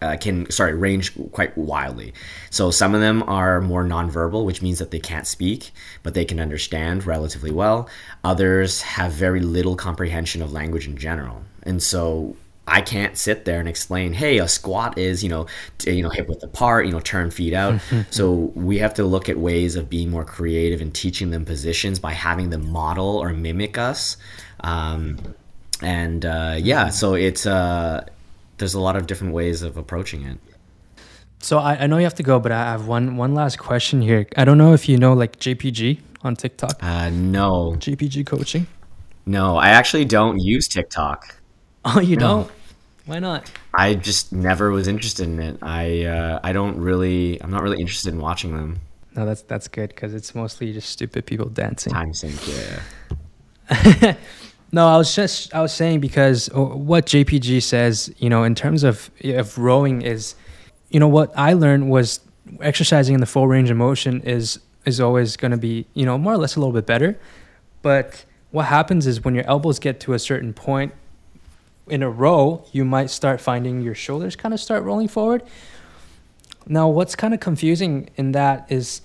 uh, 0.00 0.16
can 0.16 0.50
sorry 0.50 0.74
range 0.74 1.12
quite 1.30 1.56
wildly. 1.56 2.12
So 2.50 2.70
some 2.70 2.94
of 2.94 3.00
them 3.00 3.22
are 3.24 3.60
more 3.60 3.84
nonverbal, 3.84 4.44
which 4.44 4.60
means 4.60 4.78
that 4.80 4.90
they 4.90 4.98
can't 4.98 5.26
speak, 5.26 5.70
but 6.02 6.14
they 6.14 6.24
can 6.24 6.40
understand 6.40 7.06
relatively 7.06 7.52
well. 7.52 7.88
Others 8.24 8.82
have 8.82 9.12
very 9.12 9.40
little 9.40 9.76
comprehension 9.76 10.42
of 10.42 10.52
language 10.52 10.86
in 10.88 10.96
general, 10.96 11.42
and 11.62 11.82
so 11.82 12.36
I 12.66 12.80
can't 12.80 13.16
sit 13.16 13.44
there 13.44 13.58
and 13.58 13.68
explain, 13.68 14.12
hey, 14.12 14.38
a 14.38 14.46
squat 14.46 14.96
is, 14.96 15.22
you 15.22 15.28
know, 15.28 15.46
t- 15.78 15.92
you 15.92 16.02
know, 16.02 16.10
hip 16.10 16.28
width 16.28 16.42
apart, 16.44 16.86
you 16.86 16.92
know, 16.92 17.00
turn 17.00 17.30
feet 17.30 17.54
out. 17.54 17.80
so 18.10 18.52
we 18.54 18.78
have 18.78 18.94
to 18.94 19.04
look 19.04 19.28
at 19.28 19.36
ways 19.36 19.74
of 19.74 19.90
being 19.90 20.10
more 20.10 20.24
creative 20.24 20.80
and 20.80 20.94
teaching 20.94 21.30
them 21.30 21.44
positions 21.44 21.98
by 21.98 22.12
having 22.12 22.50
them 22.50 22.70
model 22.70 23.18
or 23.18 23.32
mimic 23.32 23.78
us. 23.78 24.16
Um, 24.60 25.18
and 25.82 26.24
uh, 26.24 26.56
yeah, 26.58 26.88
so 26.88 27.14
it's 27.14 27.46
uh, 27.46 28.04
there's 28.58 28.74
a 28.74 28.80
lot 28.80 28.96
of 28.96 29.06
different 29.06 29.34
ways 29.34 29.62
of 29.62 29.76
approaching 29.76 30.24
it. 30.24 30.38
So 31.40 31.58
I, 31.58 31.82
I 31.82 31.86
know 31.86 31.98
you 31.98 32.04
have 32.04 32.14
to 32.14 32.22
go, 32.22 32.38
but 32.38 32.52
I 32.52 32.64
have 32.70 32.86
one 32.86 33.16
one 33.16 33.34
last 33.34 33.58
question 33.58 34.00
here. 34.00 34.26
I 34.36 34.44
don't 34.44 34.58
know 34.58 34.72
if 34.72 34.88
you 34.88 34.96
know 34.96 35.12
like 35.12 35.38
JPG 35.38 35.98
on 36.22 36.36
TikTok. 36.36 36.82
Uh, 36.82 37.10
no. 37.10 37.74
JPG 37.78 38.26
coaching. 38.26 38.66
No, 39.26 39.56
I 39.56 39.68
actually 39.68 40.04
don't 40.04 40.38
use 40.40 40.68
TikTok. 40.68 41.36
Oh, 41.84 41.98
you 41.98 42.14
don't? 42.14 42.48
Why 43.06 43.18
not? 43.18 43.50
I 43.74 43.94
just 43.94 44.32
never 44.32 44.70
was 44.70 44.86
interested 44.86 45.26
in 45.26 45.40
it. 45.40 45.58
I 45.62 46.04
uh, 46.04 46.38
I 46.44 46.52
don't 46.52 46.78
really. 46.78 47.42
I'm 47.42 47.50
not 47.50 47.60
really 47.62 47.80
interested 47.80 48.14
in 48.14 48.20
watching 48.20 48.54
them. 48.54 48.78
No, 49.16 49.26
that's 49.26 49.42
that's 49.42 49.66
good 49.66 49.88
because 49.88 50.14
it's 50.14 50.32
mostly 50.32 50.72
just 50.72 50.90
stupid 50.90 51.26
people 51.26 51.48
dancing. 51.48 51.92
Time 51.92 52.14
sink, 52.14 52.38
yeah. 52.46 54.14
no, 54.72 54.88
I 54.88 54.96
was 54.96 55.14
just 55.14 55.54
I 55.54 55.60
was 55.60 55.72
saying 55.72 56.00
because 56.00 56.48
uh, 56.50 56.60
what 56.60 57.06
JPG 57.06 57.62
says, 57.62 58.12
you 58.18 58.30
know, 58.30 58.42
in 58.44 58.54
terms 58.54 58.82
of 58.82 59.10
of 59.22 59.58
rowing 59.58 60.02
is, 60.02 60.34
you 60.90 60.98
know, 60.98 61.08
what 61.08 61.32
I 61.36 61.52
learned 61.52 61.90
was 61.90 62.20
exercising 62.60 63.14
in 63.14 63.20
the 63.20 63.26
full 63.26 63.46
range 63.46 63.70
of 63.70 63.76
motion 63.76 64.22
is 64.22 64.58
is 64.84 65.00
always 65.00 65.36
going 65.36 65.52
to 65.52 65.56
be 65.56 65.86
you 65.94 66.06
know 66.06 66.18
more 66.18 66.32
or 66.32 66.38
less 66.38 66.56
a 66.56 66.60
little 66.60 66.72
bit 66.72 66.86
better, 66.86 67.18
but 67.82 68.24
what 68.50 68.66
happens 68.66 69.06
is 69.06 69.24
when 69.24 69.34
your 69.34 69.46
elbows 69.46 69.78
get 69.78 70.00
to 70.00 70.12
a 70.12 70.18
certain 70.18 70.52
point 70.52 70.92
in 71.88 72.02
a 72.02 72.10
row, 72.10 72.64
you 72.72 72.84
might 72.84 73.10
start 73.10 73.40
finding 73.40 73.80
your 73.80 73.94
shoulders 73.94 74.36
kind 74.36 74.54
of 74.54 74.60
start 74.60 74.84
rolling 74.84 75.08
forward. 75.08 75.42
Now, 76.66 76.88
what's 76.88 77.16
kind 77.16 77.34
of 77.34 77.40
confusing 77.40 78.10
in 78.16 78.32
that 78.32 78.70
is 78.70 79.02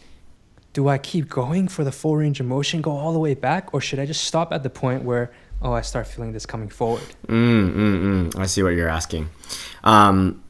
do 0.74 0.88
I 0.88 1.00
keep 1.00 1.28
going 1.28 1.68
for 1.68 1.84
the 1.84 1.92
full 1.92 2.16
range 2.16 2.40
of 2.40 2.46
motion, 2.46 2.82
go 2.82 2.92
all 2.92 3.12
the 3.12 3.20
way 3.20 3.34
back, 3.34 3.74
or 3.74 3.82
should 3.82 3.98
I 3.98 4.06
just 4.06 4.24
stop 4.24 4.54
at 4.54 4.62
the 4.62 4.70
point 4.70 5.04
where, 5.04 5.32
oh, 5.62 5.74
I 5.74 5.82
start 5.82 6.08
feeling 6.08 6.34
this 6.34 6.46
coming 6.46 6.70
forward? 6.70 7.04
Mm, 7.28 7.74
mm, 7.74 8.32
mm. 8.32 8.40
I 8.40 8.46
see 8.46 8.64
what 8.64 8.74
you're 8.74 8.90
asking. 8.90 9.30
Um, 9.84 10.44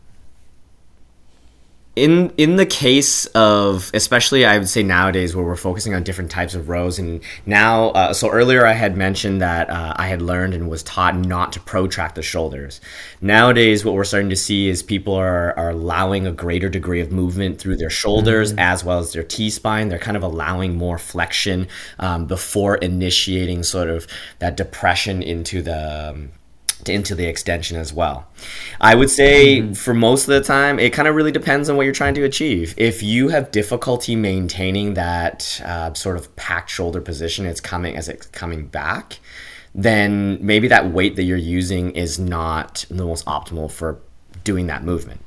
in 1.97 2.31
in 2.37 2.57
the 2.57 2.65
case 2.65 3.25
of 3.27 3.89
especially 3.95 4.45
i 4.45 4.55
would 4.57 4.69
say 4.69 4.83
nowadays 4.83 5.35
where 5.35 5.43
we're 5.43 5.55
focusing 5.55 5.95
on 5.95 6.03
different 6.03 6.29
types 6.29 6.53
of 6.53 6.69
rows 6.69 6.99
and 6.99 7.21
now 7.47 7.89
uh, 7.89 8.13
so 8.13 8.29
earlier 8.29 8.67
i 8.67 8.71
had 8.71 8.95
mentioned 8.95 9.41
that 9.41 9.67
uh, 9.71 9.93
i 9.95 10.07
had 10.07 10.21
learned 10.21 10.53
and 10.53 10.69
was 10.69 10.83
taught 10.83 11.15
not 11.15 11.51
to 11.51 11.59
protract 11.59 12.13
the 12.13 12.21
shoulders 12.21 12.79
nowadays 13.19 13.83
what 13.83 13.95
we're 13.95 14.03
starting 14.03 14.29
to 14.29 14.35
see 14.35 14.69
is 14.69 14.83
people 14.83 15.15
are, 15.15 15.57
are 15.57 15.71
allowing 15.71 16.27
a 16.27 16.31
greater 16.31 16.69
degree 16.69 17.01
of 17.01 17.11
movement 17.11 17.59
through 17.59 17.75
their 17.75 17.89
shoulders 17.89 18.51
mm-hmm. 18.51 18.59
as 18.59 18.83
well 18.83 18.99
as 18.99 19.11
their 19.13 19.23
t-spine 19.23 19.89
they're 19.89 19.97
kind 19.97 20.17
of 20.17 20.23
allowing 20.23 20.75
more 20.75 20.99
flexion 20.99 21.67
um, 21.97 22.27
before 22.27 22.75
initiating 22.75 23.63
sort 23.63 23.89
of 23.89 24.05
that 24.37 24.55
depression 24.55 25.23
into 25.23 25.63
the 25.63 26.11
um, 26.11 26.31
into 26.85 27.15
the 27.15 27.25
extension 27.25 27.77
as 27.77 27.93
well. 27.93 28.27
I 28.79 28.95
would 28.95 29.09
say 29.09 29.59
mm-hmm. 29.59 29.73
for 29.73 29.93
most 29.93 30.27
of 30.27 30.35
the 30.35 30.41
time, 30.41 30.79
it 30.79 30.93
kind 30.93 31.07
of 31.07 31.15
really 31.15 31.31
depends 31.31 31.69
on 31.69 31.75
what 31.75 31.83
you're 31.83 31.93
trying 31.93 32.13
to 32.15 32.23
achieve. 32.23 32.73
If 32.77 33.03
you 33.03 33.29
have 33.29 33.51
difficulty 33.51 34.15
maintaining 34.15 34.93
that 34.93 35.61
uh, 35.65 35.93
sort 35.93 36.17
of 36.17 36.35
packed 36.35 36.69
shoulder 36.69 37.01
position, 37.01 37.45
it's 37.45 37.61
coming 37.61 37.95
as 37.95 38.07
it's 38.07 38.27
coming 38.27 38.67
back, 38.67 39.19
then 39.73 40.39
maybe 40.41 40.67
that 40.67 40.91
weight 40.91 41.15
that 41.15 41.23
you're 41.23 41.37
using 41.37 41.91
is 41.91 42.17
not 42.17 42.85
the 42.89 43.05
most 43.05 43.25
optimal 43.25 43.71
for 43.71 43.99
doing 44.43 44.67
that 44.67 44.83
movement. 44.83 45.21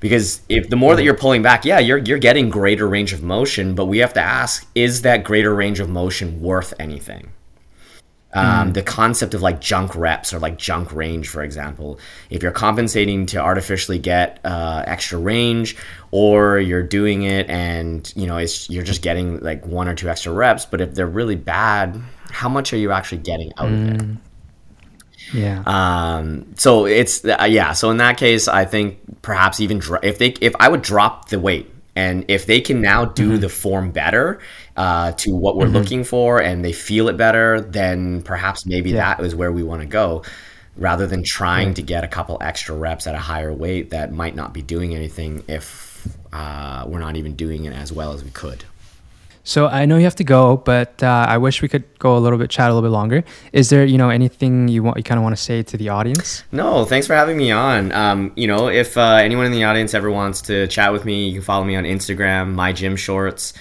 Because 0.00 0.42
if 0.48 0.68
the 0.68 0.76
more 0.76 0.96
that 0.96 1.02
you're 1.02 1.16
pulling 1.16 1.42
back, 1.42 1.64
yeah, 1.64 1.78
you're 1.78 1.98
you're 1.98 2.18
getting 2.18 2.50
greater 2.50 2.86
range 2.86 3.12
of 3.12 3.22
motion, 3.22 3.74
but 3.74 3.86
we 3.86 3.98
have 3.98 4.12
to 4.14 4.20
ask, 4.20 4.66
is 4.74 5.02
that 5.02 5.24
greater 5.24 5.54
range 5.54 5.80
of 5.80 5.88
motion 5.88 6.42
worth 6.42 6.74
anything? 6.78 7.32
Um, 8.34 8.72
The 8.72 8.82
concept 8.82 9.34
of 9.34 9.42
like 9.42 9.60
junk 9.60 9.94
reps 9.94 10.32
or 10.32 10.40
like 10.40 10.58
junk 10.58 10.92
range, 10.92 11.28
for 11.28 11.42
example, 11.42 11.98
if 12.30 12.42
you're 12.42 12.52
compensating 12.52 13.26
to 13.26 13.38
artificially 13.38 13.98
get 13.98 14.40
uh, 14.44 14.82
extra 14.86 15.18
range, 15.18 15.76
or 16.10 16.58
you're 16.58 16.82
doing 16.82 17.22
it 17.22 17.48
and 17.48 18.12
you 18.16 18.26
know 18.26 18.36
it's 18.36 18.68
you're 18.68 18.84
just 18.84 19.02
getting 19.02 19.40
like 19.40 19.64
one 19.66 19.88
or 19.88 19.94
two 19.94 20.08
extra 20.08 20.32
reps, 20.32 20.66
but 20.66 20.80
if 20.80 20.94
they're 20.94 21.06
really 21.06 21.36
bad, 21.36 22.00
how 22.30 22.48
much 22.48 22.72
are 22.72 22.76
you 22.76 22.90
actually 22.92 23.18
getting 23.18 23.52
out 23.56 23.68
of 23.68 23.88
it? 23.94 24.02
Yeah. 25.32 25.62
Um, 25.66 26.54
so 26.56 26.86
it's 26.86 27.24
uh, 27.24 27.46
yeah. 27.48 27.72
So 27.72 27.90
in 27.90 27.96
that 27.98 28.18
case, 28.18 28.46
I 28.46 28.64
think 28.64 28.98
perhaps 29.22 29.60
even 29.60 29.78
dro- 29.78 30.00
if 30.02 30.18
they 30.18 30.34
if 30.40 30.54
I 30.60 30.68
would 30.68 30.82
drop 30.82 31.28
the 31.28 31.38
weight 31.38 31.70
and 31.96 32.24
if 32.28 32.46
they 32.46 32.60
can 32.60 32.80
now 32.80 33.04
do 33.04 33.38
the 33.38 33.48
form 33.48 33.90
better 33.90 34.40
uh, 34.76 35.12
to 35.12 35.34
what 35.34 35.56
we're 35.56 35.66
looking 35.66 36.02
for 36.04 36.42
and 36.42 36.64
they 36.64 36.72
feel 36.72 37.08
it 37.08 37.16
better, 37.16 37.60
then 37.60 38.22
perhaps 38.22 38.66
maybe 38.66 38.92
that 38.92 39.20
is 39.20 39.34
where 39.34 39.52
we 39.52 39.62
want 39.62 39.82
to 39.82 39.86
go. 39.86 40.22
Rather 40.76 41.06
than 41.06 41.22
trying 41.22 41.72
to 41.74 41.82
get 41.82 42.02
a 42.02 42.08
couple 42.08 42.36
extra 42.40 42.74
reps 42.74 43.06
at 43.06 43.14
a 43.14 43.18
higher 43.18 43.52
weight 43.52 43.90
that 43.90 44.12
might 44.12 44.34
not 44.34 44.52
be 44.52 44.60
doing 44.60 44.92
anything 44.92 45.44
if 45.46 46.08
uh, 46.32 46.84
we're 46.88 46.98
not 46.98 47.14
even 47.14 47.36
doing 47.36 47.64
it 47.64 47.72
as 47.72 47.92
well 47.92 48.12
as 48.12 48.24
we 48.24 48.30
could. 48.30 48.64
So 49.44 49.66
I 49.66 49.84
know 49.84 49.98
you 49.98 50.04
have 50.04 50.16
to 50.16 50.24
go, 50.24 50.56
but 50.56 51.02
uh, 51.02 51.26
I 51.28 51.36
wish 51.36 51.60
we 51.60 51.68
could 51.68 51.84
go 51.98 52.16
a 52.16 52.18
little 52.18 52.38
bit, 52.38 52.48
chat 52.48 52.70
a 52.70 52.74
little 52.74 52.88
bit 52.88 52.92
longer. 52.92 53.24
Is 53.52 53.68
there, 53.68 53.84
you 53.84 53.98
know, 53.98 54.08
anything 54.08 54.68
you 54.68 54.82
want, 54.82 54.96
you 54.96 55.02
kind 55.02 55.18
of 55.18 55.22
want 55.22 55.36
to 55.36 55.42
say 55.42 55.62
to 55.62 55.76
the 55.76 55.90
audience? 55.90 56.44
No, 56.50 56.86
thanks 56.86 57.06
for 57.06 57.14
having 57.14 57.36
me 57.36 57.50
on. 57.50 57.92
Um, 57.92 58.32
you 58.36 58.46
know, 58.46 58.68
if 58.68 58.96
uh, 58.96 59.16
anyone 59.22 59.44
in 59.44 59.52
the 59.52 59.64
audience 59.64 59.92
ever 59.92 60.10
wants 60.10 60.40
to 60.42 60.66
chat 60.68 60.92
with 60.92 61.04
me, 61.04 61.28
you 61.28 61.34
can 61.34 61.42
follow 61.42 61.64
me 61.64 61.76
on 61.76 61.84
Instagram, 61.84 62.54
my 62.54 62.72
gym 62.72 62.96
shorts. 62.96 63.52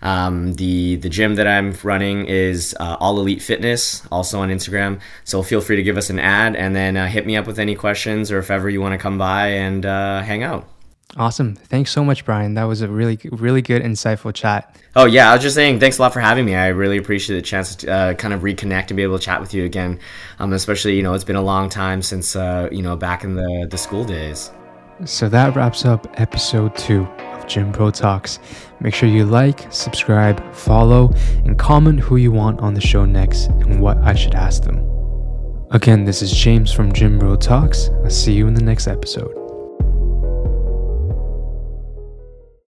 Um, 0.00 0.54
the 0.54 0.96
the 0.96 1.08
gym 1.08 1.36
that 1.36 1.46
I'm 1.46 1.76
running 1.84 2.26
is 2.26 2.74
uh, 2.80 2.96
All 2.98 3.20
Elite 3.20 3.40
Fitness, 3.40 4.04
also 4.10 4.40
on 4.40 4.48
Instagram. 4.48 5.00
So 5.24 5.42
feel 5.42 5.60
free 5.60 5.76
to 5.76 5.82
give 5.82 5.96
us 5.96 6.10
an 6.10 6.18
ad 6.18 6.56
and 6.56 6.74
then 6.74 6.96
uh, 6.96 7.06
hit 7.06 7.24
me 7.24 7.36
up 7.36 7.46
with 7.46 7.58
any 7.58 7.76
questions 7.76 8.32
or 8.32 8.38
if 8.38 8.50
ever 8.50 8.68
you 8.68 8.80
want 8.80 8.94
to 8.94 8.98
come 8.98 9.16
by 9.16 9.48
and 9.48 9.86
uh, 9.86 10.22
hang 10.22 10.42
out. 10.42 10.68
Awesome. 11.16 11.56
Thanks 11.56 11.90
so 11.90 12.04
much, 12.04 12.24
Brian. 12.24 12.54
That 12.54 12.64
was 12.64 12.80
a 12.80 12.88
really, 12.88 13.18
really 13.32 13.60
good, 13.60 13.82
insightful 13.82 14.32
chat. 14.34 14.76
Oh 14.96 15.04
yeah, 15.04 15.30
I 15.30 15.34
was 15.34 15.42
just 15.42 15.54
saying 15.54 15.78
thanks 15.78 15.98
a 15.98 16.02
lot 16.02 16.12
for 16.12 16.20
having 16.20 16.44
me. 16.44 16.54
I 16.54 16.68
really 16.68 16.96
appreciate 16.96 17.36
the 17.36 17.42
chance 17.42 17.76
to 17.76 17.92
uh, 17.92 18.14
kind 18.14 18.32
of 18.32 18.40
reconnect 18.40 18.88
and 18.88 18.96
be 18.96 19.02
able 19.02 19.18
to 19.18 19.24
chat 19.24 19.40
with 19.40 19.52
you 19.52 19.64
again. 19.64 20.00
Um, 20.38 20.52
especially 20.54 20.96
you 20.96 21.02
know 21.02 21.12
it's 21.12 21.24
been 21.24 21.36
a 21.36 21.42
long 21.42 21.68
time 21.68 22.00
since 22.00 22.34
uh, 22.34 22.68
you 22.72 22.82
know 22.82 22.96
back 22.96 23.24
in 23.24 23.34
the 23.34 23.66
the 23.70 23.76
school 23.76 24.04
days. 24.04 24.50
So 25.04 25.28
that 25.28 25.54
wraps 25.56 25.84
up 25.84 26.06
episode 26.20 26.76
two 26.76 27.04
of 27.04 27.46
Gym 27.46 27.72
Bro 27.72 27.90
Talks. 27.90 28.38
Make 28.80 28.94
sure 28.94 29.08
you 29.08 29.24
like, 29.24 29.72
subscribe, 29.72 30.54
follow, 30.54 31.12
and 31.44 31.58
comment 31.58 32.00
who 32.00 32.16
you 32.16 32.30
want 32.30 32.60
on 32.60 32.74
the 32.74 32.80
show 32.80 33.04
next 33.04 33.46
and 33.46 33.80
what 33.80 33.98
I 33.98 34.14
should 34.14 34.34
ask 34.34 34.62
them. 34.62 34.78
Again, 35.72 36.04
this 36.04 36.22
is 36.22 36.30
James 36.30 36.72
from 36.72 36.92
Gym 36.92 37.18
Bro 37.18 37.36
Talks. 37.36 37.88
I'll 38.04 38.10
see 38.10 38.32
you 38.32 38.46
in 38.46 38.54
the 38.54 38.62
next 38.62 38.86
episode. 38.86 39.41